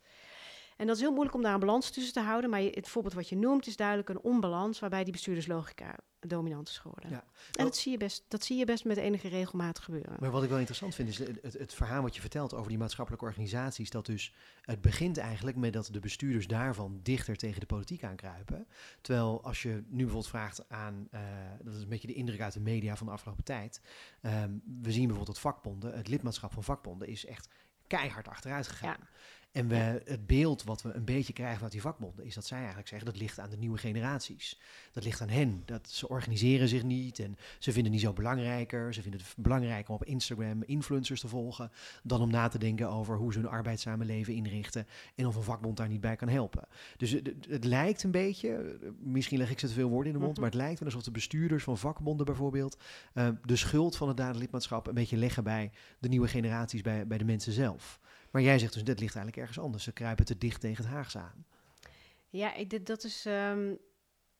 En 0.80 0.88
dat 0.88 0.96
is 0.96 1.02
heel 1.02 1.12
moeilijk 1.12 1.36
om 1.36 1.42
daar 1.42 1.54
een 1.54 1.60
balans 1.60 1.90
tussen 1.90 2.14
te 2.14 2.20
houden. 2.20 2.50
Maar 2.50 2.62
het 2.62 2.88
voorbeeld 2.88 3.14
wat 3.14 3.30
je 3.30 3.38
noemt 3.38 3.68
is 3.68 3.76
duidelijk 3.76 4.10
een 4.10 4.22
onbalans 4.22 4.80
waarbij 4.80 5.04
die 5.04 5.12
bestuurderslogica 5.12 5.96
dominant 6.20 6.70
is 6.70 6.78
geworden. 6.78 7.10
Ja. 7.10 7.24
En 7.54 7.64
dat 7.64 7.78
zie, 7.78 7.92
je 7.92 7.98
best, 7.98 8.26
dat 8.28 8.44
zie 8.44 8.58
je 8.58 8.66
best 8.66 8.86
met 8.86 8.98
enige 8.98 9.28
regelmaat 9.28 9.80
gebeuren. 9.80 10.16
Maar 10.20 10.32
wat 10.32 10.44
ik 10.44 10.50
wel 10.50 10.58
interessant 10.58 10.96
vind, 10.96 11.10
is 11.10 11.18
het, 11.18 11.40
het, 11.42 11.54
het 11.54 11.74
verhaal 11.74 12.02
wat 12.02 12.16
je 12.16 12.22
vertelt 12.22 12.54
over 12.54 12.70
die 12.70 12.78
maatschappelijke 12.78 13.26
organisaties. 13.26 13.90
Dat 13.90 14.06
dus, 14.06 14.34
het 14.62 14.82
begint 14.82 15.18
eigenlijk 15.18 15.58
met 15.58 15.74
dat 15.74 15.90
de 15.92 16.00
bestuurders 16.00 16.48
daarvan 16.48 17.00
dichter 17.04 17.36
tegen 17.36 17.60
de 17.60 17.66
politiek 17.66 18.04
aankruipen. 18.04 18.68
Terwijl 19.02 19.44
als 19.44 19.62
je 19.62 19.84
nu 19.88 19.98
bijvoorbeeld 19.98 20.28
vraagt 20.28 20.70
aan, 20.70 21.08
eh, 21.12 21.22
dat 21.64 21.76
is 21.76 21.82
een 21.82 21.90
beetje 21.90 22.08
de 22.08 22.14
indruk 22.14 22.42
uit 22.42 22.54
de 22.54 22.60
media 22.60 22.96
van 22.96 23.08
de 23.08 23.14
afgelopen 23.14 23.44
tijd. 23.44 23.82
ehm, 24.22 24.52
we 24.82 24.92
zien 24.92 25.08
bijvoorbeeld 25.08 25.26
dat 25.26 25.40
vakbonden, 25.40 25.98
het 25.98 26.08
lidmaatschap 26.08 26.54
van 26.54 26.64
vakbonden 26.64 27.08
is 27.08 27.26
echt 27.26 27.50
keihard 27.90 28.28
achteruit 28.28 28.68
gegaan. 28.68 29.08
En 29.52 29.68
we, 29.68 30.02
het 30.06 30.28
beeld 30.28 30.64
wat 30.64 30.82
we 30.82 30.94
een 30.94 31.06
beetje 31.06 31.34
krijgen 31.34 31.56
vanuit 31.56 31.74
die 31.74 31.82
vakbonden 31.82 32.26
is 32.26 32.36
dat 32.36 32.46
zij 32.46 32.58
eigenlijk 32.58 32.88
zeggen 32.88 33.08
dat 33.08 33.18
ligt 33.20 33.40
aan 33.40 33.50
de 33.50 33.58
nieuwe 33.58 33.78
generaties. 33.78 34.60
Dat 34.92 35.04
ligt 35.04 35.22
aan 35.22 35.30
hen. 35.30 35.62
Dat 35.66 35.90
ze 35.90 36.10
organiseren 36.10 36.68
zich 36.68 36.84
niet 36.84 37.20
en 37.20 37.38
ze 37.60 37.72
vinden 37.72 37.84
het 37.84 38.02
niet 38.02 38.10
zo 38.10 38.14
belangrijker. 38.14 38.94
Ze 38.94 39.02
vinden 39.02 39.20
het 39.20 39.34
belangrijker 39.38 39.90
om 39.90 39.96
op 39.96 40.06
Instagram 40.06 40.64
influencers 40.64 41.20
te 41.20 41.28
volgen 41.28 41.72
dan 42.04 42.22
om 42.22 42.30
na 42.30 42.48
te 42.48 42.58
denken 42.58 42.90
over 42.90 43.18
hoe 43.18 43.34
ze 43.34 43.40
hun 43.40 43.48
arbeidszame 43.48 44.06
leven 44.06 44.34
inrichten 44.34 44.88
en 45.16 45.28
of 45.28 45.36
een 45.36 45.44
vakbond 45.44 45.78
daar 45.78 45.88
niet 45.88 46.02
bij 46.02 46.16
kan 46.16 46.28
helpen. 46.28 46.68
Dus 46.98 47.12
het, 47.12 47.64
lijkt 47.64 48.04
een 48.04 48.12
beetje, 48.12 48.80
misschien 49.00 49.38
leg 49.38 49.52
ik 49.52 49.60
ze 49.60 49.68
te 49.68 49.74
veel 49.74 49.90
woorden 49.90 50.14
in 50.14 50.18
de 50.20 50.24
mond, 50.24 50.32
Mhm. 50.38 50.42
maar 50.42 50.50
het 50.50 50.60
lijkt 50.60 50.80
wel 50.80 50.88
alsof 50.88 51.04
de 51.04 51.12
bestuurders 51.12 51.64
van 51.64 51.78
vakbonden 51.78 52.26
bijvoorbeeld 52.26 52.78
eh, 53.14 53.30
de 53.46 53.56
schuld 53.56 53.96
van 53.96 54.08
het 54.08 54.18
dadenlidmaatschap 54.18 54.88
een 54.88 54.94
beetje 54.94 55.18
leggen 55.18 55.44
bij 55.44 55.72
de 56.00 56.08
nieuwe 56.08 56.28
generaties, 56.28 56.82
bij, 56.82 57.08
bij 57.08 57.18
de 57.18 57.26
mensen 57.26 57.52
zelf. 57.54 58.00
Maar 58.32 58.42
jij 58.42 58.60
zegt 58.60 58.74
dus, 58.74 58.84
dit 58.84 59.00
ligt 59.00 59.16
eigenlijk 59.16 59.38
ergens 59.38 59.66
anders. 59.66 59.84
Ze 59.84 59.92
kruipen 59.92 60.26
te 60.26 60.38
dicht 60.38 60.62
tegen 60.62 60.84
het 60.84 60.94
Haagse 60.94 61.20
aan. 61.20 61.46
Ja, 62.30 62.54
ik, 62.54 62.86
dat 62.86 63.04
is. 63.04 63.26
ehm, 63.26 63.76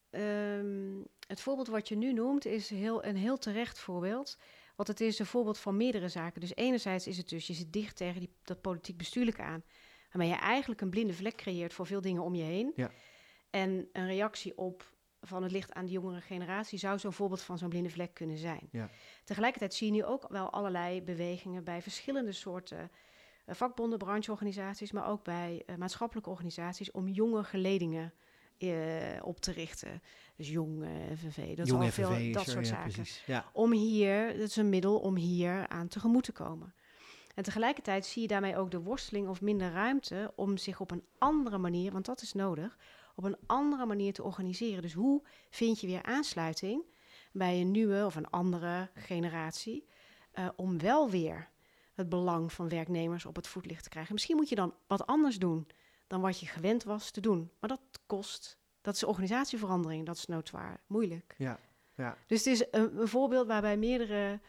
ehm, 0.10 1.02
het 1.28 1.42
voorbeeld 1.42 1.68
wat 1.68 1.88
je 1.88 1.96
nu 1.96 2.14
noemt 2.14 2.46
is 2.46 2.70
heel, 2.70 3.04
een 3.04 3.18
heel 3.18 3.38
terecht 3.38 3.80
voorbeeld. 3.80 4.38
Want 4.76 4.88
het 4.88 5.02
is 5.02 5.20
een 5.20 5.26
voorbeeld 5.26 5.58
van 5.58 5.78
meerdere 5.78 6.10
zaken. 6.10 6.42
Dus 6.42 6.56
enerzijds 6.56 7.08
is 7.08 7.18
het 7.18 7.30
dus, 7.30 7.48
je 7.48 7.54
zit 7.54 7.74
dicht 7.74 7.96
tegen 7.96 8.20
die, 8.20 8.34
dat 8.44 8.62
politiek 8.62 8.98
bestuurlijke 8.98 9.42
aan. 9.42 9.64
Waarmee 10.12 10.30
je 10.30 10.40
eigenlijk 10.40 10.82
een 10.82 10.90
blinde 10.90 11.14
vlek 11.14 11.36
creëert 11.36 11.74
voor 11.74 11.86
veel 11.86 12.02
dingen 12.02 12.24
om 12.24 12.36
je 12.36 12.44
heen. 12.44 12.72
Ja. 12.76 12.92
En 13.50 13.90
een 13.92 14.06
reactie 14.08 14.58
op 14.58 14.94
van 15.22 15.44
het 15.44 15.52
licht 15.52 15.74
aan 15.74 15.86
de 15.86 15.92
jongere 15.92 16.22
generatie 16.22 16.80
zou 16.80 17.00
zo'n 17.00 17.14
voorbeeld 17.14 17.42
van 17.42 17.58
zo'n 17.58 17.70
blinde 17.70 17.90
vlek 17.90 18.14
kunnen 18.14 18.38
zijn. 18.38 18.68
Ja. 18.72 18.90
Tegelijkertijd 19.24 19.74
zie 19.74 19.88
je 19.88 19.94
nu 19.94 20.04
ook 20.04 20.28
wel 20.30 20.50
allerlei 20.52 21.02
bewegingen 21.02 21.64
bij 21.64 21.82
verschillende 21.82 22.32
soorten 22.32 22.92
vakbonden, 23.56 23.98
brancheorganisaties, 23.98 24.92
maar 24.92 25.08
ook 25.08 25.24
bij 25.24 25.64
eh, 25.66 25.76
maatschappelijke 25.76 26.30
organisaties 26.30 26.92
om 26.92 27.08
jonge 27.08 27.44
geledingen 27.44 28.14
eh, 28.58 28.70
op 29.22 29.40
te 29.40 29.52
richten. 29.52 30.02
Dus 30.36 30.50
jong 30.50 30.84
eh, 30.84 30.90
FNV, 31.18 31.56
dat 31.56 31.68
Jong 31.68 31.84
FNV 31.84 31.94
veel 31.94 32.32
dat 32.32 32.48
soort 32.48 32.68
ja, 32.68 32.90
zaken. 32.90 33.06
Ja. 33.26 33.46
Om 33.54 33.72
hier, 33.72 34.38
dat 34.38 34.48
is 34.48 34.56
een 34.56 34.70
middel 34.70 35.00
om 35.00 35.16
hier 35.16 35.68
aan 35.68 35.88
tegemoet 35.88 36.24
te 36.24 36.32
komen. 36.32 36.74
En 37.36 37.44
tegelijkertijd 37.44 38.06
zie 38.06 38.22
je 38.22 38.28
daarmee 38.28 38.58
ook 38.58 38.72
de 38.72 38.82
worsteling 38.82 39.28
of 39.28 39.42
minder 39.42 39.72
ruimte 39.72 40.32
om 40.36 40.58
zich 40.58 40.80
op 40.80 40.92
een 40.92 41.04
andere 41.18 41.58
manier, 41.58 41.92
want 41.92 42.06
dat 42.06 42.22
is 42.22 42.34
nodig, 42.34 42.78
op 43.16 43.24
een 43.24 43.38
andere 43.46 43.86
manier 43.86 44.14
te 44.14 44.24
organiseren. 44.24 44.82
Dus 44.82 44.94
hoe 44.94 45.24
vind 45.50 45.80
je 45.80 45.88
weer 45.88 46.04
aansluiting 46.04 46.84
bij 47.32 47.62
een 47.62 47.72
nieuwe 47.72 48.06
of 48.06 48.16
een 48.16 48.30
andere 48.30 48.90
generatie 48.94 49.88
eh, 50.32 50.48
om 50.56 50.80
wel 50.80 51.10
weer 51.10 51.50
het 52.00 52.10
belang 52.10 52.54
van 52.54 52.70
werknemers 52.70 53.26
op 53.26 53.36
het 53.36 53.48
voetlicht 53.48 53.84
te 53.84 53.90
krijgen. 53.90 54.14
Misschien 54.14 54.36
moet 54.36 54.50
je 54.50 54.56
dan 54.56 54.74
wat 54.88 55.06
anders 55.06 55.40
doen 55.40 55.68
dan 56.08 56.22
wat 56.22 56.40
je 56.40 56.46
gewend 56.46 56.84
was 56.84 57.12
te 57.12 57.22
doen. 57.22 57.52
Maar 57.60 57.70
dat 57.70 57.82
kost, 58.06 58.58
dat 58.82 58.96
is 58.96 59.04
organisatieverandering, 59.04 60.06
dat 60.06 60.16
is 60.16 60.26
noodwaar 60.26 60.80
moeilijk. 60.88 61.36
Ja. 61.38 61.60
Ja. 61.96 62.18
Dus 62.28 62.46
het 62.46 62.54
is 62.54 62.66
een, 62.72 63.00
een 63.00 63.08
voorbeeld 63.08 63.48
waarbij 63.48 63.78
meerdere 63.78 64.40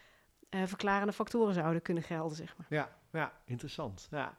eh, 0.49 0.63
verklarende 0.65 1.13
factoren 1.13 1.53
zouden 1.53 1.81
kunnen 1.81 2.03
gelden, 2.03 2.37
zeg 2.37 2.57
maar. 2.57 2.67
Ja, 2.69 2.97
ja, 3.11 3.41
interessant. 3.45 4.07
Ja, 4.11 4.37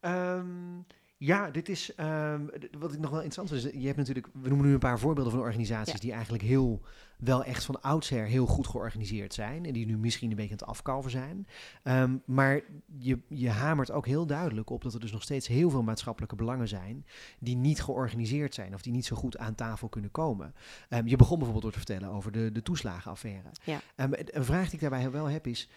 Ehm, 0.00 0.78
ja 1.18 1.50
dit 1.50 1.68
is 1.68 1.94
ehm, 1.94 2.46
wat 2.78 2.92
ik 2.92 2.98
nog 2.98 3.10
wel 3.10 3.22
interessant 3.22 3.62
vind. 3.62 3.74
Je 3.80 3.86
hebt 3.86 3.98
natuurlijk, 3.98 4.28
we 4.32 4.48
noemen 4.48 4.66
nu 4.66 4.72
een 4.72 4.78
paar 4.78 4.98
voorbeelden 4.98 5.32
van 5.32 5.42
organisaties 5.42 5.92
Ja. 5.92 5.98
die 5.98 6.12
eigenlijk 6.12 6.42
heel, 6.42 6.80
wel 7.18 7.44
echt 7.44 7.64
van 7.64 7.82
oudsher 7.82 8.24
heel 8.24 8.46
goed 8.46 8.66
georganiseerd 8.66 9.34
zijn. 9.34 9.64
En 9.64 9.72
die 9.72 9.86
nu 9.86 9.96
misschien 9.98 10.30
een 10.30 10.36
beetje 10.36 10.52
aan 10.52 10.58
het 10.58 10.68
afkalven 10.68 11.10
zijn. 11.10 11.46
Ehm, 11.82 12.16
maar 12.24 12.60
je, 12.98 13.18
je 13.28 13.50
hamert 13.50 13.90
ook 13.90 14.06
heel 14.06 14.26
duidelijk 14.26 14.70
op 14.70 14.82
dat 14.82 14.94
er 14.94 15.00
dus 15.00 15.12
nog 15.12 15.22
steeds 15.22 15.46
heel 15.46 15.70
veel 15.70 15.82
maatschappelijke 15.82 16.36
belangen 16.36 16.68
zijn. 16.68 17.06
die 17.40 17.56
niet 17.56 17.82
georganiseerd 17.82 18.54
zijn 18.54 18.74
of 18.74 18.82
die 18.82 18.92
niet 18.92 19.06
zo 19.06 19.16
goed 19.16 19.38
aan 19.38 19.54
tafel 19.54 19.88
kunnen 19.88 20.10
komen. 20.10 20.54
Ehm, 20.88 21.06
je 21.06 21.16
begon 21.16 21.38
bijvoorbeeld 21.38 21.62
door 21.62 21.82
te 21.82 21.86
vertellen 21.86 22.08
over 22.16 22.32
de, 22.32 22.52
de 22.52 22.62
toeslagenaffaire. 22.62 23.50
Ja. 23.64 23.80
Een 23.96 24.44
vraag 24.44 24.64
die 24.64 24.74
ik 24.74 24.80
daarbij 24.80 25.10
wel 25.10 25.26
heb 25.26 25.46
is. 25.46 25.68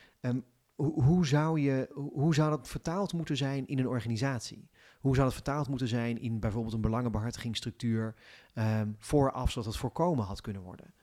hoe, 0.76 1.04
hoe, 1.04 1.28
zou 1.28 1.60
je, 1.60 1.90
hoe 2.14 2.34
zou 2.34 2.50
dat 2.50 2.68
vertaald 2.68 3.14
moeten 3.14 3.38
zijn 3.38 3.68
in 3.68 3.80
een 3.80 3.88
organisatie? 3.88 4.70
Hoe 5.00 5.14
zou 5.14 5.26
dat 5.26 5.34
vertaald 5.36 5.68
moeten 5.68 5.88
zijn 5.88 6.22
in 6.22 6.40
bijvoorbeeld 6.40 6.74
een 6.74 6.82
belangenbehartigingsstructuur 6.82 8.16
ehm, 8.54 8.88
vooraf, 8.98 9.52
zodat 9.52 9.66
het 9.66 9.78
voorkomen 9.78 10.26
had 10.26 10.42
kunnen 10.42 10.62
worden? 10.62 10.94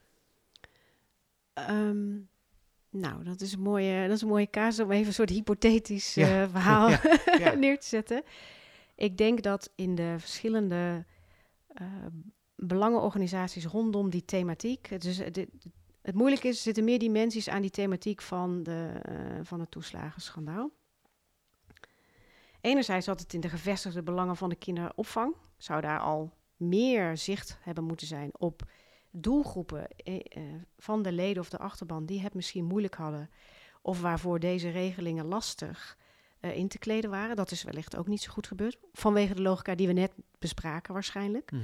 Ehm, 1.53 2.15
nou, 2.91 3.25
dat 3.25 3.41
is, 3.41 3.53
een 3.53 3.61
mooie, 3.61 4.07
dat 4.07 4.17
is 4.17 4.23
een 4.23 4.29
mooie 4.29 4.51
casus 4.51 4.85
om 4.85 4.91
even 4.91 5.07
een 5.07 5.13
soort 5.13 5.31
hypothetisch 5.31 6.15
Ja. 6.15 6.43
eh, 6.43 6.51
verhaal 6.51 6.89
Ja, 6.91 6.99
ja. 7.39 7.53
neer 7.55 7.81
te 7.81 7.87
zetten. 7.87 8.23
Ik 8.95 9.19
denk 9.19 9.43
dat 9.43 9.73
in 9.75 9.95
de 9.95 10.15
verschillende 10.19 11.05
eh, 11.69 11.87
belangenorganisaties 12.57 13.65
rondom 13.65 14.11
die 14.11 14.25
thematiek... 14.25 14.87
Het, 14.87 15.03
het, 15.19 15.47
het 16.03 16.15
moeilijke 16.15 16.49
is, 16.49 16.57
er 16.57 16.63
zitten 16.63 16.85
meer 16.85 16.99
dimensies 16.99 17.49
aan 17.49 17.61
die 17.63 17.71
thematiek 17.71 18.23
van, 18.23 18.63
de, 18.63 19.01
eh, 19.03 19.15
van 19.43 19.61
het 19.61 19.71
toeslagenschandaal. 19.71 20.71
Enerzijds 22.67 23.07
had 23.07 23.21
het 23.21 23.33
in 23.33 23.41
de 23.41 23.49
gevestigde 23.49 24.03
belangen 24.03 24.37
van 24.37 24.49
de 24.49 24.57
kinderopvang. 24.57 25.35
Zou 25.57 25.81
daar 25.81 26.01
al 26.01 26.33
meer 26.57 27.17
zicht 27.17 27.59
hebben 27.61 27.85
moeten 27.85 28.07
zijn 28.07 28.31
op 28.39 28.63
doelgroepen 29.11 29.89
eh, 29.89 30.15
eh, 30.15 30.43
van 30.79 31.03
de 31.03 31.13
leden 31.13 31.43
of 31.43 31.49
de 31.49 31.59
achterban 31.59 32.07
die 32.07 32.21
het 32.21 32.35
misschien 32.35 32.65
moeilijk 32.65 32.95
hadden. 32.95 33.31
Of 33.83 34.01
waarvoor 34.01 34.41
deze 34.41 34.71
regelingen 34.71 35.27
lastig 35.27 35.99
eh, 36.41 36.57
in 36.57 36.69
te 36.69 36.79
kleden 36.79 37.11
waren. 37.11 37.37
Dat 37.37 37.51
is 37.51 37.63
wellicht 37.63 37.97
ook 37.97 38.07
niet 38.07 38.23
zo 38.23 38.33
goed 38.33 38.47
gebeurd. 38.47 38.79
Vanwege 38.93 39.35
de 39.35 39.43
logica 39.43 39.75
die 39.75 39.87
we 39.87 39.93
net 39.93 40.13
bespraken 40.39 40.95
waarschijnlijk. 40.95 41.51
Mhm. 41.51 41.63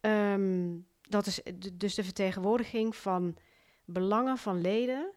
Ehm, 0.00 0.76
dat 1.02 1.26
is 1.26 1.40
dus 1.72 1.94
de 1.94 2.04
vertegenwoordiging 2.04 2.96
van 2.96 3.36
belangen 3.84 4.38
van 4.38 4.60
leden 4.60 5.12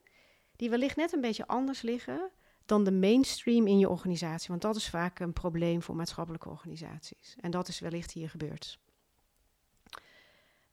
die 0.56 0.70
wellicht 0.70 0.96
net 0.96 1.14
een 1.14 1.22
beetje 1.22 1.48
anders 1.48 1.82
liggen 1.82 2.32
dan 2.72 2.84
de 2.84 2.92
mainstream 2.92 3.68
in 3.68 3.80
je 3.80 3.90
organisatie. 3.90 4.48
Want 4.48 4.62
dat 4.62 4.76
is 4.76 4.90
vaak 4.90 5.20
een 5.20 5.34
probleem 5.34 5.82
voor 5.82 5.96
maatschappelijke 5.96 6.50
organisaties. 6.50 7.36
En 7.40 7.52
dat 7.52 7.68
is 7.68 7.80
wellicht 7.80 8.12
hier 8.12 8.30
gebeurd. 8.30 8.80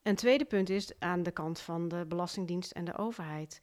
Een 0.03 0.15
tweede 0.15 0.45
punt 0.45 0.71
is 0.71 0.93
aan 0.99 1.23
de 1.23 1.31
kant 1.31 1.61
van 1.61 1.89
de 1.89 2.05
Belastingdienst 2.09 2.71
en 2.71 2.85
de 2.85 2.99
overheid. 2.99 3.61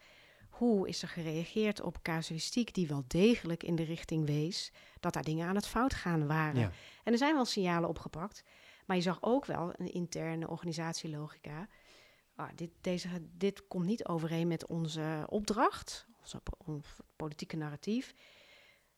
Hoe 0.49 0.87
is 0.87 1.01
er 1.01 1.07
gereageerd 1.07 1.81
op 1.81 2.01
casuïstiek 2.01 2.73
die 2.73 2.87
wel 2.87 3.03
degelijk 3.07 3.63
in 3.63 3.75
de 3.75 3.83
richting 3.83 4.25
wees 4.25 4.71
dat 4.99 5.13
daar 5.13 5.23
dingen 5.23 5.47
aan 5.47 5.55
het 5.55 5.67
fout 5.67 5.93
gaan 5.93 6.27
waren? 6.27 6.61
Ja. 6.61 6.71
En 7.03 7.11
er 7.11 7.17
zijn 7.17 7.35
wel 7.35 7.45
signalen 7.45 7.89
opgebracht, 7.89 8.43
maar 8.85 8.95
je 8.95 9.01
zag 9.01 9.17
ook 9.21 9.45
wel 9.45 9.73
een 9.77 9.93
interne 9.93 10.49
organisatielogica. 10.49 11.67
Ah, 12.35 12.49
dit, 12.55 12.69
deze, 12.81 13.07
dit 13.37 13.67
komt 13.67 13.85
niet 13.85 14.05
overeen 14.05 14.47
met 14.47 14.67
onze 14.67 15.23
opdracht, 15.29 16.07
onze 16.21 16.41
politieke 17.15 17.57
narratief. 17.57 18.13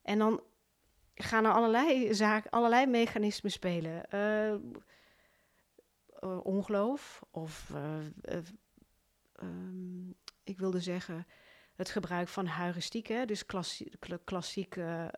En 0.01 0.17
dan 0.19 0.41
gaan 1.15 1.45
er 1.45 1.53
allerlei, 1.53 2.13
zaken, 2.13 2.49
allerlei 2.49 2.85
mechanismen 2.85 3.51
spelen. 3.51 4.09
Eh, 4.09 4.53
eh, 4.53 4.59
ongeloof 6.43 7.21
of, 7.31 7.71
eh, 7.75 7.97
eh, 8.37 8.43
ehm, 9.35 10.09
ik 10.43 10.57
wilde 10.59 10.79
zeggen, 10.81 11.27
het 11.75 11.89
gebruik 11.89 12.27
van 12.27 12.47
heuristiek, 12.47 13.07
hè, 13.07 13.25
dus 13.25 13.45
klassie- 13.45 13.97
kla- 13.99 14.19
klassieke 14.23 15.13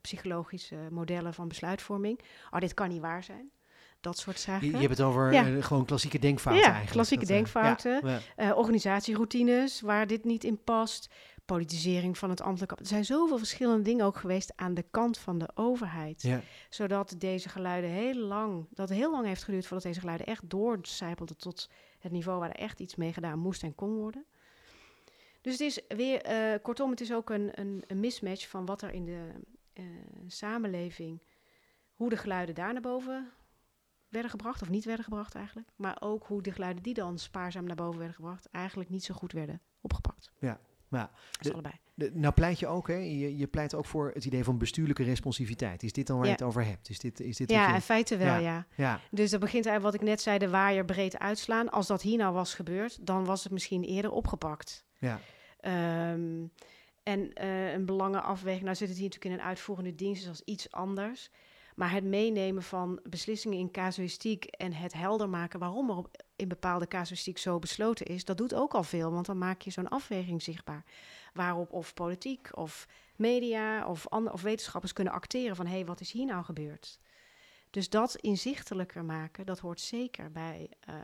psychologische 0.00 0.88
modellen 0.90 1.34
van 1.34 1.48
besluitvorming. 1.48 2.20
Oh, 2.50 2.60
dit 2.60 2.74
kan 2.74 2.88
niet 2.88 3.00
waar 3.00 3.22
zijn. 3.22 3.50
Dat 4.00 4.18
soort 4.18 4.38
zaken. 4.40 4.66
Je, 4.66 4.72
je 4.72 4.78
hebt 4.78 4.98
het 4.98 5.06
over 5.06 5.32
Ja. 5.32 5.60
gewoon 5.62 5.84
klassieke 5.84 6.18
denkfouten 6.18 6.62
Ja, 6.64 6.68
eigenlijk. 6.72 6.94
klassieke 6.96 7.26
Dat, 7.26 7.34
denkfouten. 7.34 8.20
ja, 8.36 8.54
organisatieroutines 8.54 9.80
waar 9.80 10.06
dit 10.06 10.24
niet 10.24 10.44
in 10.44 10.62
past. 10.64 11.08
Politisering 11.44 12.18
van 12.18 12.30
het 12.30 12.40
ambtelijk. 12.40 12.80
Er 12.80 12.86
zijn 12.86 13.04
zoveel 13.04 13.38
verschillende 13.38 13.82
dingen 13.82 14.04
ook 14.04 14.16
geweest 14.16 14.52
aan 14.56 14.74
de 14.74 14.84
kant 14.90 15.18
van 15.18 15.38
de 15.38 15.48
overheid. 15.54 16.22
Ja. 16.22 16.40
Zodat 16.68 17.14
deze 17.18 17.48
geluiden 17.48 17.90
heel 17.90 18.14
lang, 18.14 18.66
dat 18.70 18.88
heel 18.88 19.10
lang 19.10 19.26
heeft 19.26 19.44
geduurd 19.44 19.66
voordat 19.66 19.86
deze 19.86 20.00
geluiden 20.00 20.26
echt 20.26 20.50
doorcijpelden 20.50 21.36
tot 21.36 21.70
het 21.98 22.12
niveau 22.12 22.38
waar 22.38 22.50
er 22.50 22.56
echt 22.56 22.80
iets 22.80 22.94
mee 22.94 23.12
gedaan 23.12 23.38
moest 23.38 23.62
en 23.62 23.74
kon 23.74 23.94
worden. 23.94 24.24
Dus 25.40 25.52
het 25.52 25.62
is 25.62 25.80
weer, 25.88 26.22
eh, 26.22 26.62
kortom, 26.62 26.90
het 26.90 27.00
is 27.00 27.12
ook 27.12 27.30
een, 27.30 27.50
een, 27.60 27.84
een 27.86 28.00
mismatch 28.00 28.48
van 28.48 28.66
wat 28.66 28.82
er 28.82 28.90
in 28.92 29.04
de 29.04 29.30
eh, 29.72 29.84
samenleving, 30.26 31.22
hoe 31.94 32.04
hoe 32.04 32.08
de 32.08 32.16
geluiden 32.16 32.54
daar 32.54 32.72
naar 32.72 32.82
boven 32.82 33.30
werden 34.08 34.30
gebracht, 34.30 34.62
of 34.62 34.68
niet 34.68 34.84
werden 34.84 35.04
gebracht 35.04 35.34
eigenlijk. 35.34 35.68
Maar 35.76 35.96
ook 36.00 36.26
hoe 36.26 36.42
de 36.42 36.52
geluiden 36.52 36.82
die 36.82 36.94
dan 36.94 37.18
spaarzaam 37.18 37.64
naar 37.64 37.76
boven 37.76 37.98
werden 37.98 38.16
gebracht, 38.16 38.48
eigenlijk 38.50 38.90
niet 38.90 39.04
zo 39.04 39.14
goed 39.14 39.32
werden 39.32 39.60
opgepakt. 39.80 40.32
Ja, 40.38 40.60
maar 40.94 41.10
is 41.40 41.52
allebei. 41.52 41.74
de- 41.94 42.10
nou 42.14 42.34
pleit 42.34 42.58
je 42.58 42.66
ook, 42.66 42.88
hè? 42.88 42.94
Je, 42.94 43.36
je 43.36 43.46
pleit 43.46 43.74
ook 43.74 43.84
voor 43.86 44.10
het 44.14 44.24
idee 44.24 44.44
van 44.44 44.58
bestuurlijke 44.58 45.02
responsiviteit. 45.02 45.82
Is 45.82 45.92
dit 45.92 46.06
dan 46.06 46.16
waar 46.16 46.24
Ja. 46.26 46.30
je 46.32 46.36
het 46.38 46.46
over 46.48 46.64
hebt? 46.64 46.88
Is 46.90 46.98
dit, 46.98 47.20
is 47.20 47.36
dit 47.36 47.50
Ja, 47.50 47.68
je- 47.68 47.74
in 47.74 47.80
feite 47.80 48.16
wel, 48.16 48.26
Ja. 48.26 48.38
ja. 48.38 48.66
ja, 48.76 49.00
Dus 49.10 49.30
dat 49.30 49.40
begint 49.40 49.66
eigenlijk 49.66 49.94
wat 49.96 50.02
ik 50.02 50.08
net 50.10 50.20
zei, 50.22 50.38
de 50.38 50.48
waaier 50.48 50.84
breed 50.84 51.18
uitslaan. 51.18 51.70
Als 51.70 51.86
dat 51.86 52.02
hier 52.02 52.18
nou 52.18 52.34
was 52.34 52.54
gebeurd, 52.54 53.06
dan 53.06 53.24
was 53.24 53.42
het 53.44 53.52
misschien 53.52 53.82
eerder 53.84 54.10
opgepakt. 54.10 54.84
ja, 54.98 55.20
Ehm, 55.60 56.44
en 57.02 57.32
eh, 57.32 57.72
een 57.72 57.86
belangenafweging, 57.86 58.64
nou 58.64 58.76
zit 58.76 58.88
het 58.88 58.96
hier 58.98 59.06
natuurlijk 59.08 59.34
in 59.34 59.40
een 59.40 59.46
uitvoerende 59.48 59.94
dienst, 59.94 60.20
dus 60.24 60.30
dat 60.38 60.42
is 60.46 60.52
iets 60.54 60.70
anders. 60.70 61.30
Maar 61.74 61.92
het 61.92 62.04
meenemen 62.04 62.62
van 62.62 63.00
beslissingen 63.02 63.58
in 63.58 63.70
casuïstiek 63.70 64.44
en 64.44 64.72
het 64.72 64.92
helder 64.92 65.28
maken 65.28 65.58
waarom 65.58 65.90
er 65.90 66.04
in 66.36 66.48
bepaalde 66.48 66.88
casuïstiek 66.88 67.38
zo 67.38 67.58
besloten 67.58 68.06
is, 68.06 68.24
dat 68.24 68.36
doet 68.36 68.54
ook 68.54 68.74
al 68.74 68.82
veel, 68.82 69.10
want 69.10 69.26
dan 69.26 69.38
maak 69.38 69.62
je 69.62 69.70
zo'n 69.70 69.88
afweging 69.88 70.42
zichtbaar. 70.42 70.84
Waarop 71.32 71.72
of 71.72 71.94
politiek 71.94 72.56
of 72.56 72.88
media 73.16 73.86
of, 73.86 74.06
of 74.06 74.42
wetenschappers 74.42 74.92
kunnen 74.92 75.12
acteren 75.12 75.56
van 75.56 75.66
hé, 75.66 75.72
hey, 75.72 75.84
wat 75.84 76.00
is 76.00 76.12
hier 76.12 76.26
nou 76.26 76.44
gebeurd? 76.44 76.98
Dus 77.70 77.90
dat 77.90 78.14
inzichtelijker 78.14 79.04
maken, 79.04 79.46
dat 79.46 79.58
hoort 79.58 79.80
zeker 79.80 80.30
bij, 80.32 80.70
eh, 80.80 80.94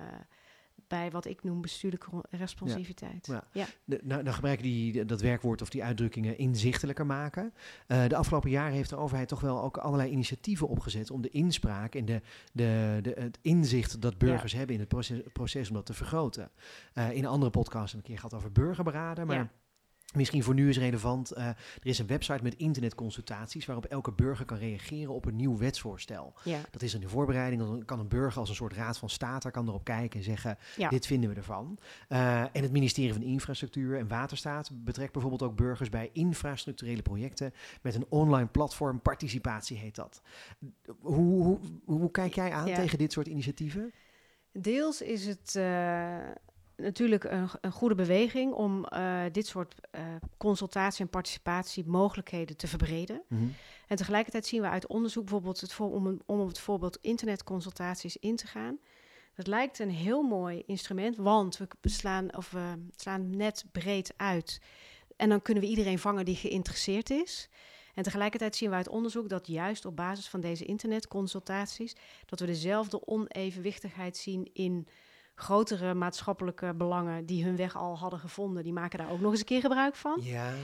bij 0.91 1.11
wat 1.11 1.25
ik 1.25 1.43
noem 1.43 1.61
bestuurlijke 1.61 2.11
responsiviteit. 2.31 3.27
Ja. 3.27 3.45
ja. 3.53 3.67
De, 3.85 4.01
nou, 4.03 4.23
dan 4.23 4.35
gebruik 4.35 4.59
ik 4.59 4.65
die, 4.65 5.05
dat 5.05 5.21
werkwoord 5.21 5.63
of 5.63 5.69
die 5.69 5.85
uitdrukkingen 5.85 6.39
inzichtelijker 6.39 7.07
maken. 7.07 7.55
Eh, 7.87 8.07
de 8.07 8.17
afgelopen 8.17 8.51
jaren 8.51 8.73
heeft 8.73 8.91
de 8.91 8.97
overheid 8.97 9.29
toch 9.29 9.41
wel 9.41 9.63
ook 9.63 9.77
allerlei 9.77 10.11
initiatieven 10.11 10.69
opgezet 10.69 11.11
om 11.11 11.23
de 11.23 11.29
inspraak 11.29 11.95
en 11.95 12.05
de, 12.05 12.21
de, 12.53 12.99
de, 13.03 13.15
het 13.19 13.39
inzicht 13.43 14.01
dat 14.01 14.19
burgers 14.19 14.53
hebben 14.53 14.75
in 14.75 14.81
het 14.81 14.89
proces, 14.89 15.21
proces 15.33 15.69
om 15.69 15.75
dat 15.75 15.87
te 15.87 15.95
vergroten. 15.95 16.51
Eh, 16.93 17.11
in 17.11 17.19
een 17.25 17.31
andere 17.31 17.51
podcast 17.51 17.93
heb 17.93 18.01
ik 18.01 18.07
een 18.07 18.13
keer 18.15 18.23
gehad 18.23 18.35
over 18.35 18.53
burgerberaden, 18.53 19.27
maar 19.27 19.37
Ja. 19.37 19.51
Misschien 20.15 20.43
voor 20.43 20.55
nu 20.55 20.69
is 20.69 20.79
relevant. 20.79 21.31
eh, 21.31 21.47
er 21.47 21.57
is 21.83 21.99
een 21.99 22.07
website 22.07 22.43
met 22.43 22.55
internetconsultaties 22.55 23.67
waarop 23.67 23.85
elke 23.85 24.13
burger 24.13 24.45
kan 24.45 24.59
reageren 24.59 25.15
op 25.15 25.25
een 25.25 25.37
nieuw 25.37 25.59
wetsvoorstel. 25.59 26.35
Ja. 26.45 26.61
Dat 26.71 26.83
is 26.83 26.93
de 26.93 27.09
voorbereiding. 27.09 27.63
Dan 27.63 27.85
kan 27.85 27.99
een 27.99 28.09
burger 28.09 28.41
als 28.41 28.49
een 28.49 28.55
soort 28.55 28.73
raad 28.73 28.99
van 28.99 29.09
state 29.11 29.51
kan 29.51 29.69
erop 29.69 29.85
kijken 29.85 30.19
en 30.19 30.25
zeggen: 30.25 30.59
Ja. 30.77 30.89
dit 30.89 31.07
vinden 31.07 31.31
we 31.31 31.37
ervan. 31.37 31.79
Eh, 32.09 32.41
en 32.41 32.63
het 32.63 32.73
ministerie 32.73 33.13
van 33.13 33.23
Infrastructuur 33.23 33.99
en 33.99 34.09
Waterstaat 34.09 34.71
betrekt 34.75 35.13
bijvoorbeeld 35.13 35.43
ook 35.43 35.57
burgers 35.57 35.89
bij 35.89 36.11
infrastructurele 36.13 37.03
projecten 37.03 37.53
met 37.83 37.95
een 37.95 38.07
online 38.09 38.49
platform. 38.49 39.01
Participatie 39.01 39.77
heet 39.77 39.95
dat. 39.95 40.23
Hoe, 41.01 41.43
hoe, 41.45 41.59
hoe 41.85 42.11
kijk 42.11 42.35
jij 42.35 42.53
aan 42.53 42.69
Ja. 42.69 42.75
tegen 42.75 42.99
dit 42.99 43.13
soort 43.13 43.27
initiatieven? 43.27 43.93
Deels 44.53 45.03
is 45.03 45.27
het 45.27 45.57
eh, 45.57 46.17
natuurlijk 46.81 47.25
een, 47.25 47.49
een 47.61 47.73
goede 47.73 47.95
beweging 47.95 48.53
om 48.53 48.85
eh, 48.85 49.23
dit 49.33 49.47
soort 49.47 49.75
eh, 49.91 50.03
consultatie- 50.37 51.05
en 51.05 51.11
participatiemogelijkheden 51.11 52.57
te 52.57 52.67
verbreden. 52.67 53.23
En 53.87 53.97
tegelijkertijd 53.97 54.47
zien 54.47 54.61
we 54.63 54.69
uit 54.69 54.87
onderzoek 54.87 55.23
bijvoorbeeld 55.23 55.61
het 55.61 55.73
voor, 55.73 55.91
om, 55.93 56.07
een- 56.07 56.23
om 56.27 56.41
op 56.41 56.49
het 56.49 56.59
voorbeeld 56.59 56.99
internetconsultaties 57.01 58.17
in 58.17 58.37
te 58.37 58.47
gaan. 58.47 58.79
Dat 59.35 59.47
lijkt 59.47 59.79
een 59.79 59.91
heel 59.91 60.23
mooi 60.23 60.63
instrument, 60.67 61.17
want 61.17 61.57
we 61.57 61.67
slaan, 61.83 62.37
of 62.37 62.51
we 62.51 62.73
slaan 62.97 63.37
net 63.37 63.65
breed 63.73 64.13
uit. 64.17 64.61
En 65.17 65.29
dan 65.29 65.43
kunnen 65.43 65.63
we 65.63 65.69
iedereen 65.69 65.99
vangen 65.99 66.25
die 66.25 66.37
geïnteresseerd 66.37 67.11
is. 67.11 67.49
En 67.95 68.03
tegelijkertijd 68.03 68.57
zien 68.57 68.71
we 68.71 68.77
uit 68.77 68.89
onderzoek 68.89 69.29
dat 69.29 69.47
juist 69.47 69.85
op 69.85 69.97
basis 69.97 70.29
van 70.29 70.41
deze 70.41 70.65
internetconsultaties, 70.65 71.97
dat 72.27 72.41
we 72.41 72.47
dezelfde 72.47 73.07
onevenwichtigheid 73.07 74.17
zien 74.17 74.51
in 74.53 74.87
grotere 75.41 75.95
maatschappelijke 75.95 76.75
belangen 76.75 77.27
die 77.27 77.45
hun 77.45 77.57
weg 77.57 77.77
al 77.77 77.99
hadden 77.99 78.19
gevonden. 78.19 78.63
Die 78.63 78.73
maken 78.73 78.99
daar 78.99 79.11
ook 79.11 79.21
nog 79.21 79.31
eens 79.31 79.41
een 79.41 79.47
keer 79.47 79.61
gebruik 79.61 79.95
van. 79.95 80.19
Ja. 80.23 80.55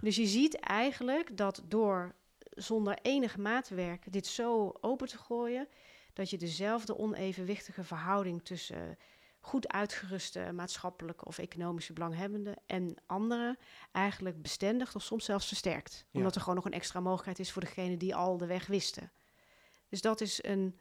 Dus 0.00 0.16
je 0.16 0.26
ziet 0.26 0.60
eigenlijk 0.60 1.36
dat 1.36 1.62
door 1.68 2.14
zonder 2.50 2.98
enig 3.02 3.36
maatwerk 3.36 4.12
dit 4.12 4.26
zo 4.26 4.72
open 4.80 5.08
te 5.08 5.18
gooien, 5.18 5.68
dat 6.12 6.30
je 6.30 6.38
dezelfde 6.38 6.98
onevenwichtige 6.98 7.84
verhouding 7.84 8.44
tussen 8.44 8.98
goed 9.40 9.68
uitgeruste 9.68 10.52
maatschappelijke 10.54 11.24
of 11.24 11.38
economische 11.38 11.92
belanghebbenden 11.92 12.56
en 12.66 12.94
anderen 13.06 13.58
eigenlijk 13.92 14.42
bestendigt 14.42 14.94
of 14.94 15.02
soms 15.02 15.24
zelfs 15.24 15.46
versterkt. 15.46 16.04
Ja. 16.10 16.18
Omdat 16.18 16.34
er 16.34 16.40
gewoon 16.40 16.56
nog 16.56 16.64
een 16.64 16.72
extra 16.72 17.00
mogelijkheid 17.00 17.38
is 17.38 17.52
voor 17.52 17.62
degene 17.62 17.96
die 17.96 18.14
al 18.14 18.36
de 18.36 18.46
weg 18.46 18.66
wisten. 18.66 19.12
Dus 19.88 20.00
dat 20.00 20.20
is 20.20 20.42
een. 20.44 20.78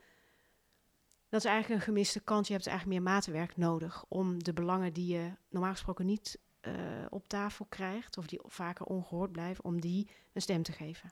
Dat 1.30 1.40
is 1.44 1.50
eigenlijk 1.50 1.80
een 1.82 1.86
gemiste 1.88 2.20
kant. 2.20 2.48
Je 2.48 2.54
hebt 2.54 2.68
eigenlijk 2.68 3.00
meer 3.00 3.12
maatwerk 3.14 3.58
nodig 3.58 4.06
om 4.08 4.44
de 4.44 4.54
belangen 4.54 4.94
die 4.94 5.14
je 5.14 5.32
normaal 5.50 5.72
gesproken 5.72 6.06
niet 6.06 6.40
eh, 6.62 6.74
op 7.10 7.28
tafel 7.28 7.66
krijgt, 7.70 8.18
of 8.18 8.26
die 8.28 8.40
vaker 8.44 8.86
ongehoord 8.86 9.32
blijven, 9.32 9.64
om 9.64 9.82
die 9.82 10.10
een 10.34 10.42
stem 10.42 10.64
te 10.64 10.72
geven. 10.72 11.12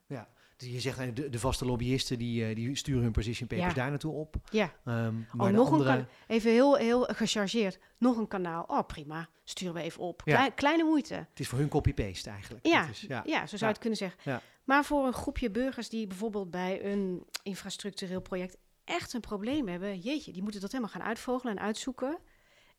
Dus 0.58 0.72
je 0.72 0.80
zegt 0.80 1.00
eh, 1.00 1.08
de, 1.14 1.30
de 1.30 1.40
vaste 1.40 1.66
lobbyisten 1.66 2.18
die, 2.20 2.46
eh, 2.46 2.56
die 2.56 2.76
sturen 2.76 3.02
hun 3.04 3.12
position 3.12 3.48
papers 3.48 3.68
Ja. 3.68 3.74
daar 3.74 3.90
naartoe 3.90 4.14
op. 4.14 4.36
Ja. 4.52 4.74
Ehm, 4.86 5.16
maar 5.32 5.48
Oh, 5.48 5.54
nog 5.54 5.72
andere, 5.72 5.90
een 5.90 5.96
kan- 5.98 6.08
even 6.28 6.52
heel, 6.52 6.76
heel 6.76 7.04
gechargeerd. 7.04 7.80
Nog 7.98 8.18
een 8.18 8.28
kanaal. 8.28 8.64
Oh, 8.68 8.86
prima. 8.88 9.30
Sturen 9.44 9.74
we 9.74 9.82
even 9.82 10.02
op. 10.02 10.22
Ja. 10.26 10.36
Klei- 10.36 10.54
kleine 10.54 10.84
moeite. 10.84 11.14
Het 11.14 11.40
is 11.40 11.48
voor 11.48 11.60
hun 11.60 11.68
copy-paste 11.70 12.30
eigenlijk. 12.30 12.66
Ja, 12.66 12.88
is, 12.88 13.02
ja. 13.02 13.24
Ja, 13.26 13.40
zo 13.40 13.46
zou 13.46 13.60
je 13.60 13.66
Ja. 13.66 13.68
het 13.68 13.78
kunnen 13.80 13.98
zeggen. 13.98 14.20
Ja. 14.24 14.42
Maar 14.64 14.86
voor 14.86 15.06
een 15.06 15.14
groepje 15.14 15.52
burgers 15.52 15.90
die 15.90 16.08
bijvoorbeeld 16.08 16.52
bij 16.52 16.92
een 16.92 17.24
infrastructureel 17.44 18.22
project 18.22 18.58
echt 18.86 19.14
een 19.14 19.22
probleem 19.22 19.68
hebben, 19.68 20.00
jeetje, 20.00 20.32
die 20.32 20.42
moeten 20.42 20.62
dat 20.62 20.72
helemaal 20.72 20.94
gaan 20.94 21.04
uitvogelen 21.04 21.58
en 21.58 21.64
uitzoeken. 21.64 22.18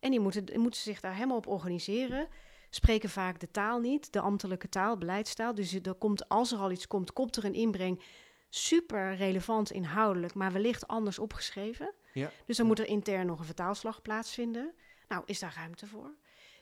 En 0.00 0.10
die 0.10 0.20
moeten, 0.20 0.44
die 0.44 0.58
moeten 0.58 0.80
zich 0.80 1.00
daar 1.00 1.14
helemaal 1.14 1.36
op 1.36 1.46
organiseren. 1.46 2.28
Spreken 2.70 3.08
vaak 3.08 3.40
de 3.40 3.50
taal 3.50 3.80
niet, 3.80 4.12
de 4.12 4.20
ambtelijke 4.20 4.68
taal, 4.68 4.98
beleidstaal. 4.98 5.54
Dus 5.54 5.74
er 5.74 5.94
komt, 5.94 6.28
als 6.28 6.52
er 6.52 6.58
al 6.58 6.70
iets 6.70 6.86
komt, 6.86 7.12
komt 7.12 7.36
er 7.36 7.44
een 7.44 7.54
inbreng. 7.54 8.02
Super 8.48 9.16
relevant 9.16 9.70
inhoudelijk, 9.72 10.34
maar 10.34 10.52
wellicht 10.52 10.86
anders 10.86 11.18
opgeschreven. 11.18 11.94
Ja. 12.12 12.30
Dus 12.46 12.56
dan 12.56 12.66
moet 12.66 12.78
er 12.78 12.86
intern 12.86 13.26
nog 13.26 13.38
een 13.38 13.44
vertaalslag 13.44 14.02
plaatsvinden. 14.02 14.74
Nou, 15.08 15.22
is 15.26 15.38
daar 15.38 15.54
ruimte 15.56 15.86
voor? 15.86 16.14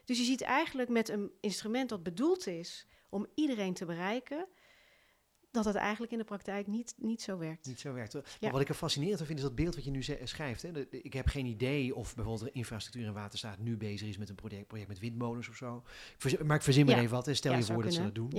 Dus 0.05 0.17
je 0.17 0.23
ziet 0.23 0.41
eigenlijk 0.41 0.89
met 0.89 1.09
een 1.09 1.31
instrument 1.39 1.89
dat 1.89 2.03
bedoeld 2.03 2.47
is 2.47 2.87
om 3.09 3.27
iedereen 3.35 3.73
te 3.73 3.85
bereiken, 3.85 4.47
dat 5.53 5.65
het 5.65 5.75
eigenlijk 5.75 6.11
in 6.11 6.17
de 6.17 6.23
praktijk 6.23 6.67
niet, 6.67 6.93
niet 6.97 7.21
zo 7.21 7.37
werkt. 7.37 7.65
Niet 7.67 7.79
zo 7.79 7.93
werkt. 7.93 8.13
Maar 8.13 8.23
Ja. 8.39 8.51
wat 8.51 8.61
ik 8.61 8.69
er 8.69 8.75
fascinerend 8.75 9.19
aan 9.19 9.25
vind, 9.25 9.37
is 9.37 9.45
dat 9.45 9.55
beeld 9.55 9.75
wat 9.75 9.83
je 9.83 9.91
nu 9.91 10.01
schrijft. 10.23 10.61
Hè. 10.61 10.71
De- 10.71 10.87
de- 10.89 11.01
ik 11.01 11.13
heb 11.13 11.27
geen 11.27 11.45
idee 11.45 11.95
of 11.95 12.15
bijvoorbeeld 12.15 12.45
de 12.53 12.57
infrastructuur 12.57 13.07
en 13.07 13.13
waterstaat 13.13 13.59
nu 13.59 13.77
bezig 13.77 14.07
is 14.07 14.17
met 14.17 14.29
een 14.29 14.35
project, 14.35 14.67
project 14.67 14.87
met 14.89 14.99
windmolens 14.99 15.49
of 15.49 15.55
zo. 15.55 15.77
Ik 15.85 16.15
verzin- 16.17 16.45
maar 16.45 16.55
ik 16.55 16.61
verzin 16.61 16.85
maar 16.85 16.95
Ja. 16.95 17.01
even 17.01 17.13
wat. 17.15 17.25
Hè. 17.25 17.33
Stel 17.33 17.51
Ja, 17.51 17.57
je 17.57 17.63
voor 17.63 17.83
dat 17.83 17.93
ze 17.93 18.03
dat 18.03 18.15
doen. 18.15 18.31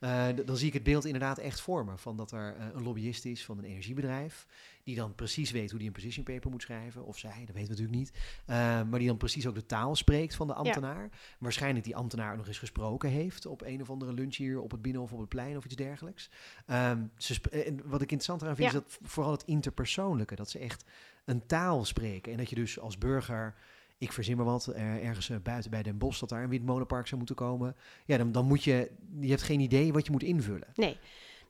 Eh, 0.00 0.28
dan 0.44 0.56
zie 0.56 0.66
ik 0.66 0.72
het 0.74 0.82
beeld 0.82 1.04
inderdaad 1.04 1.38
echt 1.38 1.60
voor 1.60 1.84
me. 1.84 1.96
Van 1.98 2.16
dat 2.16 2.32
er 2.32 2.56
eh, 2.56 2.66
een 2.74 2.82
lobbyist 2.82 3.24
is 3.24 3.44
van 3.44 3.58
een 3.58 3.64
energiebedrijf. 3.64 4.46
Die 4.84 4.96
dan 4.96 5.14
precies 5.14 5.50
weet 5.50 5.70
hoe 5.70 5.78
die 5.78 5.88
een 5.88 5.94
position 5.94 6.24
paper 6.24 6.50
moet 6.50 6.62
schrijven. 6.62 7.04
Of 7.04 7.18
zij, 7.18 7.30
dat 7.30 7.38
weten 7.38 7.54
we 7.54 7.82
natuurlijk 7.82 7.96
niet. 7.96 8.12
Eh, 8.46 8.56
maar 8.82 8.98
die 8.98 9.08
dan 9.08 9.16
precies 9.16 9.46
ook 9.46 9.54
de 9.54 9.66
taal 9.66 9.96
spreekt 9.96 10.34
van 10.34 10.46
de 10.46 10.54
ambtenaar. 10.54 11.10
Waarschijnlijk 11.38 11.84
die 11.84 11.96
ambtenaar 11.96 12.36
nog 12.36 12.46
eens 12.46 12.58
gesproken 12.58 13.10
heeft. 13.10 13.46
Op 13.46 13.62
een 13.62 13.80
of 13.80 13.90
andere 13.90 14.12
lunch 14.12 14.36
hier 14.36 14.60
op 14.60 14.70
het 14.70 14.82
binnen 14.82 15.02
of 15.02 15.12
op 15.12 15.18
het 15.18 15.28
plein 15.28 15.56
of 15.56 15.64
iets 15.64 15.76
dergelijks. 15.76 16.30
Ehm, 16.66 17.02
ze 17.16 17.40
en 17.50 17.80
wat 17.84 18.02
ik 18.02 18.12
interessant 18.12 18.42
eraan 18.42 18.56
vind 18.56 18.72
Ja. 18.72 18.78
is 18.78 18.84
dat 18.84 18.98
vooral 19.10 19.32
het 19.32 19.44
interpersoonlijke. 19.44 20.34
Dat 20.34 20.50
ze 20.50 20.58
echt 20.58 20.84
een 21.24 21.46
taal 21.46 21.84
spreken. 21.84 22.32
En 22.32 22.38
dat 22.38 22.48
je 22.48 22.54
dus 22.54 22.78
als 22.78 22.98
burger 22.98 23.54
ik 24.00 24.12
verzin 24.12 24.36
maar 24.36 24.46
wat, 24.46 24.66
er, 24.66 25.02
ergens 25.02 25.30
eh, 25.30 25.36
buiten 25.42 25.70
bij 25.70 25.82
Den 25.82 25.98
Bosch 25.98 26.20
dat 26.20 26.28
daar 26.28 26.42
een 26.42 26.48
windmolenpark 26.48 27.06
zou 27.06 27.16
moeten 27.16 27.36
komen. 27.36 27.76
Ja, 28.04 28.16
dan, 28.16 28.32
dan 28.32 28.46
moet 28.46 28.64
je, 28.64 28.90
je 29.20 29.28
hebt 29.28 29.42
geen 29.42 29.60
idee 29.60 29.92
wat 29.92 30.06
je 30.06 30.12
moet 30.12 30.22
invullen. 30.22 30.68
nee. 30.74 30.96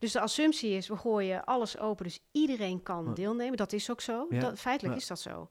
Dus 0.01 0.13
de 0.13 0.21
assumptie 0.21 0.71
is, 0.71 0.89
we 0.89 0.97
gooien 0.97 1.45
alles 1.45 1.79
open, 1.79 2.05
dus 2.05 2.21
iedereen 2.33 2.83
kan 2.83 3.05
Ja. 3.05 3.13
deelnemen. 3.13 3.57
Dat 3.57 3.73
is 3.73 3.91
ook 3.91 4.01
zo. 4.01 4.27
Ja. 4.31 4.41
Dat, 4.41 4.59
feitelijk 4.59 4.95
Ja. 4.95 5.01
is 5.01 5.07
dat 5.07 5.21
zo. 5.21 5.49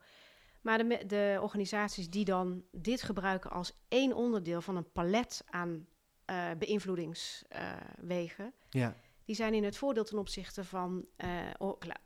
Maar 0.62 0.78
de, 0.78 1.06
de 1.06 1.38
organisaties 1.42 2.10
die 2.10 2.26
dan 2.26 2.64
dit 2.72 3.02
gebruiken 3.02 3.52
als 3.52 3.74
één 3.88 4.14
onderdeel 4.14 4.62
van 4.62 4.76
een 4.76 4.92
palet 4.92 5.44
aan 5.50 5.88
eh, 6.26 6.50
beïnvloedingswegen, 6.58 8.54
Ja, 8.70 8.96
die 9.26 9.36
zijn 9.36 9.54
in 9.54 9.64
het 9.64 9.78
voordeel 9.78 10.04
ten 10.04 10.18
opzichte 10.18 10.64
van 10.64 11.06
eh, 11.16 11.30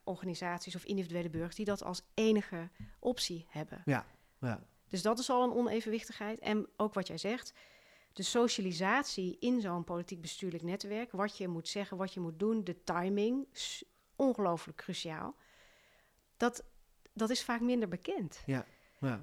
organisaties 0.04 0.76
of 0.76 0.84
individuele 0.86 1.30
burgers 1.30 1.56
die 1.56 1.66
dat 1.66 1.84
als 1.84 2.02
enige 2.14 2.70
optie 3.00 3.46
hebben. 3.50 3.82
ja. 3.86 4.06
Dus 4.90 5.02
dat 5.02 5.20
is 5.20 5.30
al 5.30 5.44
een 5.44 5.54
onevenwichtigheid. 5.54 6.40
En 6.40 6.68
ook 6.78 6.94
wat 6.94 7.08
jij 7.08 7.18
zegt, 7.18 7.54
de 8.14 8.24
socialisatie 8.24 9.38
in 9.40 9.62
zo'n 9.62 9.84
politiek 9.84 10.22
bestuurlijk 10.22 10.64
netwerk, 10.64 11.12
wat 11.12 11.38
je 11.38 11.48
moet 11.48 11.68
zeggen, 11.68 11.98
wat 11.98 12.14
je 12.14 12.20
moet 12.20 12.40
doen, 12.40 12.64
de 12.64 12.84
timing, 12.84 13.48
ongelooflijk 14.16 14.78
cruciaal. 14.78 15.36
Dat, 16.38 16.64
dat 17.14 17.30
is 17.30 17.44
vaak 17.44 17.62
minder 17.62 17.88
bekend. 17.88 18.44
ja. 18.46 18.66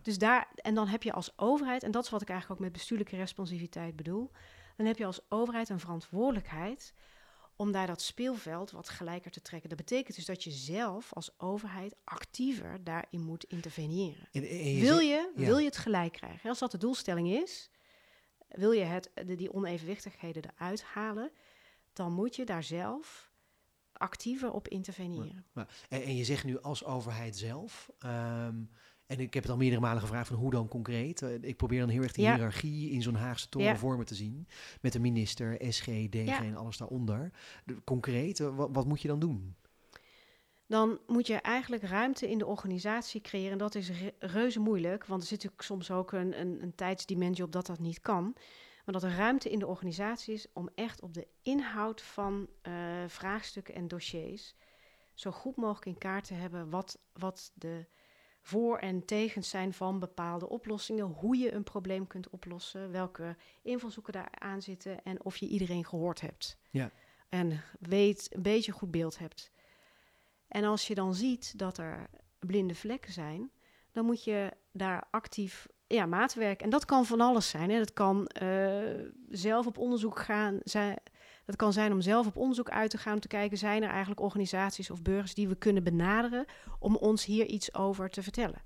Dus 0.03 0.19
daar, 0.19 0.49
en 0.55 0.75
dan 0.75 0.87
heb 0.89 1.03
je 1.03 1.13
als 1.13 1.33
overheid, 1.39 1.83
en 1.83 1.91
dat 1.91 2.05
is 2.05 2.11
wat 2.11 2.23
ik 2.23 2.29
eigenlijk 2.29 2.61
ook 2.61 2.67
met 2.67 2.77
bestuurlijke 2.77 3.17
responsiviteit 3.17 3.97
bedoel, 3.97 4.31
dan 4.77 4.87
heb 4.87 4.99
je 4.99 5.07
als 5.07 5.21
overheid 5.29 5.69
een 5.69 5.81
verantwoordelijkheid 5.81 6.95
om 7.57 7.73
daar 7.73 7.87
dat 7.87 8.03
speelveld 8.03 8.71
wat 8.71 8.89
gelijker 8.89 9.31
te 9.31 9.43
trekken. 9.43 9.69
Dat 9.69 9.79
betekent 9.79 10.17
dus 10.17 10.25
dat 10.25 10.45
je 10.45 10.51
zelf 10.51 11.13
als 11.13 11.31
overheid 11.39 11.95
actiever 12.05 12.85
daarin 12.85 13.21
moet 13.21 13.45
interveneren. 13.45 14.29
En- 14.33 14.49
en 14.49 14.75
je 14.75 14.81
wil, 14.81 14.99
je, 14.99 15.33
ja. 15.37 15.45
wil 15.47 15.59
je 15.59 15.65
het 15.65 15.77
gelijk 15.77 16.13
krijgen? 16.13 16.49
Als 16.49 16.59
dat 16.59 16.71
de 16.71 16.79
doelstelling 16.79 17.29
is, 17.29 17.71
wil 18.51 18.71
je 18.73 18.85
het, 18.85 19.11
de, 19.27 19.35
die 19.35 19.53
onevenwichtigheden 19.53 20.43
eruit 20.57 20.83
halen, 20.83 21.31
dan 21.93 22.13
moet 22.13 22.37
je 22.37 22.45
daar 22.45 22.63
zelf 22.63 23.33
actiever 23.93 24.53
op 24.53 24.69
interveneren. 24.69 25.45
Maar, 25.53 25.69
en, 25.89 26.03
en 26.03 26.17
je 26.17 26.25
zegt 26.25 26.45
nu 26.45 26.61
als 26.61 26.85
overheid 26.85 27.37
zelf. 27.37 27.91
ehm, 27.99 28.57
en 29.07 29.21
ik 29.21 29.35
heb 29.35 29.43
het 29.43 29.53
al 29.53 29.59
meerdere 29.59 29.81
malen 29.81 30.01
gevraagd 30.03 30.29
van 30.29 30.37
hoe 30.37 30.51
dan 30.51 30.69
concreet. 30.69 31.23
Eh, 31.23 31.35
ik 31.41 31.57
probeer 31.57 31.81
dan 31.81 31.89
heel 31.89 32.03
erg 32.03 32.13
de 32.13 32.23
Ja. 32.23 32.35
hiërarchie 32.35 32.91
in 32.91 33.03
zo'n 33.03 33.15
Haagse 33.15 33.49
toren 33.49 33.79
Ja. 33.81 33.97
me 33.97 34.05
te 34.05 34.15
zien. 34.15 34.49
Met 34.81 34.93
de 34.93 34.99
minister, 35.01 35.73
SG, 35.73 35.85
DG 36.09 36.25
Ja. 36.27 36.45
en 36.45 36.57
alles 36.57 36.77
daaronder. 36.77 37.33
De- 37.65 37.85
concreet, 37.85 38.41
eh, 38.41 38.57
wat, 38.57 38.69
wat 38.73 38.87
moet 38.87 39.03
je 39.03 39.09
dan 39.09 39.19
doen? 39.19 39.57
Dan 40.71 40.99
moet 41.07 41.27
je 41.27 41.35
eigenlijk 41.37 41.83
ruimte 41.83 42.31
in 42.31 42.39
de 42.39 42.47
organisatie 42.47 43.21
creëren. 43.21 43.53
En 43.53 43.59
dat 43.59 43.75
is 43.75 43.91
re- 43.91 44.15
reuze 44.19 44.61
moeilijk, 44.61 45.07
want 45.07 45.23
er 45.23 45.29
zit 45.29 45.37
natuurlijk 45.37 45.63
soms 45.69 45.91
ook 45.91 46.13
een, 46.13 46.41
een, 46.41 46.63
een 46.63 46.75
tijdsdimensie 46.75 47.45
op 47.45 47.53
dat 47.53 47.67
dat 47.67 47.79
niet 47.79 48.01
kan. 48.01 48.33
Maar 48.85 48.95
dat 49.01 49.03
er 49.03 49.17
ruimte 49.17 49.51
in 49.51 49.59
de 49.59 49.67
organisatie 49.67 50.35
is 50.35 50.47
om 50.53 50.69
echt 50.75 51.01
op 51.01 51.15
de 51.15 51.27
inhoud 51.43 52.03
van 52.03 52.49
eh, 52.63 52.73
vraagstukken 53.07 53.75
en 53.75 53.89
dossiers 53.89 54.55
zo 55.15 55.31
goed 55.31 55.57
mogelijk 55.57 55.87
in 55.87 55.99
kaart 55.99 56.25
te 56.27 56.35
hebben 56.35 56.71
wat, 56.71 56.99
wat 57.13 57.53
de 57.55 57.87
voor- 58.41 58.79
en 58.79 59.05
tegens 59.05 59.49
zijn 59.49 59.73
van 59.73 59.99
bepaalde 59.99 60.49
oplossingen, 60.49 61.05
hoe 61.05 61.37
je 61.37 61.53
een 61.53 61.63
probleem 61.65 62.07
kunt 62.07 62.29
oplossen, 62.29 62.91
welke 62.91 63.37
invalshoeken 63.63 64.13
daar 64.13 64.31
aan 64.39 64.63
zitten 64.63 65.03
en 65.05 65.25
of 65.25 65.37
je 65.37 65.47
iedereen 65.49 65.85
gehoord 65.85 66.21
hebt. 66.21 66.59
Ja. 66.71 66.91
En 67.29 67.63
weet, 67.81 68.29
een 68.35 68.43
beetje 68.43 68.73
goed 68.73 68.91
beeld 68.91 69.19
hebt. 69.19 69.51
En 70.51 70.65
als 70.65 70.87
je 70.87 70.95
dan 70.95 71.15
ziet 71.15 71.59
dat 71.59 71.79
er 71.79 72.07
blinde 72.39 72.75
vlekken 72.75 73.13
zijn, 73.13 73.51
dan 73.93 74.05
moet 74.05 74.25
je 74.25 74.51
daar 74.73 75.05
actief 75.11 75.67
ja, 75.87 76.07
maatwerk. 76.07 76.63
En 76.63 76.71
dat 76.71 76.85
kan 76.85 77.07
van 77.07 77.21
alles 77.21 77.49
zijn. 77.49 77.71
Hè. 77.71 77.79
Dat 77.79 77.93
kan 77.93 78.27
eh, 78.27 79.05
zelf 79.29 79.67
op 79.67 79.79
onderzoek 79.79 80.19
gaan. 80.19 80.61
Dat 81.45 81.57
kan 81.57 81.73
zijn 81.73 81.93
om 81.93 82.01
zelf 82.01 82.27
op 82.27 82.37
onderzoek 82.37 82.71
uit 82.71 82.91
te 82.91 82.99
gaan. 82.99 83.15
Om 83.15 83.21
te 83.21 83.29
kijken, 83.29 83.59
zijn 83.59 83.83
er 83.83 83.89
eigenlijk 83.89 84.21
organisaties 84.21 84.91
of 84.91 85.03
burgers 85.03 85.35
die 85.35 85.49
we 85.49 85.55
kunnen 85.55 85.85
benaderen 85.85 86.45
om 86.79 86.97
ons 86.97 87.25
hier 87.25 87.47
iets 87.47 87.75
over 87.75 88.11
te 88.11 88.23
vertellen. 88.23 88.63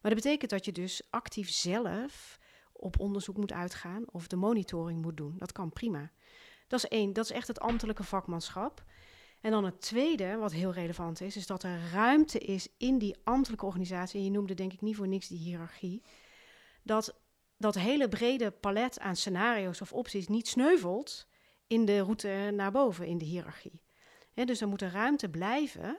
Maar 0.00 0.14
dat 0.14 0.22
betekent 0.22 0.50
dat 0.50 0.64
je 0.64 0.72
dus 0.72 1.02
actief 1.10 1.50
zelf 1.50 2.38
op 2.72 3.00
onderzoek 3.00 3.36
moet 3.36 3.52
uitgaan 3.52 4.04
of 4.10 4.26
de 4.26 4.36
monitoring 4.36 5.02
moet 5.02 5.16
doen. 5.16 5.34
Dat 5.38 5.52
kan 5.52 5.72
prima. 5.72 6.10
Dat 6.66 6.78
is 6.78 6.88
één, 6.88 7.12
dat 7.12 7.24
is 7.24 7.30
echt 7.30 7.48
het 7.48 7.60
ambtelijke 7.60 8.04
vakmanschap. 8.04 8.84
En 9.44 9.50
dan 9.50 9.64
het 9.64 9.80
tweede, 9.80 10.36
wat 10.36 10.52
heel 10.52 10.72
relevant 10.72 11.20
is, 11.20 11.36
is 11.36 11.46
dat 11.46 11.62
er 11.62 11.90
ruimte 11.92 12.38
is 12.38 12.68
in 12.76 12.98
die 12.98 13.16
ambtelijke 13.24 13.66
organisatie. 13.66 14.18
En 14.18 14.24
je 14.24 14.30
noemde 14.30 14.54
denk 14.54 14.72
ik 14.72 14.80
niet 14.80 14.96
voor 14.96 15.08
niks 15.08 15.28
die 15.28 15.38
hiërarchie. 15.38 16.02
Dat 16.82 17.14
dat 17.56 17.74
hele 17.74 18.08
brede 18.08 18.50
palet 18.50 18.98
aan 18.98 19.16
scenario's 19.16 19.80
of 19.80 19.92
opties 19.92 20.28
niet 20.28 20.48
sneuvelt 20.48 21.26
in 21.66 21.84
de 21.84 22.00
route 22.00 22.50
naar 22.54 22.72
boven 22.72 23.06
in 23.06 23.18
de 23.18 23.24
hiërarchie. 23.24 23.82
Dus 24.34 24.60
er 24.60 24.68
moet 24.68 24.82
er 24.82 24.90
ruimte 24.90 25.28
blijven 25.28 25.98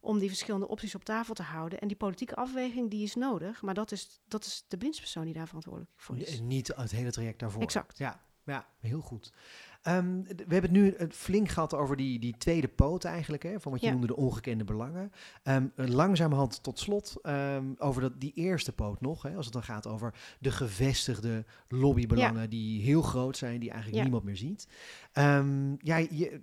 om 0.00 0.18
die 0.18 0.28
verschillende 0.28 0.68
opties 0.68 0.94
op 0.94 1.04
tafel 1.04 1.34
te 1.34 1.42
houden. 1.42 1.80
En 1.80 1.88
die 1.88 1.96
politieke 1.96 2.34
afweging 2.34 2.90
die 2.90 3.02
is 3.02 3.14
nodig, 3.14 3.62
maar 3.62 3.74
dat 3.74 3.92
is, 3.92 4.20
dat 4.28 4.44
is 4.44 4.64
de 4.68 4.76
winstpersoon 4.76 5.24
die 5.24 5.34
daar 5.34 5.46
verantwoordelijk 5.46 5.92
voor 5.96 6.18
is. 6.18 6.38
En 6.38 6.46
niet 6.46 6.72
het 6.76 6.90
hele 6.90 7.10
traject 7.10 7.38
daarvoor. 7.38 7.62
Exact. 7.62 7.98
Ja, 7.98 8.24
ja 8.44 8.66
heel 8.80 9.00
goed. 9.00 9.32
Ehm, 9.86 10.22
we 10.22 10.54
hebben 10.54 10.62
het 10.62 10.70
nu 10.70 10.94
flink 11.10 11.48
gehad 11.48 11.74
over 11.74 11.96
die, 11.96 12.18
die 12.18 12.34
tweede 12.38 12.68
poot 12.68 13.04
eigenlijk, 13.04 13.42
hè, 13.42 13.60
van 13.60 13.72
wat 13.72 13.80
je 13.80 13.86
Ja. 13.86 13.92
noemde 13.92 14.06
de 14.06 14.16
ongekende 14.16 14.64
belangen. 14.64 15.12
Ehm 15.42 15.64
langzamerhand 15.76 16.62
tot 16.62 16.78
slot 16.78 17.14
ehm, 17.22 17.64
over 17.78 18.00
dat, 18.02 18.20
die 18.20 18.32
eerste 18.34 18.72
poot 18.72 19.00
nog, 19.00 19.22
hè, 19.22 19.34
als 19.36 19.44
het 19.44 19.54
dan 19.54 19.62
gaat 19.62 19.86
over 19.86 20.14
de 20.38 20.50
gevestigde 20.50 21.44
lobbybelangen 21.68 22.50
die 22.50 22.82
heel 22.82 23.02
groot 23.02 23.36
zijn, 23.36 23.60
die 23.60 23.68
eigenlijk 23.70 23.96
Ja. 23.96 24.02
niemand 24.02 24.24
meer 24.24 24.36
ziet. 24.36 24.68
Ja, 25.82 25.96
je, 25.96 26.40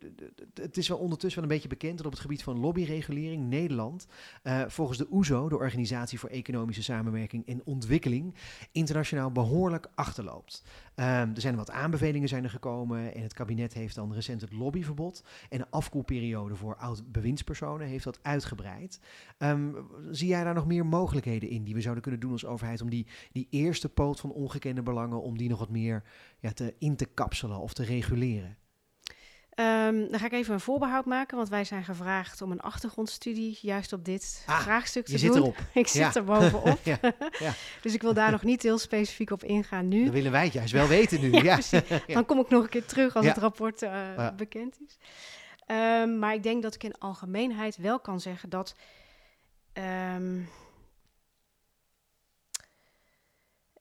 het 0.54 0.78
is 0.78 0.88
wel 0.88 0.98
ondertussen 0.98 1.42
wel 1.42 1.50
een 1.50 1.56
beetje 1.56 1.70
bekend 1.76 1.98
dat 1.98 2.06
op 2.06 2.12
het 2.12 2.22
gebied 2.22 2.44
van 2.44 2.60
lobbyregulering 2.60 3.50
Nederland, 3.50 4.08
eh, 4.44 4.62
volgens 4.68 4.98
de 4.98 5.08
OESO, 5.12 5.50
de 5.50 5.58
Organisatie 5.58 6.20
voor 6.20 6.30
Economische 6.30 6.84
Samenwerking 6.84 7.48
en 7.48 7.62
Ontwikkeling, 7.66 8.36
internationaal 8.72 9.32
behoorlijk 9.32 9.88
achterloopt. 9.96 10.64
Er 10.96 11.30
zijn 11.34 11.56
wat 11.56 11.72
aanbevelingen 11.72 12.28
zijn 12.30 12.44
er 12.44 12.50
gekomen 12.50 13.14
en 13.16 13.22
het 13.24 13.33
kabinet 13.34 13.74
heeft 13.74 13.96
dan 13.96 14.14
recent 14.14 14.42
het 14.42 14.54
lobbyverbod 14.54 15.24
en 15.50 15.60
een 15.60 15.70
afkoelperiode 15.70 16.56
voor 16.56 16.76
oud-bewindspersonen 16.76 17.88
heeft 17.88 18.04
dat 18.04 18.20
uitgebreid. 18.22 19.00
Ehm, 19.38 19.72
zie 20.12 20.28
jij 20.28 20.44
daar 20.44 20.54
nog 20.54 20.68
meer 20.68 20.86
mogelijkheden 20.86 21.50
in 21.50 21.64
die 21.64 21.74
we 21.74 21.82
zouden 21.82 22.04
kunnen 22.04 22.22
doen 22.22 22.32
als 22.32 22.46
overheid 22.46 22.82
om 22.82 22.90
die, 22.90 23.08
die 23.32 23.48
eerste 23.50 23.90
poot 23.90 24.20
van 24.20 24.32
ongekende 24.32 24.84
belangen, 24.84 25.22
om 25.22 25.38
die 25.38 25.50
nog 25.50 25.60
wat 25.60 25.70
meer 25.70 26.04
ja, 26.40 26.52
te, 26.52 26.76
in 26.78 26.96
te 26.96 27.06
kapselen 27.06 27.60
of 27.60 27.74
te 27.74 27.84
reguleren? 27.84 28.58
Ehm, 29.56 30.10
dan 30.10 30.20
ga 30.20 30.26
ik 30.26 30.32
even 30.32 30.54
een 30.54 30.60
voorbehoud 30.60 31.06
maken, 31.06 31.38
want 31.38 31.50
wij 31.50 31.64
zijn 31.64 31.84
gevraagd 31.84 32.42
om 32.42 32.52
een 32.52 32.60
achtergrondstudie 32.62 33.58
juist 33.62 33.94
op 33.94 34.06
dit 34.06 34.44
Ah, 34.48 34.60
vraagstuk 34.62 35.06
te 35.06 35.12
Je 35.12 35.18
doen. 35.18 35.28
zit 35.34 35.36
erop. 35.42 35.58
Ik 35.74 35.88
zit 35.88 36.02
Ja. 36.02 36.14
er 36.16 36.24
bovenop. 36.24 36.80
ja, 36.84 36.98
ja. 37.40 37.54
Dus 37.82 37.94
ik 37.94 38.02
wil 38.02 38.14
daar 38.14 38.32
nog 38.32 38.44
niet 38.44 38.62
heel 38.64 38.78
specifiek 38.78 39.30
op 39.32 39.44
ingaan 39.44 39.88
nu. 39.88 40.04
Dan 40.04 40.14
willen 40.14 40.32
wij 40.32 40.44
het 40.44 40.54
juist 40.54 40.72
wel 40.72 40.88
weten 40.88 41.22
nu. 41.22 41.32
Ja. 41.32 41.60
Dan 42.08 42.26
kom 42.26 42.40
ik 42.40 42.50
nog 42.50 42.64
een 42.64 42.70
keer 42.70 42.86
terug 42.86 43.16
als 43.16 43.26
het 43.26 43.38
rapport 43.38 43.82
eh, 43.82 44.28
bekend 44.38 44.78
is. 44.88 44.98
Ehm, 45.66 46.20
maar 46.20 46.34
ik 46.34 46.44
denk 46.44 46.64
dat 46.64 46.76
ik 46.76 46.84
in 46.84 46.98
algemeenheid 46.98 47.78
wel 47.78 48.00
kan 48.00 48.20
zeggen 48.20 48.50
dat. 48.50 48.76
ehm, 49.74 50.40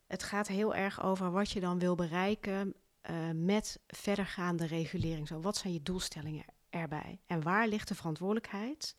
het 0.07 0.23
gaat 0.23 0.49
heel 0.49 0.75
erg 0.75 1.03
over 1.03 1.31
wat 1.31 1.51
je 1.51 1.61
dan 1.61 1.79
wil 1.79 1.95
bereiken 1.95 2.75
eh, 3.03 3.31
met 3.35 3.81
verdergaande 3.87 4.67
regulering. 4.67 5.29
Zo, 5.29 5.41
wat 5.41 5.57
zijn 5.57 5.73
je 5.73 5.83
doelstellingen 5.83 6.45
erbij? 6.71 7.21
En 7.27 7.43
waar 7.43 7.69
ligt 7.69 7.89
de 7.89 7.95
verantwoordelijkheid 7.95 8.97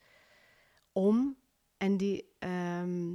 om? 0.92 1.36
En 1.76 1.96
die, 1.96 2.34
ehm, 2.38 3.14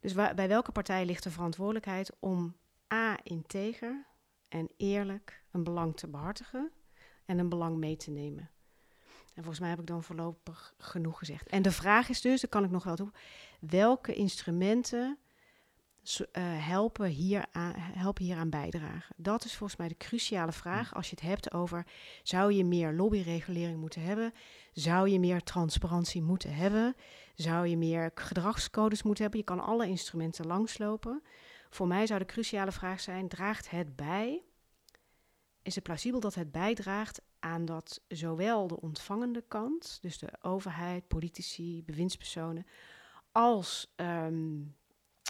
dus 0.00 0.12
waar, 0.12 0.34
bij 0.34 0.48
welke 0.48 0.72
partij 0.72 1.04
ligt 1.04 1.22
de 1.22 1.30
verantwoordelijkheid 1.30 2.10
om 2.18 2.56
A, 2.94 3.18
integer 3.22 4.06
en 4.48 4.70
eerlijk 4.76 5.42
een 5.50 5.64
belang 5.64 5.96
te 5.96 6.08
behartigen 6.08 6.72
en 7.24 7.38
een 7.38 7.48
belang 7.48 7.76
mee 7.76 7.96
te 7.96 8.10
nemen? 8.10 8.50
En 9.34 9.42
volgens 9.42 9.60
mij 9.60 9.68
heb 9.68 9.78
ik 9.78 9.86
dan 9.86 10.02
voorlopig 10.02 10.74
genoeg 10.78 11.18
gezegd. 11.18 11.48
En 11.48 11.62
de 11.62 11.72
vraag 11.72 12.08
is 12.08 12.20
dus, 12.20 12.40
daar 12.40 12.50
kan 12.50 12.64
ik 12.64 12.70
nog 12.70 12.84
wel 12.84 12.96
toe, 12.96 13.12
welke 13.60 14.14
instrumenten 14.14 15.18
helpen, 16.58 17.06
hier 17.06 17.44
aan, 17.52 17.72
helpen 17.76 18.24
hier 18.24 18.36
aan 18.36 18.50
bijdragen? 18.50 19.14
Dat 19.16 19.44
is 19.44 19.56
volgens 19.56 19.78
mij 19.78 19.88
de 19.88 19.96
cruciale 19.96 20.52
vraag 20.52 20.94
als 20.94 21.10
je 21.10 21.16
het 21.20 21.24
hebt 21.28 21.52
over, 21.52 21.86
zou 22.22 22.52
je 22.52 22.64
meer 22.64 22.92
lobbyregulering 22.92 23.78
moeten 23.78 24.02
hebben? 24.02 24.32
Zou 24.72 25.08
je 25.08 25.20
meer 25.20 25.42
transparantie 25.42 26.22
moeten 26.22 26.54
hebben? 26.54 26.96
Zou 27.34 27.66
je 27.66 27.76
meer 27.76 28.10
gedragscodes 28.14 29.02
moeten 29.02 29.22
hebben? 29.22 29.40
Je 29.40 29.46
kan 29.46 29.60
alle 29.60 29.88
instrumenten 29.88 30.46
langslopen. 30.46 31.22
Voor 31.70 31.86
mij 31.86 32.06
zou 32.06 32.18
de 32.18 32.26
cruciale 32.26 32.72
vraag 32.72 33.00
zijn: 33.00 33.28
draagt 33.28 33.70
het 33.70 33.96
bij? 33.96 34.42
Is 35.62 35.74
het 35.74 35.84
plausibel 35.84 36.20
dat 36.20 36.34
het 36.34 36.52
bijdraagt 36.52 37.20
aan 37.38 37.64
dat 37.64 38.00
zowel 38.08 38.66
de 38.66 38.80
ontvangende 38.80 39.44
kant, 39.48 39.98
dus 40.00 40.18
de 40.18 40.28
overheid, 40.40 41.08
politici, 41.08 41.82
bewindspersonen, 41.84 42.66
als 43.32 43.92
ehm, 43.96 44.62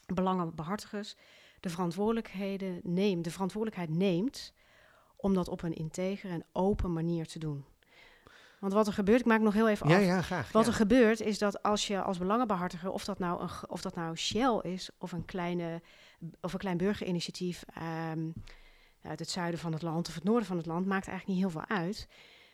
belangenbehartigers, 0.06 1.16
de 1.60 1.68
verantwoordelijkheden 1.68 2.80
neemt, 2.82 3.24
de 3.24 3.30
verantwoordelijkheid 3.30 3.98
neemt 3.98 4.52
om 5.16 5.34
dat 5.34 5.48
op 5.48 5.62
een 5.62 5.74
integere 5.74 6.32
en 6.32 6.44
open 6.52 6.92
manier 6.92 7.26
te 7.26 7.38
doen. 7.38 7.64
Want 8.60 8.72
wat 8.72 8.86
er 8.86 8.92
gebeurt, 8.92 9.20
ik 9.20 9.26
maak 9.26 9.40
nog 9.40 9.54
heel 9.54 9.68
even 9.68 9.88
Ja, 9.88 9.96
af. 9.96 10.04
ja, 10.04 10.22
graag. 10.22 10.52
Wat 10.52 10.64
ja. 10.64 10.70
er 10.70 10.76
gebeurt 10.76 11.20
is 11.20 11.38
dat 11.38 11.62
als 11.62 11.86
je 11.86 12.02
als 12.02 12.18
belangenbehartiger, 12.18 12.90
of 12.90 13.04
dat 13.04 13.18
nou, 13.18 13.42
een, 13.42 13.48
of 13.68 13.82
dat 13.82 13.94
nou 13.94 14.16
Shell 14.16 14.58
is 14.62 14.90
of 14.98 15.12
een, 15.12 15.24
kleine, 15.24 15.82
of 16.40 16.52
een 16.52 16.58
klein 16.58 16.76
burgerinitiatief 16.76 17.64
ehm, 17.74 18.28
uit 19.02 19.18
het 19.18 19.30
zuiden 19.30 19.60
van 19.60 19.72
het 19.72 19.82
land 19.82 20.08
of 20.08 20.14
het 20.14 20.24
noorden 20.24 20.46
van 20.46 20.56
het 20.56 20.66
land, 20.66 20.86
maakt 20.86 21.08
eigenlijk 21.08 21.38
niet 21.38 21.52
heel 21.52 21.60
veel 21.60 21.76
uit. 21.76 22.08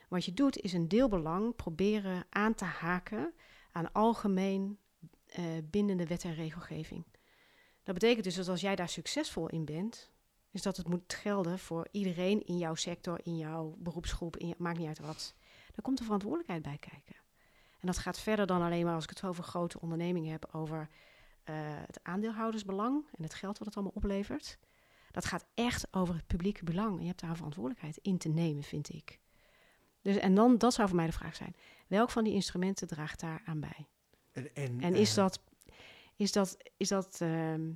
Wat 0.08 0.24
je 0.24 0.32
doet 0.32 0.60
is 0.60 0.72
een 0.72 0.88
deelbelang 0.88 1.56
proberen 1.56 2.24
aan 2.30 2.54
te 2.54 2.64
haken 2.64 3.32
aan 3.72 3.92
algemeen 3.92 4.78
eh, 5.26 5.44
bindende 5.70 6.06
wet 6.06 6.24
en 6.24 6.34
regelgeving. 6.34 7.04
Dat 7.82 7.94
betekent 7.94 8.24
dus 8.24 8.34
dat 8.34 8.48
als 8.48 8.60
jij 8.60 8.76
daar 8.76 8.88
succesvol 8.88 9.48
in 9.48 9.64
bent, 9.64 10.10
is 10.50 10.62
dat 10.62 10.76
het 10.76 10.88
moet 10.88 11.14
gelden 11.14 11.58
voor 11.58 11.88
iedereen 11.90 12.46
in 12.46 12.58
jouw 12.58 12.74
sector, 12.74 13.20
in 13.22 13.36
jouw 13.36 13.74
beroepsgroep, 13.78 14.36
in 14.36 14.54
maakt 14.58 14.78
niet 14.78 14.88
uit 14.88 14.98
wat. 14.98 15.34
Daar 15.66 15.82
komt 15.82 15.98
de 15.98 16.04
verantwoordelijkheid 16.04 16.62
bij 16.62 16.78
kijken. 16.78 17.16
En 17.80 17.86
dat 17.86 17.98
gaat 17.98 18.18
verder 18.18 18.46
dan 18.46 18.62
alleen 18.62 18.84
maar 18.84 18.94
als 18.94 19.04
ik 19.04 19.10
het 19.10 19.24
over 19.24 19.44
grote 19.44 19.80
ondernemingen 19.80 20.32
heb, 20.32 20.48
over 20.52 20.88
eh, 21.44 21.54
het 21.86 22.00
aandeelhoudersbelang 22.02 23.04
en 23.16 23.22
het 23.22 23.34
geld 23.34 23.58
wat 23.58 23.66
het 23.66 23.76
allemaal 23.76 23.94
oplevert. 23.94 24.58
Dat 25.10 25.24
gaat 25.24 25.46
echt 25.54 25.86
over 25.90 26.14
het 26.14 26.26
publieke 26.26 26.64
belang. 26.64 26.94
En 26.94 27.00
je 27.00 27.06
hebt 27.06 27.20
daar 27.20 27.30
een 27.30 27.36
verantwoordelijkheid 27.36 27.96
in 27.96 28.18
te 28.18 28.28
nemen, 28.28 28.62
vind 28.62 28.94
ik. 28.94 29.20
Dus, 30.02 30.16
en 30.16 30.34
dan, 30.34 30.58
dat 30.58 30.74
zou 30.74 30.88
voor 30.88 30.96
mij 30.96 31.06
de 31.06 31.12
vraag 31.12 31.36
zijn. 31.36 31.56
Welk 31.86 32.10
van 32.10 32.24
die 32.24 32.32
instrumenten 32.32 32.86
draagt 32.86 33.20
daar 33.20 33.42
aan 33.44 33.60
bij? 33.60 33.86
En, 34.32 34.54
en, 34.54 34.80
En 34.80 34.94
is 34.94 35.10
eh, 35.10 35.16
dat, 35.16 35.40
is 36.22 36.32
dat, 36.32 36.56
is 36.76 36.88
dat, 36.88 37.18
ehm, 37.20 37.70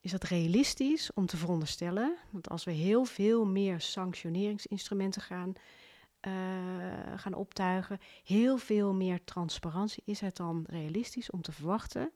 is 0.00 0.10
dat 0.10 0.24
realistisch 0.24 1.12
om 1.12 1.26
te 1.26 1.36
veronderstellen? 1.36 2.16
Dat 2.30 2.48
als 2.48 2.64
we 2.64 2.70
heel 2.70 3.04
veel 3.04 3.46
meer 3.46 3.80
sanctioneringsinstrumenten 3.80 5.22
gaan, 5.22 5.52
eh, 6.20 6.32
gaan 7.16 7.34
optuigen, 7.34 7.98
heel 8.24 8.56
veel 8.56 8.92
meer 8.92 9.24
transparantie, 9.24 10.02
is 10.06 10.20
het 10.20 10.36
dan 10.36 10.64
realistisch 10.68 11.30
om 11.30 11.42
te 11.42 11.52
verwachten 11.52 12.12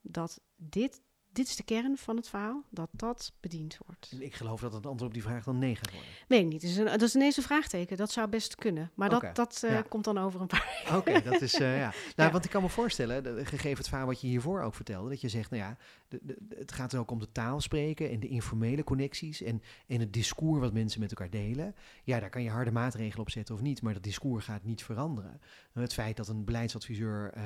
dat 0.00 0.40
dit, 0.56 1.00
dit 1.36 1.46
is 1.48 1.56
de 1.56 1.62
kern 1.62 1.96
van 1.96 2.16
het 2.16 2.28
verhaal, 2.28 2.62
dat 2.70 2.88
dat 2.92 3.32
bediend 3.40 3.78
wordt? 3.86 4.16
Ik 4.18 4.34
geloof 4.34 4.60
dat 4.60 4.72
het 4.72 4.86
antwoord 4.86 5.02
op 5.02 5.12
die 5.12 5.22
vraag 5.22 5.44
dan 5.44 5.58
nee 5.58 5.74
gaat 5.76 5.90
worden. 5.92 6.10
Weet 6.28 6.40
ik 6.40 6.46
niet. 6.48 6.60
Dat 6.60 6.70
is, 6.70 6.76
een, 6.76 6.84
dat 6.84 7.02
is 7.02 7.14
ineens 7.14 7.36
een 7.36 7.42
vraagteken. 7.42 7.96
Dat 7.96 8.10
zou 8.10 8.28
best 8.28 8.54
kunnen. 8.54 8.90
Maar 8.94 9.08
dat, 9.08 9.36
dat 9.36 9.62
eh, 9.64 9.70
ja. 9.70 9.82
komt 9.82 10.04
dan 10.04 10.18
over 10.18 10.40
een 10.40 10.46
paar. 10.46 10.84
Oké, 10.96 11.22
dat 11.22 11.40
is 11.40 11.54
eh, 11.54 11.78
ja. 11.78 11.92
Nou, 12.16 12.28
Ja. 12.28 12.30
want 12.30 12.44
ik 12.44 12.50
kan 12.50 12.62
me 12.62 12.68
voorstellen, 12.68 13.22
de- 13.22 13.44
gegeven 13.46 13.78
het 13.78 13.88
verhaal 13.88 14.06
wat 14.06 14.20
je 14.20 14.26
hiervoor 14.26 14.60
ook 14.62 14.74
vertelde, 14.74 15.08
dat 15.08 15.20
je 15.20 15.28
zegt, 15.28 15.50
nou 15.50 15.62
ja, 15.62 15.76
de, 16.08 16.18
de- 16.22 16.36
de- 16.40 16.56
het 16.58 16.72
gaat 16.72 16.94
ook 16.94 17.10
om 17.10 17.18
de 17.18 17.32
taal 17.32 17.60
spreken 17.60 18.10
en 18.10 18.20
de 18.20 18.28
informele 18.28 18.84
connecties 18.84 19.42
en, 19.42 19.62
en 19.86 20.00
het 20.00 20.12
discours 20.12 20.60
wat 20.60 20.72
mensen 20.72 21.00
met 21.00 21.10
elkaar 21.10 21.30
delen. 21.30 21.74
Ja, 22.04 22.20
daar 22.20 22.30
kan 22.30 22.42
je 22.42 22.50
harde 22.50 22.70
maatregelen 22.72 23.20
op 23.20 23.30
zetten 23.30 23.54
of 23.54 23.60
niet, 23.60 23.82
maar 23.82 23.92
dat 23.92 24.02
discours 24.02 24.44
gaat 24.44 24.64
niet 24.64 24.82
veranderen. 24.82 25.40
Het 25.72 25.92
feit 25.92 26.16
dat 26.16 26.28
een 26.28 26.44
beleidsadviseur 26.44 27.30
eh, 27.34 27.42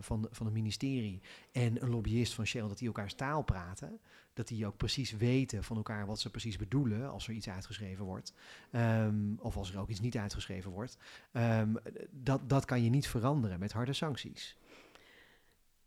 van, 0.00 0.28
van 0.30 0.46
een 0.46 0.52
ministerie 0.52 1.20
en 1.52 1.82
een 1.82 1.90
lobbyist 1.90 2.34
van 2.34 2.46
Shell, 2.46 2.60
dat 2.68 2.78
die 2.78 2.86
elkaars 2.86 3.14
taal 3.14 3.33
praten, 3.42 4.00
dat 4.32 4.48
die 4.48 4.66
ook 4.66 4.76
precies 4.76 5.12
weten 5.12 5.64
van 5.64 5.76
elkaar 5.76 6.06
wat 6.06 6.20
ze 6.20 6.30
precies 6.30 6.56
bedoelen 6.56 7.10
als 7.10 7.28
er 7.28 7.34
iets 7.34 7.48
uitgeschreven 7.48 8.04
wordt, 8.04 8.32
Ehm, 8.70 9.34
of 9.38 9.56
als 9.56 9.72
er 9.72 9.78
ook 9.78 9.88
iets 9.88 10.00
niet 10.00 10.16
uitgeschreven 10.16 10.70
wordt. 10.70 10.96
Ehm, 11.32 11.74
dat, 12.10 12.48
dat 12.48 12.64
kan 12.64 12.82
je 12.82 12.90
niet 12.90 13.08
veranderen 13.08 13.58
met 13.58 13.72
harde 13.72 13.92
sancties. 13.92 14.56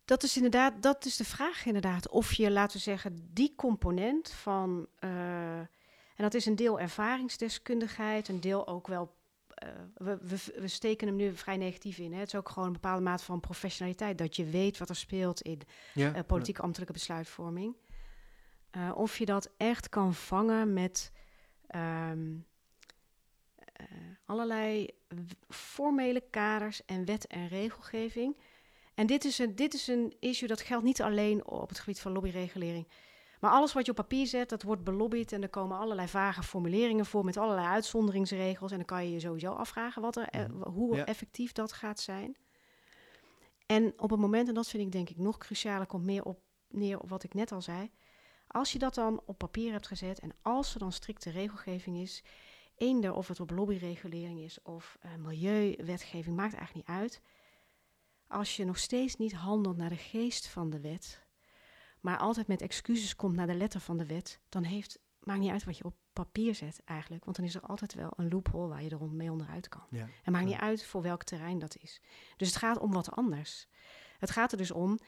Dat 0.05 0.23
is 0.23 0.35
inderdaad, 0.35 0.81
dat 0.81 1.05
is 1.05 1.17
de 1.17 1.25
vraag 1.25 1.65
inderdaad. 1.65 2.09
Of 2.09 2.33
je, 2.33 2.51
laten 2.51 2.77
we 2.77 2.83
zeggen, 2.83 3.29
die 3.33 3.53
component 3.55 4.31
van, 4.31 4.87
eh, 4.99 5.57
en 5.59 5.67
dat 6.15 6.33
is 6.33 6.45
een 6.45 6.55
deel 6.55 6.79
ervaringsdeskundigheid, 6.79 8.27
een 8.27 8.39
deel 8.39 8.67
ook 8.67 8.87
wel, 8.87 9.15
we, 9.93 10.17
we, 10.21 10.37
we 10.59 10.67
steken 10.67 11.07
hem 11.07 11.15
nu 11.15 11.35
vrij 11.35 11.57
negatief 11.57 11.97
in. 11.97 12.13
Hè? 12.13 12.19
Het 12.19 12.27
is 12.27 12.35
ook 12.35 12.49
gewoon 12.49 12.67
een 12.67 12.73
bepaalde 12.73 13.01
mate 13.01 13.23
van 13.23 13.39
professionaliteit, 13.39 14.17
dat 14.17 14.35
je 14.35 14.45
weet 14.45 14.77
wat 14.77 14.89
er 14.89 14.95
speelt 14.95 15.41
in 15.41 15.61
Ja, 15.93 16.13
eh, 16.13 16.23
politieke 16.27 16.61
ambtelijke 16.61 16.93
besluitvorming. 16.93 17.75
Eh, 18.69 18.91
of 18.95 19.17
je 19.17 19.25
dat 19.25 19.49
echt 19.57 19.89
kan 19.89 20.13
vangen 20.13 20.73
met 20.73 21.11
ehm, 21.67 22.35
eh, 23.73 23.85
allerlei 24.25 24.89
formele 25.49 26.23
kaders 26.29 26.85
en 26.85 27.05
wet 27.05 27.27
en 27.27 27.47
regelgeving. 27.47 28.37
En 28.93 29.07
dit 29.07 29.25
is, 29.25 29.37
een, 29.37 29.55
dit 29.55 29.73
is 29.73 29.87
een 29.87 30.15
issue 30.19 30.47
dat 30.47 30.61
geldt 30.61 30.83
niet 30.85 31.01
alleen 31.01 31.45
op 31.45 31.69
het 31.69 31.79
gebied 31.79 31.99
van 31.99 32.11
lobbyregulering. 32.11 32.87
Maar 33.39 33.51
alles 33.51 33.73
wat 33.73 33.85
je 33.85 33.91
op 33.91 33.97
papier 33.97 34.27
zet, 34.27 34.49
dat 34.49 34.63
wordt 34.63 34.83
belobbyd 34.83 35.31
en 35.31 35.41
er 35.41 35.49
komen 35.49 35.77
allerlei 35.77 36.07
vage 36.07 36.43
formuleringen 36.43 37.05
voor 37.05 37.25
met 37.25 37.37
allerlei 37.37 37.67
uitzonderingsregels. 37.67 38.71
En 38.71 38.77
dan 38.77 38.85
kan 38.85 39.03
je 39.05 39.11
je 39.11 39.19
sowieso 39.19 39.51
afvragen 39.53 40.01
wat 40.01 40.15
er, 40.15 40.27
eh, 40.27 40.45
Mhm. 40.45 40.69
hoe 40.69 40.95
Ja. 40.95 41.05
effectief 41.05 41.51
dat 41.51 41.73
gaat 41.73 41.99
zijn. 41.99 42.37
En 43.65 43.93
op 43.97 44.09
het 44.09 44.19
moment, 44.19 44.47
en 44.47 44.53
dat 44.53 44.67
vind 44.67 44.83
ik 44.83 44.91
denk 44.91 45.09
ik 45.09 45.17
nog 45.17 45.37
crucialer, 45.37 45.85
komt 45.87 46.03
meer 46.03 46.23
op 46.23 46.39
neer 46.69 46.99
op 46.99 47.09
wat 47.09 47.23
ik 47.23 47.33
net 47.33 47.51
al 47.51 47.61
zei. 47.61 47.91
Als 48.47 48.71
je 48.71 48.79
dat 48.79 48.93
dan 48.95 49.21
op 49.25 49.37
papier 49.37 49.71
hebt 49.71 49.87
gezet 49.87 50.19
en 50.19 50.31
als 50.41 50.73
er 50.73 50.79
dan 50.79 50.91
strikte 50.91 51.29
regelgeving 51.29 51.97
is, 51.97 52.23
eender 52.75 53.13
of 53.13 53.27
het 53.27 53.39
op 53.39 53.49
lobbyregulering 53.51 54.39
is 54.39 54.61
of 54.63 54.97
eh, 55.01 55.15
milieuwetgeving, 55.15 56.35
maakt 56.35 56.53
eigenlijk 56.55 56.87
niet 56.87 56.97
uit. 56.97 57.21
Als 58.27 58.55
je 58.55 58.65
nog 58.65 58.77
steeds 58.77 59.15
niet 59.15 59.33
handelt 59.33 59.77
naar 59.77 59.89
de 59.89 59.95
geest 59.95 60.47
van 60.47 60.69
de 60.69 60.79
wet, 60.79 61.25
maar 62.07 62.17
altijd 62.17 62.47
met 62.47 62.61
excuses 62.61 63.15
komt 63.15 63.35
naar 63.35 63.47
de 63.47 63.53
letter 63.55 63.79
van 63.79 63.97
de 63.97 64.05
wet, 64.05 64.39
dan 64.49 64.63
heeft, 64.63 64.99
maakt 65.19 65.39
niet 65.39 65.51
uit 65.51 65.63
wat 65.63 65.77
je 65.77 65.83
op 65.83 65.95
papier 66.13 66.55
zet 66.55 66.81
eigenlijk. 66.85 67.23
Want 67.25 67.37
dan 67.37 67.45
is 67.45 67.55
er 67.55 67.61
altijd 67.61 67.93
wel 67.93 68.13
een 68.15 68.29
loophole 68.29 68.67
waar 68.67 68.83
je 68.83 68.89
er 68.89 69.09
mee 69.09 69.31
onderuit 69.31 69.69
kan. 69.69 69.83
ja. 69.89 70.07
Het 70.23 70.33
maakt 70.33 70.43
Ja. 70.47 70.49
niet 70.51 70.59
uit 70.61 70.85
voor 70.85 71.01
welk 71.01 71.23
terrein 71.23 71.59
dat 71.59 71.77
is. 71.77 72.01
Dus 72.37 72.47
het 72.47 72.57
gaat 72.57 72.77
om 72.79 72.91
wat 72.91 73.11
anders. 73.11 73.67
Het 74.19 74.31
gaat 74.31 74.51
er 74.51 74.57
dus 74.57 74.71
om, 74.71 74.99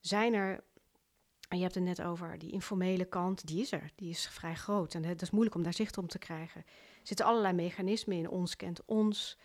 zijn 0.00 0.34
er, 0.34 0.64
en 1.48 1.56
je 1.56 1.62
hebt 1.62 1.74
het 1.74 1.84
net 1.84 2.02
over 2.02 2.38
die 2.38 2.52
informele 2.52 3.04
kant, 3.04 3.46
die 3.46 3.60
is 3.60 3.72
er, 3.72 3.90
die 3.94 4.10
is 4.10 4.28
vrij 4.28 4.54
groot. 4.54 4.94
En 4.94 5.04
het 5.04 5.22
is 5.22 5.30
moeilijk 5.30 5.56
om 5.56 5.62
daar 5.62 5.74
zicht 5.74 5.98
op 5.98 6.08
te 6.08 6.18
krijgen. 6.18 6.60
Er 6.66 7.06
zitten 7.06 7.26
allerlei 7.26 7.54
mechanismen 7.54 8.16
in, 8.16 8.28
ons 8.28 8.56
kent 8.56 8.84
ons, 8.84 9.38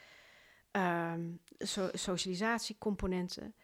ehm, 0.71 1.31
so- 1.57 1.89
socialisatiecomponenten. 1.93 3.55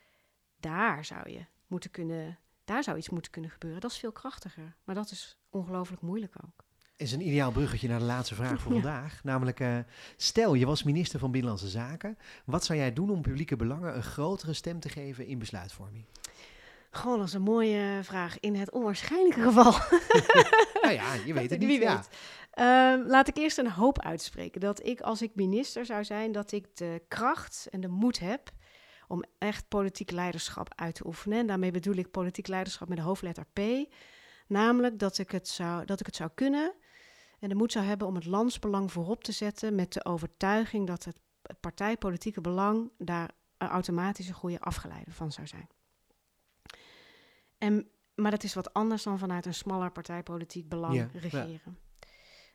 Daar 0.59 1.05
zou 1.05 1.30
je 1.30 1.45
moeten 1.67 1.91
kunnen, 1.91 2.38
daar 2.66 2.84
zou 2.84 2.97
iets 2.97 3.09
moeten 3.09 3.32
kunnen 3.32 3.51
gebeuren. 3.51 3.82
Dat 3.82 3.91
is 3.91 3.97
veel 3.97 4.11
krachtiger, 4.11 4.76
maar 4.84 4.95
dat 4.95 5.11
is 5.11 5.38
ongelooflijk 5.49 6.01
moeilijk 6.01 6.34
ook. 6.45 6.64
Is 6.95 7.11
een 7.11 7.28
ideaal 7.28 7.51
bruggetje 7.51 7.88
naar 7.88 7.99
de 7.99 8.05
laatste 8.05 8.36
vraag 8.36 8.61
voor 8.61 8.74
Ja. 8.74 8.80
vandaag. 8.82 9.24
Namelijk, 9.24 9.59
eh, 9.59 9.78
stel 10.18 10.53
je 10.53 10.66
was 10.66 10.84
minister 10.84 11.20
van 11.20 11.32
Binnenlandse 11.32 11.70
Zaken. 11.70 12.18
Wat 12.45 12.66
zou 12.66 12.80
jij 12.80 12.93
doen 12.93 13.09
om 13.09 13.22
publieke 13.22 13.55
belangen 13.55 13.95
een 13.95 14.03
grotere 14.03 14.53
stem 14.53 14.80
te 14.80 14.89
geven 14.89 15.26
in 15.28 15.39
besluitvorming? 15.39 16.05
Gewoon 16.91 17.22
als 17.22 17.34
een 17.34 17.41
mooie 17.41 17.99
vraag. 18.03 18.39
In 18.39 18.55
het 18.55 18.72
onwaarschijnlijke 18.72 19.41
geval 19.41 19.72
nou 20.82 20.93
ja, 20.93 21.14
je 21.14 21.34
weet 21.39 21.49
het 21.49 21.59
niet. 21.59 21.68
Wie 21.68 21.80
ja. 21.80 21.95
weet. 21.95 22.09
Ehm, 22.51 23.07
laat 23.07 23.28
ik 23.28 23.38
eerst 23.38 23.57
een 23.57 23.72
hoop 23.72 24.01
uitspreken. 24.01 24.61
Dat 24.61 24.86
ik, 24.86 25.01
als 25.01 25.22
ik 25.22 25.36
minister 25.36 25.86
zou 25.86 26.03
zijn, 26.03 26.32
dat 26.32 26.51
ik 26.51 26.76
de 26.76 27.01
kracht 27.07 27.68
en 27.72 27.82
de 27.82 27.88
moed 27.88 28.20
heb 28.20 28.51
om 29.14 29.24
echt 29.38 29.68
politiek 29.68 30.11
leiderschap 30.11 30.74
uit 30.76 30.95
te 30.95 31.05
oefenen. 31.05 31.39
En 31.39 31.47
daarmee 31.47 31.72
bedoel 31.72 31.95
ik 31.95 32.11
politiek 32.11 32.47
leiderschap 32.47 32.88
met 32.88 32.97
de 32.97 33.03
hoofdletter 33.03 33.45
P. 33.53 33.59
Namelijk 34.47 34.99
dat 34.99 35.18
ik 35.18 35.32
het 35.32 35.47
zou, 35.47 35.86
dat 35.86 35.99
ik 35.99 36.05
het 36.05 36.16
zou 36.16 36.30
kunnen 36.36 36.74
en 37.39 37.49
de 37.49 37.55
moed 37.55 37.72
zou 37.72 37.86
hebben 37.86 38.07
om 38.07 38.16
het 38.16 38.26
landsbelang 38.26 38.91
voorop 38.91 39.24
te 39.24 39.32
zetten 39.32 39.76
met 39.76 39.93
de 39.93 40.05
overtuiging 40.05 40.88
dat 40.88 41.03
het 41.03 41.18
partijpolitieke 41.59 42.41
belang 42.41 42.91
daar 42.97 43.32
een 43.57 43.68
automatische 43.68 44.34
goede 44.34 44.59
afgeleide 44.59 45.11
van 45.11 45.32
zou 45.32 45.47
zijn. 45.47 45.68
En, 47.57 47.88
maar 48.16 48.32
dat 48.32 48.43
is 48.43 48.53
wat 48.53 48.74
anders 48.74 49.03
dan 49.03 49.20
vanuit 49.20 49.45
een 49.45 49.53
smaller 49.53 49.91
partijpolitiek 49.91 50.70
belang 50.70 50.93
Ja, 50.93 51.09
ja. 51.14 51.20
regeren 51.20 51.78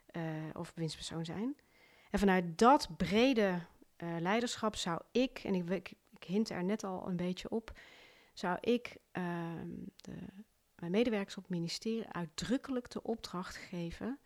eh, 0.07 0.23
of 0.53 0.73
winstpersoon 0.75 1.25
zijn. 1.25 1.57
En 2.11 2.19
vanuit 2.19 2.59
dat 2.59 2.89
brede 2.97 3.67
eh, 3.99 4.17
leiderschap 4.21 4.77
zou 4.77 5.01
ik, 5.13 5.41
en 5.45 5.55
ik, 5.55 5.71
ik, 5.71 5.93
ik 6.21 6.25
hint 6.25 6.51
er 6.51 6.65
net 6.65 6.85
al 6.85 7.09
een 7.09 7.17
beetje 7.17 7.49
op, 7.49 7.73
zou 8.33 8.59
ik 8.61 8.97
ehm, 9.13 9.69
de, 9.97 10.17
mijn 10.75 10.91
medewerkers 10.91 11.37
op 11.37 11.43
het 11.43 11.53
ministerie 11.53 12.09
uitdrukkelijk 12.09 12.91
de 12.91 13.03
opdracht 13.03 13.57
geven 13.57 14.19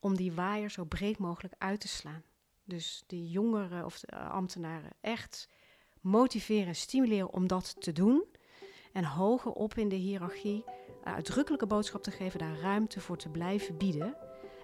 om 0.00 0.16
die 0.16 0.32
waaier 0.32 0.70
zo 0.70 0.84
breed 0.84 1.18
mogelijk 1.18 1.54
uit 1.58 1.80
te 1.80 1.88
slaan. 1.88 2.22
Dus 2.64 3.04
die 3.06 3.28
jongeren 3.28 3.84
of 3.84 4.00
de 4.00 4.06
eh, 4.06 4.30
ambtenaren 4.30 4.90
echt 5.00 5.48
motiveren 6.00 6.66
en 6.66 6.74
stimuleren 6.74 7.32
om 7.32 7.46
dat 7.46 7.76
te 7.80 7.92
doen. 7.92 8.24
En 8.92 9.04
hoger 9.04 9.52
op 9.52 9.74
in 9.74 9.88
de 9.88 9.96
hiërarchie 9.96 10.64
een 11.04 11.12
uitdrukkelijke 11.12 11.66
boodschap 11.66 12.02
te 12.02 12.10
geven, 12.10 12.38
daar 12.38 12.58
ruimte 12.58 13.00
voor 13.00 13.16
te 13.16 13.28
blijven 13.28 13.76
bieden. 13.76 14.16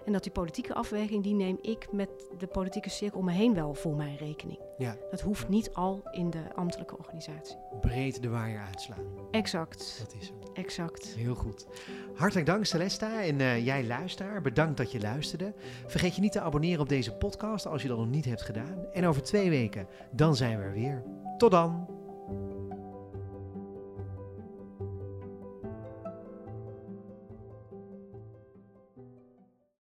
En 0.05 0.11
dat 0.11 0.23
die 0.23 0.31
politieke 0.31 0.73
afweging, 0.73 1.23
die 1.23 1.33
neem 1.33 1.57
ik 1.61 1.91
met 1.91 2.09
de 2.37 2.47
politieke 2.47 2.89
cirkel 2.89 3.19
om 3.19 3.25
me 3.25 3.31
heen 3.31 3.53
wel 3.53 3.73
voor 3.73 3.95
mijn 3.95 4.17
rekening. 4.17 4.59
Ja, 4.77 4.95
Dat 5.11 5.21
hoeft 5.21 5.49
niet 5.49 5.73
al 5.73 6.01
in 6.11 6.29
de 6.29 6.41
ambtelijke 6.55 6.97
organisatie. 6.97 7.55
breed 7.81 8.21
de 8.21 8.29
waaier 8.29 8.59
uitslaan. 8.65 9.03
Exact, 9.31 9.95
Dat 9.99 10.15
is 10.21 10.27
hem. 10.27 10.37
exact. 10.53 11.05
Heel 11.17 11.35
goed. 11.35 11.67
Hartelijk 12.15 12.45
dank 12.45 12.65
Celesta 12.65 13.23
en 13.23 13.41
eh, 13.41 13.65
jij 13.65 13.85
luisteraar. 13.85 14.41
Bedankt 14.41 14.77
dat 14.77 14.91
je 14.91 14.99
luisterde. 14.99 15.53
Vergeet 15.87 16.15
je 16.15 16.21
niet 16.21 16.31
te 16.31 16.41
abonneren 16.41 16.81
op 16.81 16.89
deze 16.89 17.13
podcast 17.13 17.65
als 17.67 17.81
je 17.81 17.87
dat 17.87 17.97
nog 17.97 18.09
niet 18.09 18.25
hebt 18.25 18.41
gedaan. 18.41 18.85
En 18.93 19.05
over 19.05 19.21
twee 19.23 19.49
weken, 19.49 19.87
dan 20.11 20.35
zijn 20.35 20.57
we 20.57 20.63
er 20.63 20.73
weer. 20.73 21.03
Tot 21.37 21.51
dan! 21.51 21.90